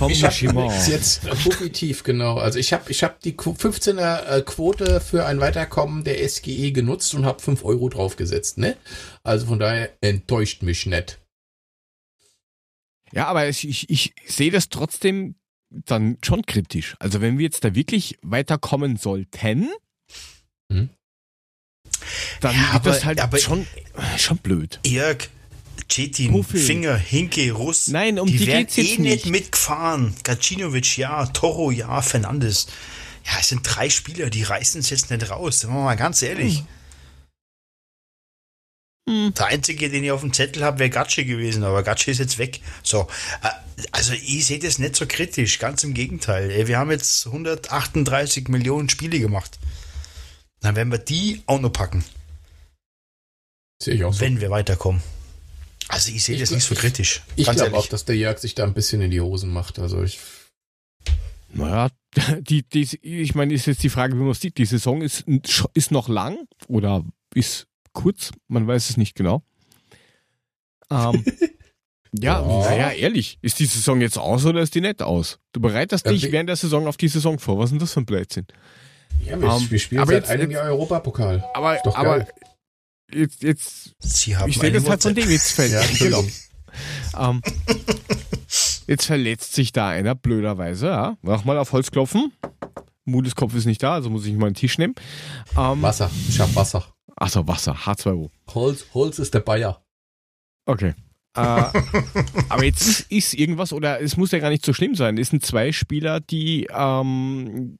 [0.00, 2.38] vom ich habe jetzt positiv genau.
[2.38, 7.14] Also ich habe ich hab die 15er äh, Quote für ein Weiterkommen der SGE genutzt
[7.14, 8.56] und habe 5 Euro draufgesetzt.
[8.56, 8.76] Ne?
[9.22, 11.20] Also von daher enttäuscht mich nicht.
[13.12, 15.34] Ja, aber ich, ich, ich sehe das trotzdem
[15.68, 16.96] dann schon kritisch.
[16.98, 19.68] Also wenn wir jetzt da wirklich weiterkommen sollten,
[20.72, 20.88] hm?
[22.40, 23.66] dann ja, wird das halt aber, schon,
[24.16, 24.80] schon blöd.
[24.86, 25.28] Jörg,
[25.88, 27.88] Cetin, Finger, Hinke, Russ.
[27.88, 29.26] Nein, um die, die geht's jetzt eh nicht.
[29.26, 30.14] mitgefahren.
[30.22, 32.66] Gacinovic, ja, Toro, ja, Fernandes.
[33.24, 35.60] Ja, es sind drei Spieler, die reißen es jetzt nicht raus.
[35.60, 36.64] Sagen wir mal ganz ehrlich.
[39.08, 39.34] Hm.
[39.34, 42.38] Der einzige, den ich auf dem Zettel habe, wäre Gatsche gewesen, aber Gatsche ist jetzt
[42.38, 42.60] weg.
[42.82, 43.08] So,
[43.42, 43.48] äh,
[43.92, 46.66] also ich sehe das nicht so kritisch, ganz im Gegenteil.
[46.68, 49.58] Wir haben jetzt 138 Millionen Spiele gemacht.
[50.60, 52.04] Dann werden wir die auch noch packen.
[53.82, 54.20] Sehe ich auch so.
[54.20, 55.02] Wenn wir weiterkommen.
[55.90, 57.22] Also ich sehe das nicht so kritisch.
[57.36, 59.78] Ich, ich glaube auch, dass der Jörg sich da ein bisschen in die Hosen macht.
[59.78, 60.20] Also ich.
[61.52, 61.88] Naja,
[62.40, 64.58] die, die, ich meine, ist jetzt die Frage, wie man es sieht.
[64.58, 65.24] Die Saison ist,
[65.74, 66.38] ist noch lang
[66.68, 67.04] oder
[67.34, 69.42] ist kurz, man weiß es nicht genau.
[70.90, 71.24] Ähm,
[72.12, 75.38] ja, ja, naja, ehrlich, ist die Saison jetzt aus oder ist die nicht aus?
[75.52, 77.58] Du bereitest dich ja, während der Saison auf die Saison vor.
[77.58, 78.46] Was ist denn das für ein Blödsinn?
[79.24, 81.44] Ja, wir, um, wir spielen seit jetzt, einem Jahr Europapokal.
[81.54, 82.26] Aber, aber
[83.14, 85.72] jetzt, jetzt Sie haben ich sehe das halt von dem jetzt fällt.
[87.12, 87.42] Ja, ähm,
[88.86, 91.16] jetzt verletzt sich da einer, blöderweise, ja.
[91.22, 92.32] Mach mal auf Holz klopfen.
[93.04, 94.94] Mudes Kopf ist nicht da, also muss ich mal einen Tisch nehmen.
[95.56, 96.86] Ähm, Wasser, ich hab Wasser.
[97.16, 98.30] Achso, Wasser, H2O.
[98.54, 99.84] Holz, Holz ist der Bayer.
[100.66, 100.94] Okay.
[101.36, 101.40] äh,
[102.48, 105.18] aber jetzt ist, ist, irgendwas, oder es muss ja gar nicht so schlimm sein.
[105.18, 107.78] Es sind zwei Spieler, die ähm,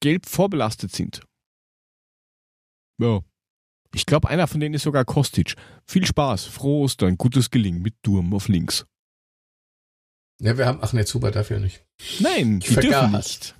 [0.00, 1.22] gelb vorbelastet sind.
[2.98, 3.20] Ja.
[3.94, 5.54] Ich glaube, einer von denen ist sogar Kostic.
[5.86, 8.86] Viel Spaß, frohe Ostern, gutes Gelingen mit Durm auf links.
[10.40, 11.84] Ja, wir haben, ach ne, Zuber dafür nicht.
[12.18, 13.54] Nein, ich die dürfen nicht.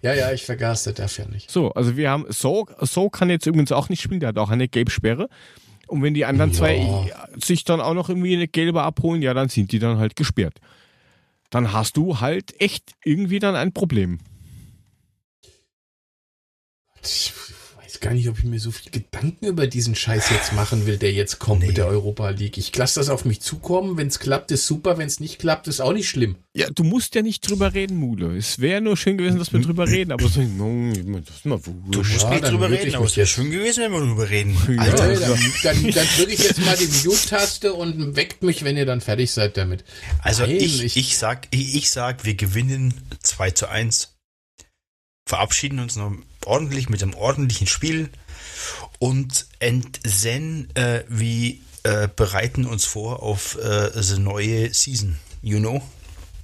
[0.00, 1.50] Ja, ja, ich vergaß, der darf ja nicht.
[1.50, 4.50] So, also wir haben, So, so kann jetzt übrigens auch nicht spielen, der hat auch
[4.50, 5.28] eine Gelbsperre.
[5.86, 6.56] Und wenn die anderen ja.
[6.56, 10.16] zwei sich dann auch noch irgendwie eine gelbe abholen, ja, dann sind die dann halt
[10.16, 10.60] gesperrt.
[11.50, 14.18] Dann hast du halt echt irgendwie dann ein Problem.
[17.02, 17.32] Ich
[17.94, 20.96] weiß gar nicht, ob ich mir so viel Gedanken über diesen Scheiß jetzt machen will,
[20.96, 21.68] der jetzt kommt nee.
[21.68, 22.58] mit der Europa League.
[22.58, 23.96] Ich lasse das auf mich zukommen.
[23.96, 24.98] Wenn es klappt, ist super.
[24.98, 26.36] Wenn es nicht klappt, ist auch nicht schlimm.
[26.54, 28.36] Ja, du musst ja nicht drüber reden, Mule.
[28.36, 31.68] Es wäre nur schön gewesen, dass wir drüber reden, aber so, das ist mal wurscht.
[31.90, 34.56] Du musst ja, nicht drüber reden, aber es wäre schön gewesen, wenn wir drüber reden.
[34.78, 38.76] Alter, ja, dann, dann, dann drücke ich jetzt mal die Mute-Taste und weckt mich, wenn
[38.76, 39.84] ihr dann fertig seid damit.
[40.22, 44.10] Also Nein, ich, ich, ich sag, ich, ich sag, wir gewinnen 2 zu 1
[45.26, 46.12] verabschieden uns noch
[46.46, 48.10] ordentlich mit einem ordentlichen Spiel
[48.98, 55.82] und entsen äh, wie äh, bereiten uns vor auf äh, the neue Season, you know?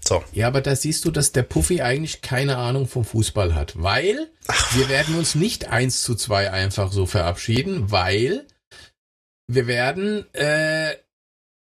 [0.06, 0.24] So.
[0.32, 4.30] Ja, aber da siehst du, dass der Puffy eigentlich keine Ahnung vom Fußball hat, weil
[4.48, 4.76] Ach.
[4.76, 8.46] wir werden uns nicht 1 zu 2 einfach so verabschieden, weil
[9.46, 10.96] wir werden äh,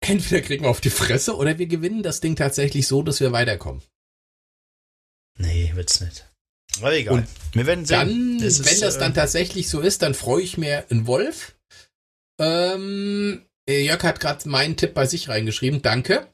[0.01, 3.33] entweder kriegen wir auf die Fresse oder wir gewinnen das Ding tatsächlich so, dass wir
[3.33, 3.83] weiterkommen.
[5.39, 6.30] Nee, wird's nicht.
[6.79, 7.15] Aber egal.
[7.15, 7.99] Und wir werden sehen.
[7.99, 11.07] Dann, das wenn ist, das dann äh, tatsächlich so ist, dann freue ich mir einen
[11.07, 11.57] Wolf.
[12.41, 15.83] Ähm, Jörg hat gerade meinen Tipp bei sich reingeschrieben.
[15.83, 16.27] Danke.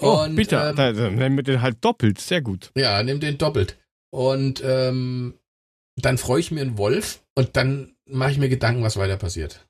[0.00, 0.56] Oh, und, bitte.
[0.56, 2.20] Ähm, dann nehmen wir den halt doppelt.
[2.20, 2.70] Sehr gut.
[2.76, 3.76] Ja, nimm den doppelt.
[4.10, 5.34] Und ähm,
[5.96, 9.66] dann freue ich mir einen Wolf und dann mache ich mir Gedanken, was weiter passiert.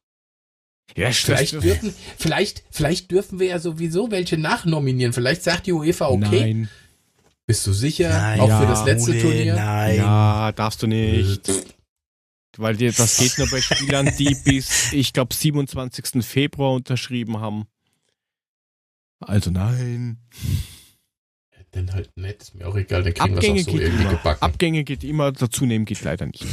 [0.96, 5.12] Ja, vielleicht dürfen, vielleicht, vielleicht dürfen wir ja sowieso welche nachnominieren.
[5.12, 6.68] Vielleicht sagt die UEFA, okay, Nein.
[7.50, 8.10] Bist du sicher?
[8.10, 9.54] Nein, auch ja, für das letzte Ole, Turnier?
[9.56, 9.96] Nein.
[9.96, 11.50] Ja, darfst du nicht.
[12.56, 16.24] Weil dir, das geht nur bei Spielern, die bis, ich glaube, 27.
[16.24, 17.64] Februar unterschrieben haben.
[19.18, 20.18] Also nein.
[21.72, 24.10] Dann halt nett, ist mir auch egal, dann kriegen Abgänge wir so irgendwie immer.
[24.10, 24.42] gebacken.
[24.42, 26.46] Abgänge geht immer, dazu nehmen geht leider nicht.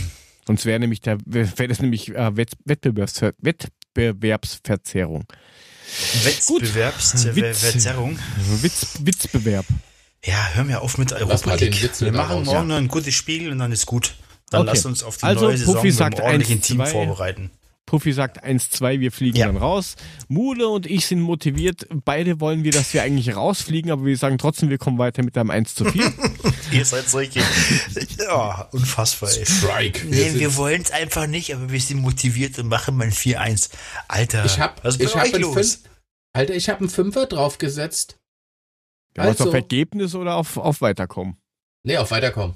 [0.47, 5.25] Sonst wäre nämlich der, wäre das nämlich äh, Wettbewerbsver Wettbewerbsverzerrung.
[6.23, 8.17] Wettbewerbsverzerrung?
[8.63, 9.67] Witz, Witzbewerb.
[10.25, 11.89] Ja, hör mir auf mit Europa League.
[11.99, 12.63] Wir machen morgen ja.
[12.63, 14.15] noch ein gutes Spiel und dann ist gut.
[14.49, 14.71] Dann okay.
[14.73, 17.51] lass uns auf die also, neue Saison Puffy mit einem ordentlichen Team vorbereiten.
[17.87, 19.47] Puffy sagt 1-2, wir fliegen Ja.
[19.47, 19.95] dann raus.
[20.27, 21.87] Mule und ich sind motiviert.
[22.03, 25.37] Beide wollen wir, dass wir eigentlich rausfliegen, aber wir sagen trotzdem, wir kommen weiter mit
[25.37, 26.13] einem 1 zu 4.
[26.73, 27.41] Ihr seid solche.
[28.19, 29.45] Ja, unfassbar, ey.
[29.45, 30.11] Strike.
[30.11, 33.13] Wir Nee, wir wollen es einfach nicht, aber wir sind motiviert und machen mal ein
[33.13, 33.69] 4-1.
[34.09, 35.53] Alter, ich hab, was ist ich hab los?
[35.53, 35.79] Fünf,
[36.33, 38.17] Alter, ich habe einen Fünfer draufgesetzt.
[39.17, 41.37] Also, Also- auf Ergebnis oder auf, auf Weiterkommen?
[41.83, 42.55] Nee, auf Weiterkommen.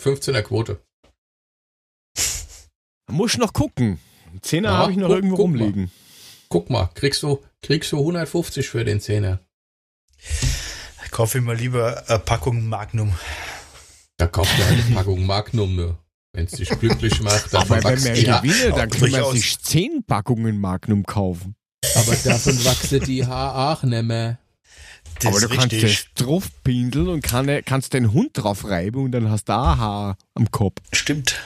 [0.00, 0.80] 15er Quote.
[3.10, 3.98] Muss noch gucken.
[4.40, 5.58] Zehner Ja, habe ich noch guck- irgendwo guck mal.
[5.58, 5.90] rumliegen.
[6.48, 9.40] Guck mal, kriegst du, kriegst du 150 für den Zehner.
[11.10, 13.14] Kaufe ich mal lieber eine Packung Magnum.
[14.16, 15.98] Da kauft du eine Packung Magnum nur.
[16.34, 19.32] Wenn es dich glücklich macht, dann Aber wenn die Ha- gewinne, dann können wir durchaus.
[19.34, 21.54] sich 10 Packungen Magnum kaufen.
[21.96, 24.38] Aber davon wachse die Haare auch nicht mehr.
[25.20, 26.08] Das aber du kannst richtig.
[26.14, 30.16] das draufpinseln und kann, kannst den Hund drauf reiben und dann hast du ein Haar
[30.34, 30.80] am Kopf.
[30.92, 31.36] Stimmt.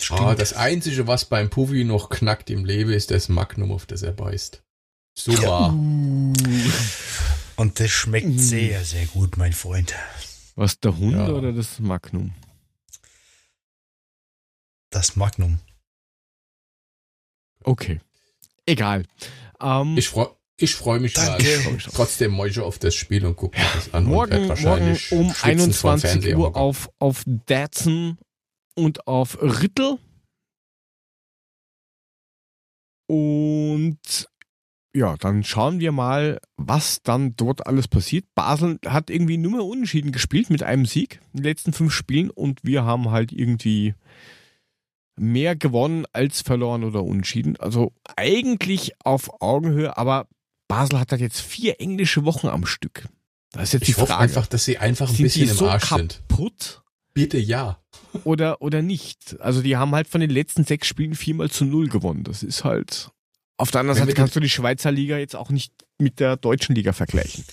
[0.00, 0.20] Stimmt.
[0.20, 4.02] Ah, das Einzige, was beim Puffy noch knackt im Leben, ist das Magnum, auf das
[4.02, 4.62] er beißt.
[5.14, 5.70] Super.
[7.56, 8.38] und das schmeckt Mm.
[8.38, 9.94] sehr, sehr gut, mein Freund.
[10.54, 11.28] Was, der Hund Ja.
[11.28, 12.34] oder das Magnum?
[14.90, 15.58] Das Magnum.
[17.64, 18.00] Okay.
[18.66, 19.04] Egal.
[19.60, 21.44] Ähm, Ich freue ich freu mich Danke.
[21.64, 21.78] mal.
[21.92, 24.04] Trotzdem morgen auf das Spiel und gucke mir das an.
[24.04, 28.18] morgen, morgen um schwitzend vorm 21 Fernseher Uhr auf, auf Datsun
[28.74, 29.98] und auf Rittel.
[33.08, 34.28] Und
[34.94, 38.24] ja, dann schauen wir mal, was dann dort alles passiert.
[38.34, 42.30] Basel hat irgendwie nur mehr unentschieden gespielt mit einem Sieg in den letzten fünf Spielen
[42.30, 43.94] und wir haben halt irgendwie
[45.18, 47.56] mehr gewonnen als verloren oder unentschieden.
[47.58, 50.28] Also eigentlich auf Augenhöhe, aber
[50.68, 53.08] Basel hat halt jetzt vier englische Wochen am Stück.
[53.52, 55.50] Da ist jetzt Ich die hoffe Frage, einfach, dass sie einfach ein sind bisschen die
[55.50, 56.22] im so Arsch sind.
[56.28, 56.82] kaputt
[57.14, 57.80] Bitte ja.
[58.24, 59.36] oder, oder nicht?
[59.40, 62.24] Also die haben halt von den letzten sechs Spielen viermal zu null gewonnen.
[62.24, 63.10] Das ist halt.
[63.56, 66.36] Auf der anderen Wenn Seite kannst du die Schweizer Liga jetzt auch nicht mit der
[66.36, 67.44] deutschen Liga vergleichen.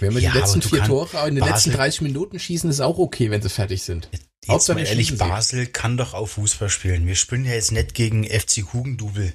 [0.00, 2.80] Wenn wir Ja, die letzten vier Tore in den letzten Basel- 30 Minuten schießen, ist
[2.80, 4.08] auch okay, wenn sie fertig sind.
[4.10, 5.16] Jetzt Hauptsache, mal ehrlich.
[5.16, 7.06] Basel kann doch auch Fußball spielen.
[7.06, 9.32] Wir spielen ja jetzt nicht gegen FC Hugendubel.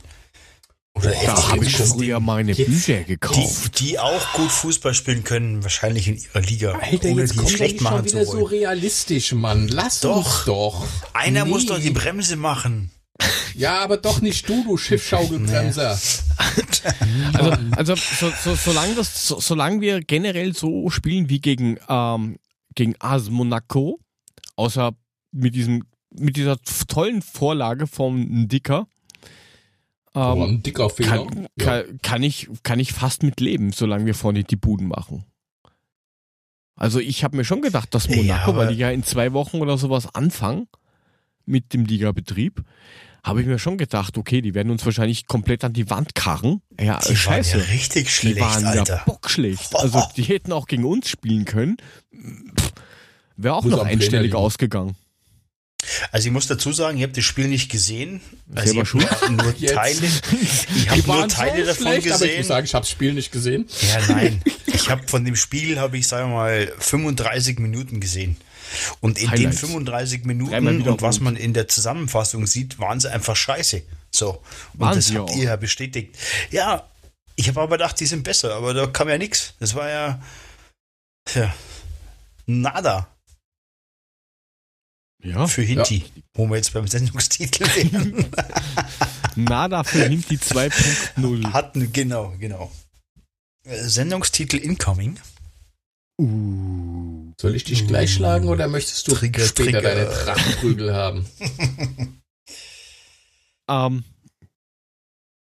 [0.98, 1.86] Oder Da habe ich Hugendubel.
[1.88, 3.80] früher meine Jetzt- Bücher die, gekauft.
[3.80, 6.72] die auch gut Fußball spielen können, wahrscheinlich in ihrer Liga.
[6.80, 8.46] Alter, ohne jetzt die schlecht schon machen wieder zu so wollen.
[8.48, 9.68] realistisch, Mann.
[9.68, 10.18] Lass Doch.
[10.18, 10.88] uns doch.
[11.14, 11.50] Einer Nee.
[11.52, 12.92] muss doch die Bremse machen.
[13.56, 15.98] Ja, aber doch nicht du, du Schiffschaukelbremser.
[17.34, 22.38] Also, also so, so, solange, das, so, solange wir generell so spielen wie gegen, ähm,
[22.76, 24.00] gegen AS Monaco,
[24.56, 24.92] außer
[25.32, 26.58] mit, diesem, mit dieser
[26.88, 28.88] tollen Vorlage vom Dicker,
[30.18, 31.26] ähm, dicker Fehler.
[31.26, 31.66] kann, Ja.
[31.66, 35.26] kann, kann, ich, kann ich fast mit leben, solange wir vorne die Buden machen.
[36.76, 39.34] Also ich habe mir schon gedacht, dass Ja, Monaco, aber- weil die ja in zwei
[39.34, 40.68] Wochen oder sowas anfangen
[41.46, 42.64] mit dem Ligabetrieb,
[43.24, 46.62] habe ich mir schon gedacht, okay, die werden uns wahrscheinlich komplett an die Wand karren.
[46.80, 47.58] Ja, Die scheiße.
[47.58, 49.02] waren ja richtig die schlecht, waren ja Alter.
[49.06, 49.76] bockschlecht.
[49.76, 51.78] Also die hätten auch gegen uns spielen können.
[53.36, 54.96] Wäre auch Muss noch einstellig ausgegangen.
[56.12, 58.22] Also ich muss dazu sagen, ich habe das Spiel nicht gesehen.
[58.54, 59.74] Also ich habe nur Jetzt.
[59.74, 60.08] Teile,
[60.76, 62.38] ich habe nur Teile so davon schlecht, aber ich gesehen.
[62.40, 63.68] muss sagen, ich habe das Spiel nicht gesehen.
[63.82, 64.42] Ja, nein.
[64.68, 68.38] Ich habe von dem Spiel, habe ich, sagen wir mal, 35 Minuten gesehen.
[69.02, 69.62] Und in Highlights.
[69.62, 73.82] den 35 Dreimal Minuten und was man in der Zusammenfassung sieht, waren sie einfach scheiße.
[74.12, 74.44] So.
[74.74, 75.36] Und Waren das habt auch.
[75.36, 76.16] ihr ja bestätigt.
[76.52, 76.88] Ja,
[77.36, 79.56] ich habe aber gedacht, die sind besser, aber da kam ja nichts.
[79.60, 80.22] Das war ja,
[81.34, 81.54] ja
[82.46, 83.08] nada
[85.24, 85.48] Ja.
[85.48, 88.26] für Hinti, wo wir jetzt beim Sendungstitel wären.
[89.36, 91.54] Nada für Hinti 2.0.
[91.54, 91.92] hatten.
[91.92, 92.72] Genau, genau.
[93.64, 95.20] Äh, Sendungstitel Incoming.
[96.20, 97.32] Uh.
[97.40, 99.82] Soll ich dich gleich schlagen oder möchtest du Trigger, später Trigger.
[99.82, 101.26] deine Drachenprügel haben?
[103.70, 104.06] Ähm,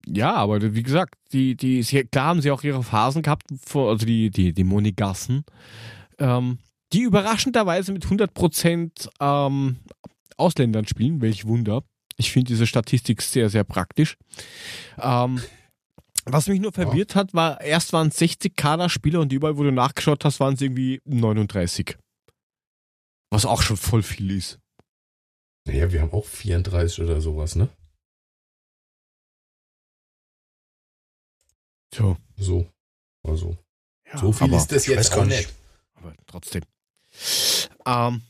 [0.05, 1.81] ja, aber wie gesagt, die, die,
[2.11, 5.45] klar haben sie auch ihre Phasen gehabt, vor- also die, die, die Monegassen,
[6.19, 6.59] ähm,
[6.93, 9.77] die überraschenderweise mit 100% ähm,
[10.37, 11.83] Ausländern spielen, welch Wunder.
[12.17, 14.17] Ich finde diese Statistik sehr, sehr praktisch.
[14.97, 15.41] Ähm,
[16.25, 19.71] was mich nur verwirrt hat, war, erst waren es 60 Kaderspieler und überall, wo du
[19.71, 21.97] nachgeschaut hast, waren es irgendwie 39.
[23.31, 24.59] Was auch schon voll viel ist.
[25.67, 27.69] Naja, wir haben auch 34 oder sowas, ne?
[31.93, 32.69] So, So.
[33.23, 33.57] Also.
[34.05, 35.47] ja, so viel aber- ist das jetzt gar auch nicht.
[35.47, 35.55] nicht.
[35.95, 36.63] aber trotzdem.
[37.85, 38.21] Ähm,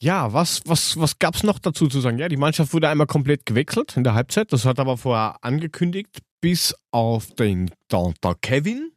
[0.00, 2.18] ja, was, was, was gab's noch dazu zu sagen?
[2.18, 4.52] Ja, die Mannschaft wurde einmal komplett gewechselt in der Halbzeit.
[4.52, 8.90] Das hat aber vorher angekündigt, bis auf den der, der Kevin.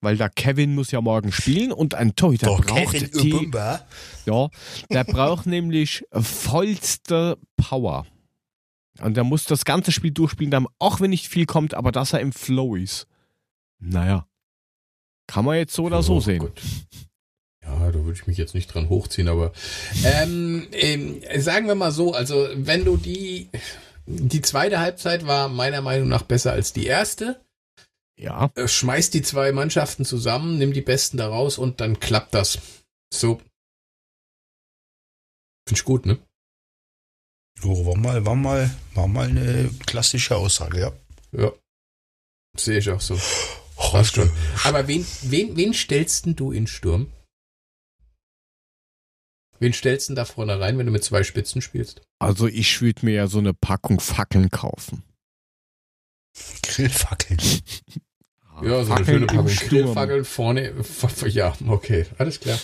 [0.00, 3.86] Weil der Kevin muss ja morgen spielen und ein Torhüter Doch, braucht Kevin die, Ubumba.
[4.26, 4.48] ja,
[4.90, 8.06] der braucht nämlich vollste Power.
[9.00, 12.20] Und er muss das ganze Spiel durchspielen, auch wenn nicht viel kommt, aber dass er
[12.20, 13.06] im Flow ist.
[13.78, 14.26] Naja.
[15.26, 16.40] Kann man jetzt so oder so oh, sehen.
[16.40, 16.60] Gut.
[17.62, 19.52] Ja, da würde ich mich jetzt nicht dran hochziehen, aber
[20.04, 23.48] ähm, ähm, sagen wir mal so, also wenn du die,
[24.06, 27.40] die zweite Halbzeit war meiner Meinung nach besser als die erste.
[28.18, 28.50] Ja.
[28.54, 32.58] Äh, schmeiß die zwei Mannschaften zusammen, nimm die Besten da raus und dann klappt das.
[33.12, 33.40] So.
[35.68, 36.18] Finde ich gut, ne?
[37.64, 40.92] Oh, war mal, war mal, war mal eine klassische Aussage, ja.
[41.32, 41.52] Ja.
[42.56, 43.18] Sehe ich auch so.
[43.76, 44.30] Heute.
[44.64, 47.12] Aber wen, wen, wen stellst denn du in Sturm?
[49.58, 52.02] Wen stellst du denn da vorne rein, wenn du mit zwei Spitzen spielst?
[52.18, 55.02] Also ich würde mir ja so eine Packung Fackeln kaufen.
[56.62, 57.38] Grillfackeln.
[58.62, 60.74] ja, so eine schöne Packung Grillfackeln vorne.
[61.26, 62.58] Ja, okay, alles klar.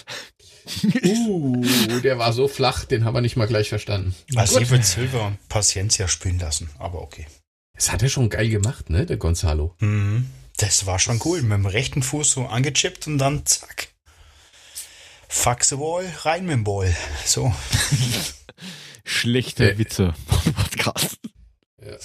[0.95, 1.61] Uh,
[2.03, 4.15] der war so flach, den haben wir nicht mal gleich verstanden.
[4.37, 7.27] Also ich würde Silver und Paciencia spielen lassen, aber okay.
[7.75, 9.75] Das hat er schon geil gemacht, ne, der Gonzalo.
[9.81, 10.27] Mhm.
[10.57, 11.43] Das war schon cool.
[11.43, 13.89] Mit dem rechten Fuß so angechippt und dann zack.
[15.29, 16.95] Fuck the wall, rein mit dem Ball.
[17.25, 17.55] So.
[19.05, 20.15] Schlechte äh, Witze.
[20.55, 21.19] Podcast.
[21.85, 21.97] Ja.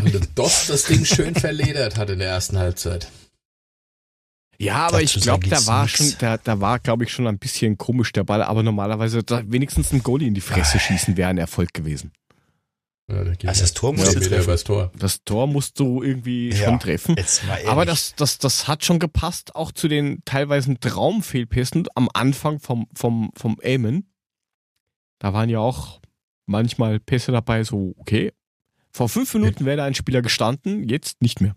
[0.00, 3.10] Und Dost das Ding schön verledert hat in der ersten Halbzeit.
[4.58, 5.96] Ja, aber Dazu ich glaube, da war nix.
[5.96, 9.92] schon, da, da war, glaube ich, schon ein bisschen komisch der Ball, aber normalerweise wenigstens
[9.92, 12.12] ein Goalie in die Fresse schießen wäre ein Erfolg gewesen.
[13.08, 14.46] Ja, also das Tor muss ja, treffen.
[14.48, 14.90] Das Tor.
[14.98, 17.16] das Tor musst du irgendwie ja, schon treffen.
[17.66, 22.88] Aber das, das, das hat schon gepasst, auch zu den teilweise Traumfehlpässen am Anfang vom,
[22.94, 24.12] vom, vom Aimen.
[25.20, 26.00] Da waren ja auch
[26.46, 28.32] manchmal Pässe dabei, so, okay.
[28.90, 31.54] Vor fünf Minuten wäre da ein Spieler gestanden, jetzt nicht mehr.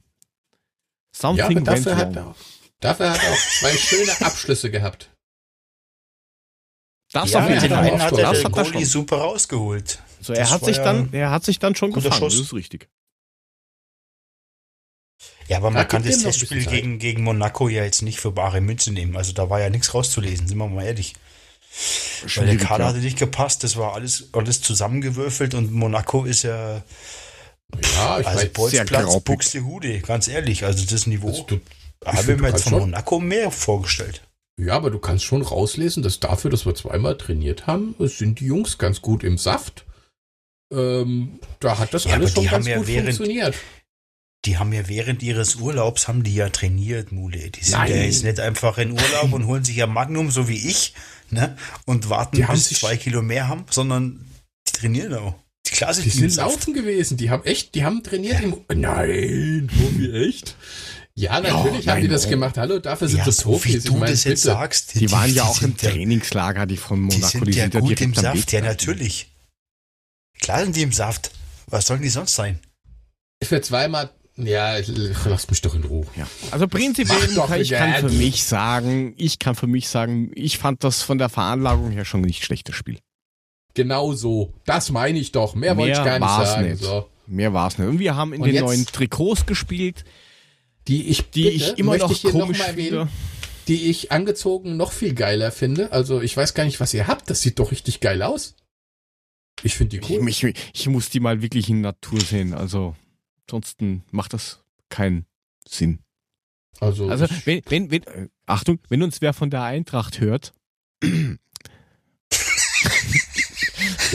[1.12, 2.36] Something ja, dafür hat, er,
[2.80, 5.10] dafür hat er auch zwei schöne Abschlüsse gehabt.
[7.12, 8.00] Das ja, auf jeden Fall.
[8.00, 8.86] Hat er das hat er schon.
[8.86, 10.00] super rausgeholt.
[10.22, 12.14] So, er hat sich ja dann, er hat sich dann schon gefangen.
[12.14, 12.34] Schuss.
[12.36, 12.90] Das ist richtig.
[15.48, 18.62] Ja, aber man da kann das Testspiel gegen, gegen Monaco ja jetzt nicht für bare
[18.62, 19.18] Münze nehmen.
[19.18, 21.16] Also da war ja nichts rauszulesen, sind wir mal ehrlich.
[22.36, 22.90] Weil der Kader ja.
[22.90, 26.84] hatte nicht gepasst, das war alles, alles zusammengewürfelt und Monaco ist ja.
[27.96, 30.66] Ja, ich also Bolzplatz, Buxte Hude, ganz ehrlich.
[30.66, 31.60] Also das Niveau also
[32.06, 34.22] habe ich mir jetzt von Monaco mehr vorgestellt.
[34.60, 38.46] Ja, aber du kannst schon rauslesen, dass dafür, dass wir zweimal trainiert haben, sind die
[38.46, 39.86] Jungs ganz gut im Saft.
[40.72, 43.56] Ähm, da hat das ja, alles schon ganz ja gut während, funktioniert.
[44.44, 47.52] Die haben ja während ihres Urlaubs haben die ja trainiert, Mule.
[47.52, 47.92] Die sind Nein.
[47.92, 50.94] ja jetzt nicht einfach in Urlaub und holen sich ja Magnum, so wie ich,
[51.30, 51.56] ne?
[51.86, 54.26] Und warten, die bis zwei Kilo mehr haben, sondern
[54.68, 55.36] die trainieren auch.
[55.68, 57.16] Die, Klasse, die sind laufen gewesen.
[57.16, 58.46] Die haben echt, die haben trainiert ja.
[58.46, 58.58] im.
[58.74, 60.56] Nein, Tobi, echt?
[61.20, 62.30] Ja, natürlich ja, haben die das oh.
[62.30, 62.58] gemacht.
[62.58, 63.84] Hallo, dafür sind ja, so Profis.
[63.84, 64.96] Wie du das jetzt sagst.
[64.96, 67.20] Die, die waren ja auch im Trainingslager, die von Monaco.
[67.20, 69.30] Die sind, die sind ja gut im Saft, ja natürlich.
[70.40, 71.32] Klar sind die im Saft.
[71.68, 72.60] Was sollen die sonst sein?
[73.44, 74.78] Für zweimal, ja,
[75.26, 76.08] lass mich doch in Ruhe.
[76.16, 76.26] Ja.
[76.52, 80.86] Also prinzipiell kann ich kann für mich sagen, ich kann für mich sagen, ich fand
[80.86, 82.98] das von der Veranlagung her schon nicht schlechtes Spiel.
[83.74, 84.54] Genau so.
[84.66, 85.54] Das meine ich doch.
[85.54, 86.70] Mehr, Mehr wollte ich gar nicht sagen.
[86.70, 86.82] Nicht.
[86.82, 87.10] So.
[87.28, 87.90] Mehr war es nicht.
[87.90, 90.06] Und wir haben in Und den jetzt, neuen Trikots gespielt,
[90.90, 93.08] die ich, die bitte, ich immer noch ich komisch noch finde.
[93.68, 95.92] Die ich angezogen noch viel geiler finde.
[95.92, 97.30] Also ich weiß gar nicht, was ihr habt.
[97.30, 98.56] Das sieht doch richtig geil aus.
[99.62, 100.28] Ich finde die cool.
[100.28, 102.56] Ich, ich, ich, muss die mal wirklich in Natur sehen.
[102.56, 102.96] Also,
[103.48, 105.28] ansonsten macht das keinen
[105.68, 106.00] Sinn.
[106.80, 110.54] Also, also wenn, wenn, wenn, äh, Achtung, wenn uns wer von der Eintracht hört.
[111.02, 111.38] wir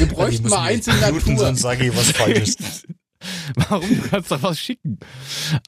[0.08, 1.36] bräuchten mal eins in Natur.
[1.36, 2.56] Sonst sage ich was Falsches.
[3.54, 3.88] Warum?
[3.88, 4.98] Du kannst doch was schicken.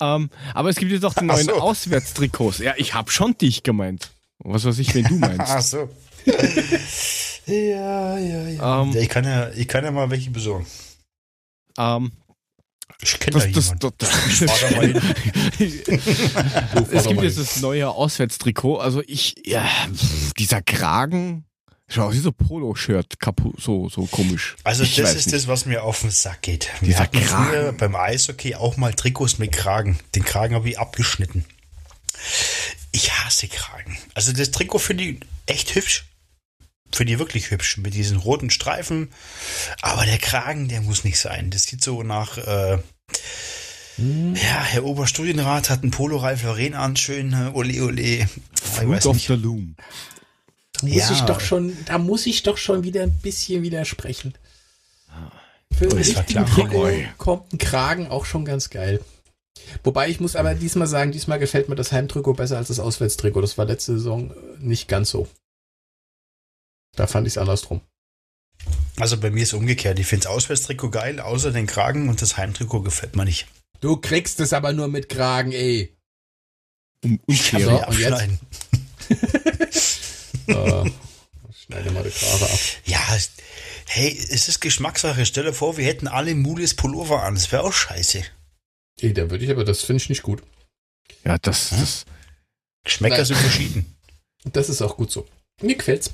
[0.00, 1.54] Ähm, aber es gibt jetzt auch die neuen so.
[1.54, 2.58] Auswärtstrikots.
[2.58, 4.10] Ja, ich habe schon dich gemeint.
[4.38, 5.40] Was weiß ich, wenn du meinst.
[5.46, 5.88] Ach so.
[7.46, 8.82] Ja, ja, ja.
[8.82, 9.50] Ähm, ich, kann ja.
[9.50, 10.66] Ich kann ja mal welche besorgen.
[11.78, 12.12] Ähm,
[13.02, 13.92] ich kenne da das, jemanden.
[13.98, 14.10] Das,
[14.40, 14.62] das,
[16.90, 18.78] es gibt jetzt das neue Auswärtstrikot.
[18.78, 19.68] Also ich, ja,
[20.38, 21.44] dieser Kragen,
[21.88, 23.14] Schau, wie so Polo-Shirt,
[23.58, 24.56] so, so komisch.
[24.64, 25.36] Also ich das ist nicht.
[25.36, 26.68] das, was mir auf den Sack geht.
[26.80, 27.46] Wir Dieser hatten Kragen.
[27.46, 29.98] früher beim Eishockey auch mal Trikots mit Kragen.
[30.14, 31.44] Den Kragen habe ich abgeschnitten.
[32.90, 33.96] Ich hasse Kragen.
[34.14, 36.06] Also das Trikot finde ich echt hübsch
[36.94, 39.10] finde ich wirklich hübsch mit diesen roten Streifen.
[39.82, 41.50] Aber der Kragen, der muss nicht sein.
[41.50, 42.38] Das sieht so nach.
[42.38, 42.78] Äh,
[43.96, 44.34] hm.
[44.34, 48.28] Ja, Herr Oberstudienrat hat einen Polo Ralf Lauren an, schön äh, ole ole.
[48.62, 49.76] Fruit of the Loom.
[50.80, 51.12] Da muss ja.
[51.12, 54.34] ich doch schon, da muss ich doch schon wieder ein bisschen widersprechen.
[55.72, 59.00] Für einen richtigen Trikot kommt ein Kragen auch schon ganz geil.
[59.84, 63.40] Wobei ich muss aber diesmal sagen, diesmal gefällt mir das Heimtrikot besser als das Auswärtstrikot.
[63.40, 65.28] Das war letzte Saison nicht ganz so.
[66.94, 67.80] Da fand ich es andersrum.
[68.98, 69.98] Also bei mir ist es umgekehrt.
[69.98, 73.46] Ich finde das Auswärtstrikot geil, außer den Kragen und das Heimtrikot gefällt mir nicht.
[73.80, 75.94] Du kriegst es aber nur mit Kragen, ey.
[77.04, 78.38] Um, Ich kann So, mich und abschneiden.
[80.46, 80.90] äh,
[81.54, 82.58] schneide mal die Kragen ab.
[82.84, 83.00] Ja,
[83.86, 85.26] hey, es ist Geschmackssache.
[85.26, 87.34] Stell dir vor, wir hätten alle Mules Pullover an.
[87.34, 88.22] Das wäre auch scheiße.
[89.00, 90.42] Ey, da würde ich aber, das finde ich nicht gut.
[91.24, 92.06] Ja, das, das,
[92.84, 93.96] Geschmäcker sind verschieden.
[94.44, 95.26] Das ist auch gut so.
[95.60, 96.10] Mir gefällt's.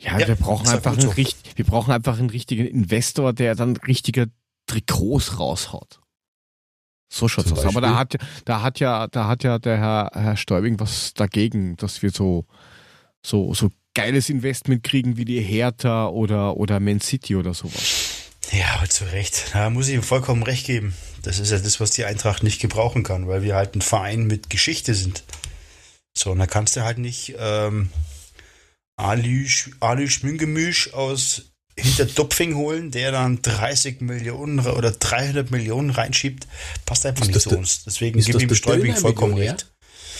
[0.00, 1.10] ja, Ja, wir brauchen einfach einen, so.
[1.10, 4.30] richt, wir brauchen einfach einen richtigen Investor, der dann richtige
[4.66, 6.00] Trikots raushaut.
[7.12, 7.66] So schaut's Zum aus.
[7.66, 11.76] Aber da hat, da hat ja, da hat ja der Herr, Herr Stäubing was dagegen,
[11.76, 12.46] dass wir so,
[13.24, 18.06] so, so geiles Investment kriegen wie die Hertha oder, oder Man City oder sowas.
[18.52, 19.50] Ja, aber zu Recht.
[19.52, 20.94] Da muss ich ihm vollkommen recht geben.
[21.22, 24.26] Das ist ja das, was die Eintracht nicht gebrauchen kann, weil wir halt ein Verein
[24.26, 25.22] mit Geschichte sind.
[26.16, 27.90] So, und da kannst du halt nicht ähm,
[28.96, 31.42] Ali, Sch- Ali Schmüngemüsch aus
[31.78, 36.46] hinter Dupfing holen, der dann 30 Millionen oder 300 Millionen reinschiebt.
[36.84, 37.84] Passt einfach Ist nicht zu uns.
[37.84, 39.69] Deswegen ist gib das ihm Stäubing vollkommen recht.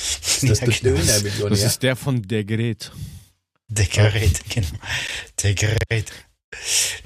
[0.01, 0.97] Ist das Ja, der genau.
[0.97, 1.67] Das Döner-Millionär?
[1.67, 2.93] ist der von der Gerät.
[3.69, 4.69] Der Gerät, genau.
[5.43, 6.13] Der Gerät.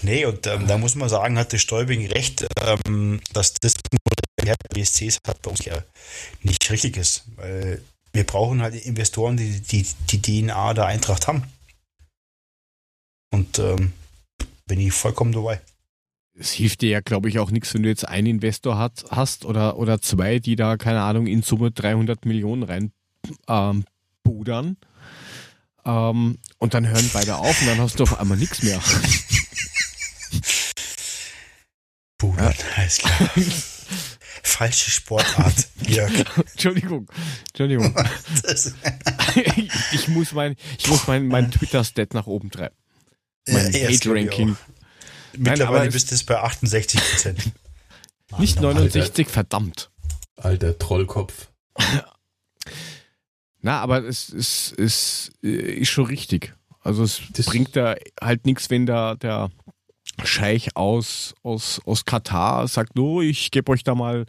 [0.03, 4.57] Nee, und ähm, da muss man sagen, hatte Stäubing recht, ähm, dass das Modell der
[4.75, 5.83] BSCs hat bei uns ja
[6.43, 7.25] nicht richtig ist.
[7.37, 11.45] Weil wir brauchen halt Investoren, die die, die DNA der Eintracht haben.
[13.33, 13.93] Und ähm,
[14.67, 15.61] bin ich vollkommen dabei.
[16.37, 19.45] Es hilft dir ja, glaube ich, auch nichts, wenn du jetzt einen Investor hat, hast
[19.45, 22.93] oder, oder zwei, die da, keine Ahnung, in Summe 300 Millionen rein
[23.49, 23.85] ähm,
[24.25, 24.77] pudern.
[25.85, 28.81] Ähm, und dann hören beide auf und dann hast du auf einmal nichts mehr.
[32.19, 33.31] Pudern, alles klar.
[34.43, 36.13] Falsche Sportart, Jörg.
[36.53, 37.09] Entschuldigung,
[37.49, 37.95] Entschuldigung.
[39.35, 42.75] Ich, ich muss mein, ich muss mein, mein Twitter-Stat nach oben treiben.
[43.49, 44.55] Mein Ja, erst glaub ich Page-Ranking.
[44.55, 44.59] auch.
[45.39, 47.53] Mittlerweile aber es- bist du jetzt bei 68 Prozent.
[48.39, 49.91] Nicht Alter, 69, verdammt.
[50.37, 51.49] Alter Trollkopf.
[53.61, 56.55] Na, aber es, es, es äh, ist schon richtig.
[56.81, 59.51] Also es Das- bringt da halt nichts, wenn da der
[60.23, 64.27] Scheich aus, aus, aus Katar sagt, oh, ich gebe euch da mal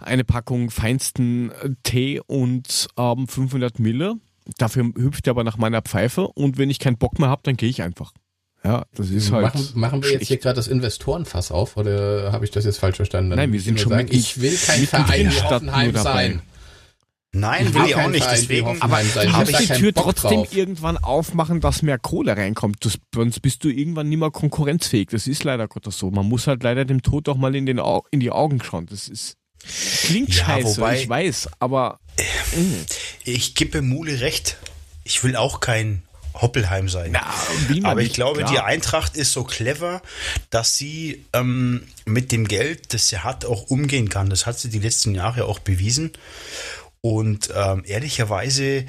[0.00, 4.16] eine Packung feinsten äh, Tee und ähm, 500 Mille.
[4.58, 7.56] Dafür hüpft er aber nach meiner Pfeife und wenn ich keinen Bock mehr habe, dann
[7.56, 8.12] gehe ich einfach.
[8.62, 9.42] Ja, das ist halt.
[9.42, 12.96] machen, machen wir jetzt hier gerade das Investorenfass auf oder habe ich das jetzt falsch
[12.96, 13.30] verstanden?
[13.30, 16.12] Dann Nein, wir sind schon sagen, ich will kein Verein wie statt Hoffenheim nur dabei.
[16.28, 16.42] sein.
[17.32, 18.24] Nein, Ich will ich auch nicht.
[18.24, 18.98] Verein Deswegen, Aber
[19.44, 20.54] du Ich die Tür Bock trotzdem drauf.
[20.54, 22.84] irgendwann aufmachen, dass mehr Kohle reinkommt.
[22.84, 25.08] Das, sonst bist du irgendwann nicht mehr konkurrenzfähig.
[25.10, 26.10] Das ist leider Gottes so.
[26.10, 28.86] Man muss halt leider dem Tod auch mal in, den Au in die Augen schauen.
[28.86, 29.36] Das ist
[30.04, 32.00] klingt Ja, scheiße, wobei- ich weiß, aber
[33.24, 34.56] ich gebe Mule recht.
[35.04, 36.02] Ich will auch kein
[36.40, 37.12] Hoppelheim sein.
[37.12, 37.34] na,
[37.88, 38.52] Aber ich glaube, klar.
[38.52, 40.02] die Eintracht ist so clever,
[40.50, 44.30] dass sie ähm, mit dem Geld, das sie hat, auch umgehen kann.
[44.30, 46.12] Das hat sie die letzten Jahre auch bewiesen.
[47.02, 48.86] Und ähm, ehrlicherweise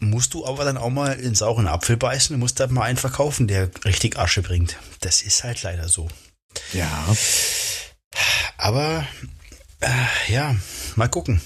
[0.00, 2.98] musst du aber dann auch mal in sauren Apfel beißen und musst halt mal einen
[2.98, 4.76] verkaufen, der richtig Asche bringt.
[5.00, 6.08] Das ist halt leider so.
[6.72, 7.06] ja,
[8.56, 9.06] Aber
[9.80, 10.56] äh, ja,
[10.96, 11.40] mal gucken.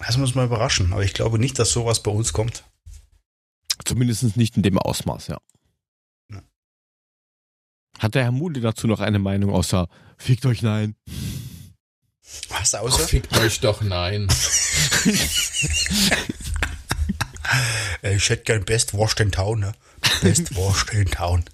[0.00, 0.92] Lassen wir uns mal überraschen.
[0.92, 2.64] Aber ich glaube nicht, dass sowas bei uns kommt.
[3.84, 5.38] Zumindest nicht in dem Ausmaß, ja.
[6.30, 6.42] Ja.
[7.98, 10.94] Hat der Herr Mule dazu noch eine Meinung, außer fickt euch nein?
[12.48, 13.06] Was Ach, außer?
[13.06, 14.28] fickt euch doch, nein.
[18.02, 19.72] Äh, ich hätte gern Best Washed in Town, ne?
[20.22, 21.44] Best Washed in Town.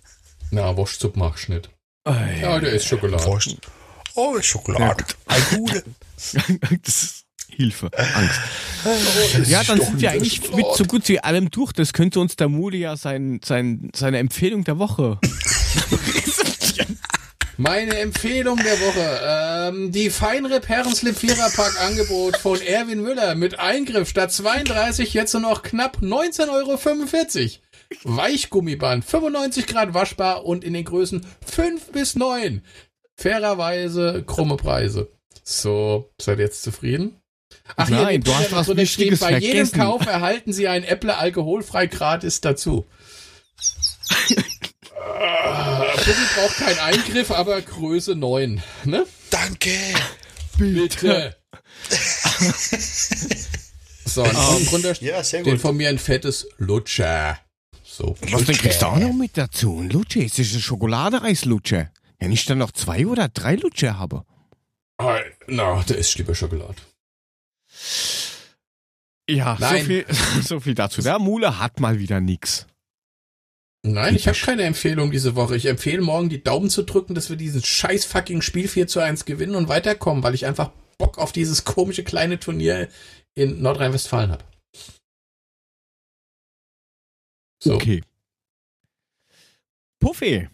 [0.50, 1.68] Na, Wurstsuppe mach ich nicht.
[2.06, 3.24] Äh, Ja, der ist Schokolade.
[3.24, 3.56] Wurst.
[4.14, 5.04] Oh, ist Ja, Schokolade.
[5.04, 5.16] gut.
[5.26, 5.84] Ein Gute.
[6.84, 7.19] das ist
[7.60, 8.40] Hilfe, Angst.
[9.36, 11.72] Das Ja, dann sind wir eigentlich mit so gut wie allem durch.
[11.72, 15.18] Das könnte uns der Mule ja sein, sein, seine Empfehlung der Woche.
[17.58, 19.20] Meine Empfehlung der Woche.
[19.22, 25.42] Ähm, die Feinrip Herrenslip Viererpack Angebot von Erwin Müller mit Eingriff statt 32 jetzt nur
[25.42, 26.78] noch knapp 19,45 Euro.
[28.04, 32.62] Weichgummiband, 95 Grad waschbar und in den Größen 5 bis 9.
[33.16, 35.10] Fairerweise krumme Preise.
[35.44, 37.19] So, seid ihr jetzt zufrieden?
[37.76, 39.70] Ach Nein, du hast was drunter steht, Bei jedem.
[39.72, 42.86] Kauf erhalten Sie ein Äpple alkoholfrei gratis dazu.
[45.96, 48.62] Pussy braucht keinen Eingriff, aber Größe 9.
[48.84, 49.06] Ne?
[49.30, 49.70] Danke.
[50.58, 51.36] Bitte.
[54.04, 55.60] so, und unten drunter Ja, sehr steht gut.
[55.60, 57.38] von mir ein fettes Lutscher.
[57.82, 58.16] So.
[58.30, 59.08] Was denn kriegst du auch Lutscher.
[59.08, 59.78] noch mit dazu?
[59.80, 61.90] Ein Lutsche, ist das ein Schokoladeeis-Lutsche?
[62.18, 64.24] Wenn ich dann noch zwei oder drei Lutsche habe.
[64.98, 66.76] Ah, Na, der ist lieber Schokolade.
[69.28, 70.06] Ja, so viel,
[70.42, 71.02] so viel dazu.
[71.02, 72.66] Der Mule hat mal wieder nix.
[73.82, 75.56] Nein, ich habe keine Empfehlung diese Woche.
[75.56, 79.00] Ich empfehle morgen die Daumen zu drücken, dass wir dieses scheiß fucking Spiel 4 zu
[79.00, 82.88] 1 gewinnen und weiterkommen, weil ich einfach Bock auf dieses komische kleine Turnier
[83.34, 84.44] in Nordrhein-Westfalen habe.
[87.62, 87.74] So.
[87.74, 88.02] Okay.
[89.98, 90.48] Puffy,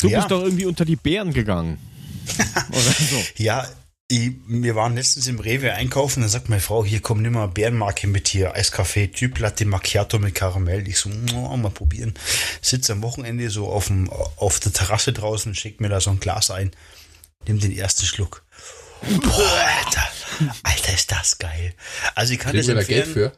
[0.00, 0.18] du ja.
[0.18, 1.78] bist doch irgendwie unter die Bären gegangen.
[2.70, 3.22] Oder so.
[3.36, 3.68] Ja,
[4.12, 8.06] ich, wir waren letztens im Rewe einkaufen, dann sagt meine Frau, hier kommt nimmer Bärenmarke
[8.06, 10.86] mit hier, Eiskaffee, Typ Latte Macchiato mit Karamell.
[10.86, 12.12] Ich so, oh, mal probieren.
[12.60, 16.20] Sitze am Wochenende so auf, dem, auf der Terrasse draußen, schickt mir da so ein
[16.20, 16.72] Glas ein,
[17.46, 18.44] nimm den ersten Schluck.
[19.00, 20.08] Boah, Alter,
[20.62, 21.72] Alter, ist das geil.
[22.14, 23.04] Also ich kann Kriegen das empfehlen.
[23.04, 23.32] Geld für?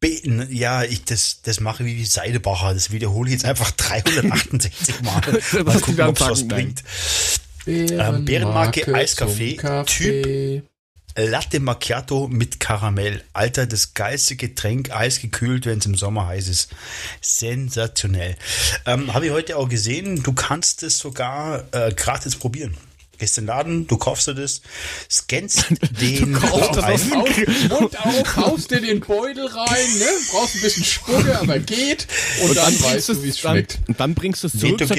[0.00, 2.74] Beten, ja, ich das, das mache wie Seidebacher.
[2.74, 5.22] Das wiederhole ich jetzt einfach 368 Mal.
[5.64, 6.82] mal gucken, ob es was bringt.
[7.64, 10.64] Bärenmarke, ähm, Bärenmarke Eiskaffee, Typ
[11.16, 13.22] Latte Macchiato mit Karamell.
[13.32, 16.70] Alter, das geilste Getränk, eisgekühlt, wenn es im Sommer heiß ist.
[17.20, 18.36] Sensationell.
[18.84, 22.76] Ähm, Habe ich heute auch gesehen, du kannst es sogar äh, gratis probieren.
[23.18, 24.60] Gehst in den Laden, du kaufst dir das,
[25.10, 25.66] scannst
[26.00, 30.06] den du kaufst das aus, Mund auf, haust dir den Beutel rein, ne?
[30.30, 32.06] brauchst ein bisschen Spucke, aber geht
[32.42, 33.78] und, und dann, dann weißt du, wie es schmeckt.
[33.88, 34.94] Und dann bringst du es zurück nee, du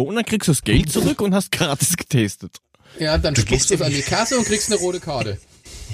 [0.00, 2.58] und dann kriegst du das Geld zurück und hast gratis getestet.
[2.98, 5.38] Ja, dann du spuckst du es an die Kasse und kriegst eine rote Karte.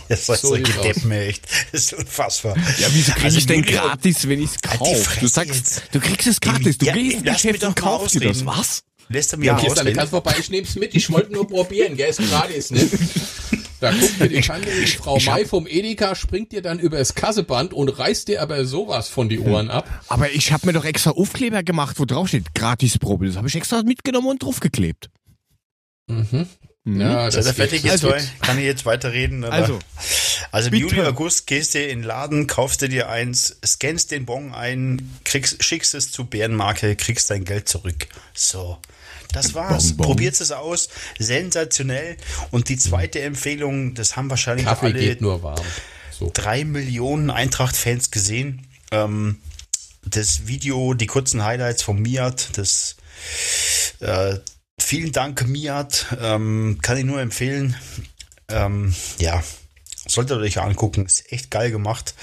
[0.08, 1.46] Das soll so Deppen, echt.
[1.72, 2.56] Das ist unfassbar.
[2.78, 5.20] Ja, wieso krieg also ich denn gratis, wenn ich es kaufe?
[5.20, 6.76] Du sagst, du kriegst es gratis.
[6.76, 8.44] Du ja, gehst ins Geschäft und kaufst dir das.
[8.44, 8.82] Was?
[9.08, 12.08] Lässt er mir ja, dann kannst vorbei, ich nehm's mit, ich wollte nur probieren, gell,
[12.08, 12.88] ist gratis, ne?
[13.80, 17.90] Da guckt dir die die Frau Mai vom Edeka, springt dir dann übers Kasseband und
[17.90, 19.86] reißt dir aber sowas von die Ohren ab.
[20.08, 23.26] Aber ich habe mir doch extra Aufkleber gemacht, wo drauf steht, Gratisprobe.
[23.26, 25.10] Das habe ich extra mitgenommen und draufgeklebt.
[26.06, 26.46] Mhm.
[26.84, 27.00] Mhm.
[27.00, 29.44] Ja, das ist fertig jetzt also, Kann ich jetzt weiterreden?
[29.44, 29.78] Also,
[30.52, 34.26] also im Juli, August gehst du in den Laden, kaufst du dir eins, scannst den
[34.26, 38.06] Bon ein, kriegst, schickst es zu Bärenmarke, kriegst dein Geld zurück.
[38.34, 38.78] So.
[39.32, 39.96] Das war's.
[39.96, 40.88] Probiert es aus.
[41.18, 42.16] Sensationell.
[42.52, 45.64] Und die zweite Empfehlung, das haben wahrscheinlich Kaffee alle geht nur warm.
[46.12, 46.30] So.
[46.32, 48.68] drei Millionen Eintracht-Fans gesehen.
[48.92, 49.40] Ähm,
[50.04, 52.94] das Video, die kurzen Highlights von Miat, das
[54.00, 54.36] äh,
[54.84, 56.14] Vielen Dank, Miat.
[56.20, 57.74] Ähm, kann ich nur empfehlen.
[58.48, 59.42] Ähm, ja,
[60.06, 61.06] solltet ihr euch angucken.
[61.06, 62.14] Ist echt geil gemacht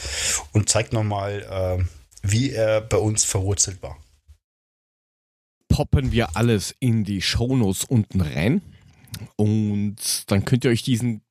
[0.51, 1.83] und zeigt nochmal, äh,
[2.21, 3.97] wie er bei uns verwurzelt war.
[5.69, 8.61] Poppen wir alles in die Shownotes unten rein.
[9.38, 9.95] Und
[10.27, 11.23] dann könnt ihr euch diesen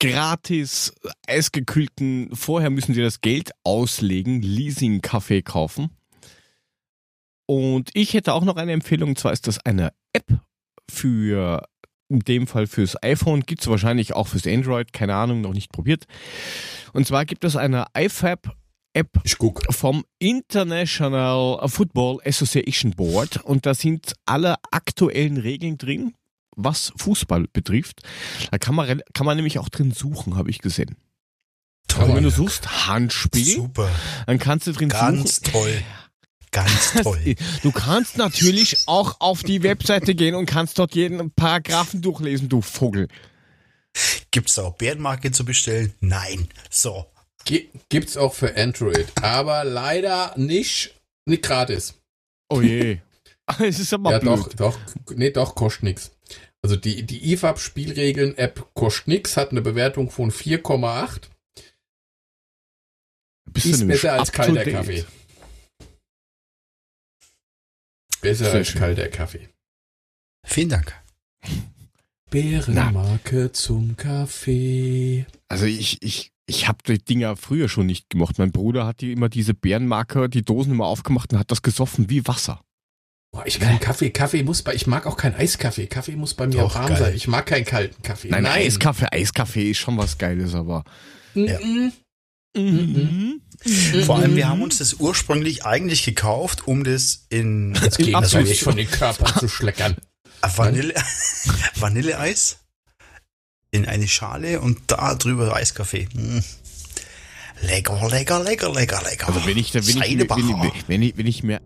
[0.00, 0.92] gratis
[1.26, 5.96] eisgekühlten, vorher müssen Sie das Geld auslegen, Leasing-Kaffee kaufen.
[7.46, 10.43] Und ich hätte auch noch eine Empfehlung, und zwar ist das eine App
[10.90, 11.62] für
[12.08, 15.72] in dem Fall fürs iPhone, gibt es wahrscheinlich auch fürs Android, keine Ahnung, noch nicht
[15.72, 16.04] probiert.
[16.92, 18.54] Und zwar gibt es eine iFab
[18.96, 19.08] App
[19.70, 26.14] vom International Football Association Board und da sind alle aktuellen Regeln drin,
[26.54, 28.02] was Fußball betrifft.
[28.52, 30.96] Da kann man, kann man nämlich auch drin suchen, habe ich gesehen.
[31.88, 32.04] Toll.
[32.04, 33.90] Also wenn du suchst Handspiel, Super.
[34.26, 35.16] dann kannst du drin Ganz suchen.
[35.16, 35.82] Ganz toll.
[36.54, 37.34] Ganz toll.
[37.62, 42.62] Du kannst natürlich auch auf die Webseite gehen und kannst dort jeden Paragraphen durchlesen, du
[42.62, 43.08] Vogel.
[44.30, 45.92] Gibt es auch Bärenmarke zu bestellen?
[46.00, 46.48] Nein.
[46.70, 47.06] So.
[47.44, 50.94] Gibt es auch für Android, aber leider nicht,
[51.26, 51.94] nicht gratis.
[52.48, 52.98] Oh je.
[53.58, 54.38] Es ist aber ja, blöd.
[54.38, 54.78] doch, doch,
[55.14, 56.12] nee, doch, kostet nichts.
[56.62, 61.24] Also die, die IFAB-Spielregeln-App kostet nichts, hat eine Bewertung von 4,8.
[63.52, 65.04] Ist besser als kalter Kaffee.
[68.24, 68.80] Besser Sehr als schön.
[68.80, 69.48] kalter Kaffee.
[70.46, 70.94] Vielen Dank.
[72.30, 75.26] Bärenmarke zum Kaffee.
[75.48, 78.38] Also ich, ich, ich habe die Dinger früher schon nicht gemocht.
[78.38, 82.08] Mein Bruder hat die immer diese Bärenmarke, die Dosen immer aufgemacht und hat das gesoffen
[82.08, 82.62] wie Wasser.
[83.30, 85.86] Boah, ich kann Kaffee, Kaffee muss bei, ich mag auch keinen Eiskaffee.
[85.86, 86.96] Kaffee muss bei mir Doch, warm geil.
[86.96, 87.14] sein.
[87.14, 88.28] Ich mag keinen kalten Kaffee.
[88.28, 88.62] Nein, Nein.
[88.62, 90.84] Eiskaffee, Eiskaffee ist schon was Geiles, aber.
[91.34, 91.58] Ja.
[92.56, 93.40] Mhm.
[94.04, 98.40] Vor allem, wir haben uns das ursprünglich eigentlich gekauft, um das in, Jetzt geht also
[98.40, 99.96] nicht von den Körpern zu schleckern.
[100.42, 100.94] Vanille,
[101.76, 102.58] Vanilleeis
[103.70, 106.08] in eine Schale und da drüber Eiskaffee.
[106.12, 106.40] Mm.
[107.62, 109.28] Lecker, lecker, lecker, lecker, lecker.
[109.28, 111.60] Also wenn ich, da, wenn, ich, wenn, ich, wenn, ich, wenn ich mir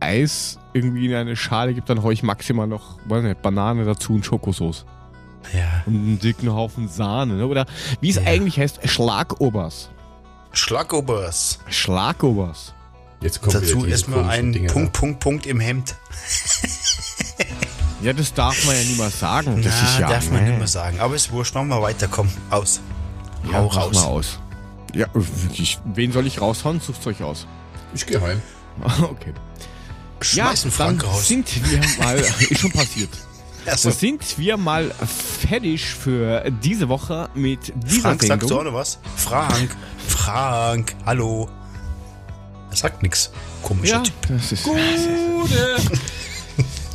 [0.00, 4.24] Eis irgendwie in eine Schale gebe, dann haue ich maximal noch nicht, Banane dazu und
[4.24, 4.84] Schokosauce.
[5.52, 5.82] Ja.
[5.86, 7.34] Und einen dicken Haufen Sahne.
[7.34, 7.46] Ne?
[7.46, 7.66] Oder
[8.00, 8.22] wie es ja.
[8.22, 9.90] eigentlich heißt, Schlagobers.
[10.52, 11.58] Schlagobers.
[11.68, 12.74] Schlagobers.
[13.20, 15.00] Jetzt kommt Dazu erstmal ein Dinge Punkt, da.
[15.00, 15.94] Punkt, Punkt im Hemd.
[18.02, 19.62] ja, das darf man ja niemals sagen.
[19.62, 20.98] Das Na, ist ja, darf man nicht mehr sagen.
[21.00, 22.08] Aber es ist wurscht, machen wir weiter.
[22.08, 22.80] Komm, aus.
[23.50, 23.94] Ja, Hau raus.
[23.94, 24.38] Mal aus.
[24.94, 25.06] Ja,
[25.52, 26.80] ich, wen soll ich raushauen?
[26.80, 27.46] Sucht euch aus.
[27.94, 28.40] Ich gehe heim.
[29.02, 29.32] Okay.
[30.20, 31.28] Schmeißen ja, Frank dann raus.
[31.28, 33.10] sind wir mal, ist schon passiert.
[33.66, 33.90] Achso.
[33.90, 34.92] Da sind wir mal
[35.40, 38.72] fertig für diese Woche mit dieser Frank, sagst du auch Sendung.
[38.74, 38.98] noch was?
[39.16, 39.76] Frank,
[40.24, 41.48] Frank, hallo.
[42.70, 43.32] Er sagt nichts.
[43.64, 44.14] Komischer Ja, Typ.
[44.28, 45.76] das ist, Gute.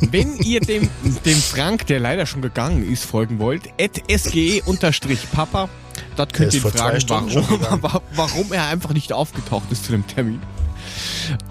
[0.00, 0.88] Wenn ihr dem,
[1.26, 3.68] dem Frank, der leider schon gegangen ist, folgen wollt,
[4.08, 5.68] sge-papa,
[6.16, 10.06] dort könnt ihr ist ihn fragen, warum, warum er einfach nicht aufgetaucht ist zu dem
[10.06, 10.40] Termin.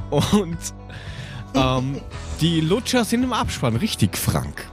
[0.10, 0.58] Und
[1.54, 2.02] ähm,
[2.42, 4.68] die Lutscher sind im Abspann, richtig, Frank.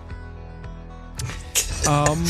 [1.86, 2.24] Ähm,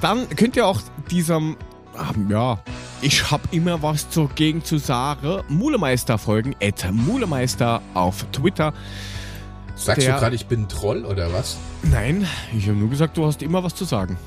[0.00, 1.56] dann könnt ihr auch diesem,
[1.96, 2.58] ähm, ja,
[3.02, 8.72] ich hab immer was dagegen zu sagen, Mulemeister folgen, at Mulemeister auf Twitter.
[9.74, 11.56] Sagst Der- du gerade, ich bin ein Troll oder was?
[11.82, 14.18] Nein, ich habe nur gesagt, du hast immer was zu sagen.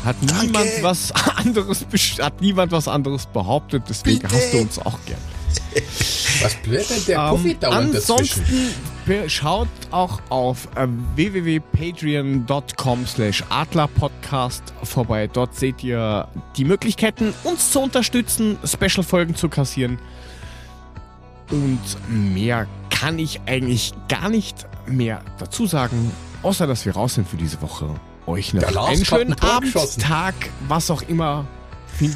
[0.05, 0.47] Hat Danke.
[0.47, 1.87] niemand was anderes
[2.21, 4.35] hat niemand was anderes behauptet, deswegen Bitte.
[4.35, 5.19] hast du uns auch gern.
[6.43, 8.45] Was blättert der Puffy Ähm, dauernd ansonsten
[9.07, 9.31] dazwischen?
[9.31, 15.27] schaut auch auf äh, www.patreon.com slash adlerpodcast vorbei.
[15.27, 19.99] Dort seht ihr die Möglichkeiten, uns zu unterstützen, Special-Folgen zu kassieren.
[21.51, 26.13] Und mehr kann ich eigentlich gar nicht mehr dazu sagen,
[26.43, 27.89] außer dass wir raus sind für diese Woche.
[28.29, 29.75] Euch noch Der einen schönen Abend.
[30.01, 30.35] Tag,
[30.69, 31.47] was auch immer.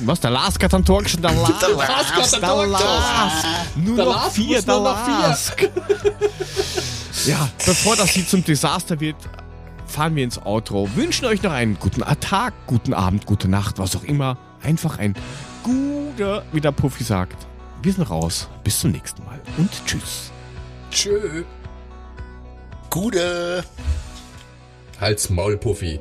[0.04, 0.20] Was?
[0.20, 1.22] Der Lars hat ein Tor geschossen.
[1.22, 3.32] Der Lars, Der Lars der Lars.
[3.74, 5.18] Nur Der noch Lars vier, der nur noch vier.
[5.18, 5.52] Lars.
[7.26, 9.14] Ja, bevor das hier zum Desaster wird,
[9.86, 10.88] fahren wir ins Outro.
[10.96, 14.36] Wünschen euch noch einen guten Tag, guten Abend, gute Nacht, was auch immer.
[14.62, 15.14] Einfach ein
[15.62, 17.46] guter, wie der Puffy sagt.
[17.80, 18.48] Wir sind raus.
[18.64, 20.32] Bis zum nächsten Mal und tschüss.
[20.90, 21.44] Tschö.
[22.90, 23.64] Gute.
[25.02, 25.98] Halt's Maul, Puffy.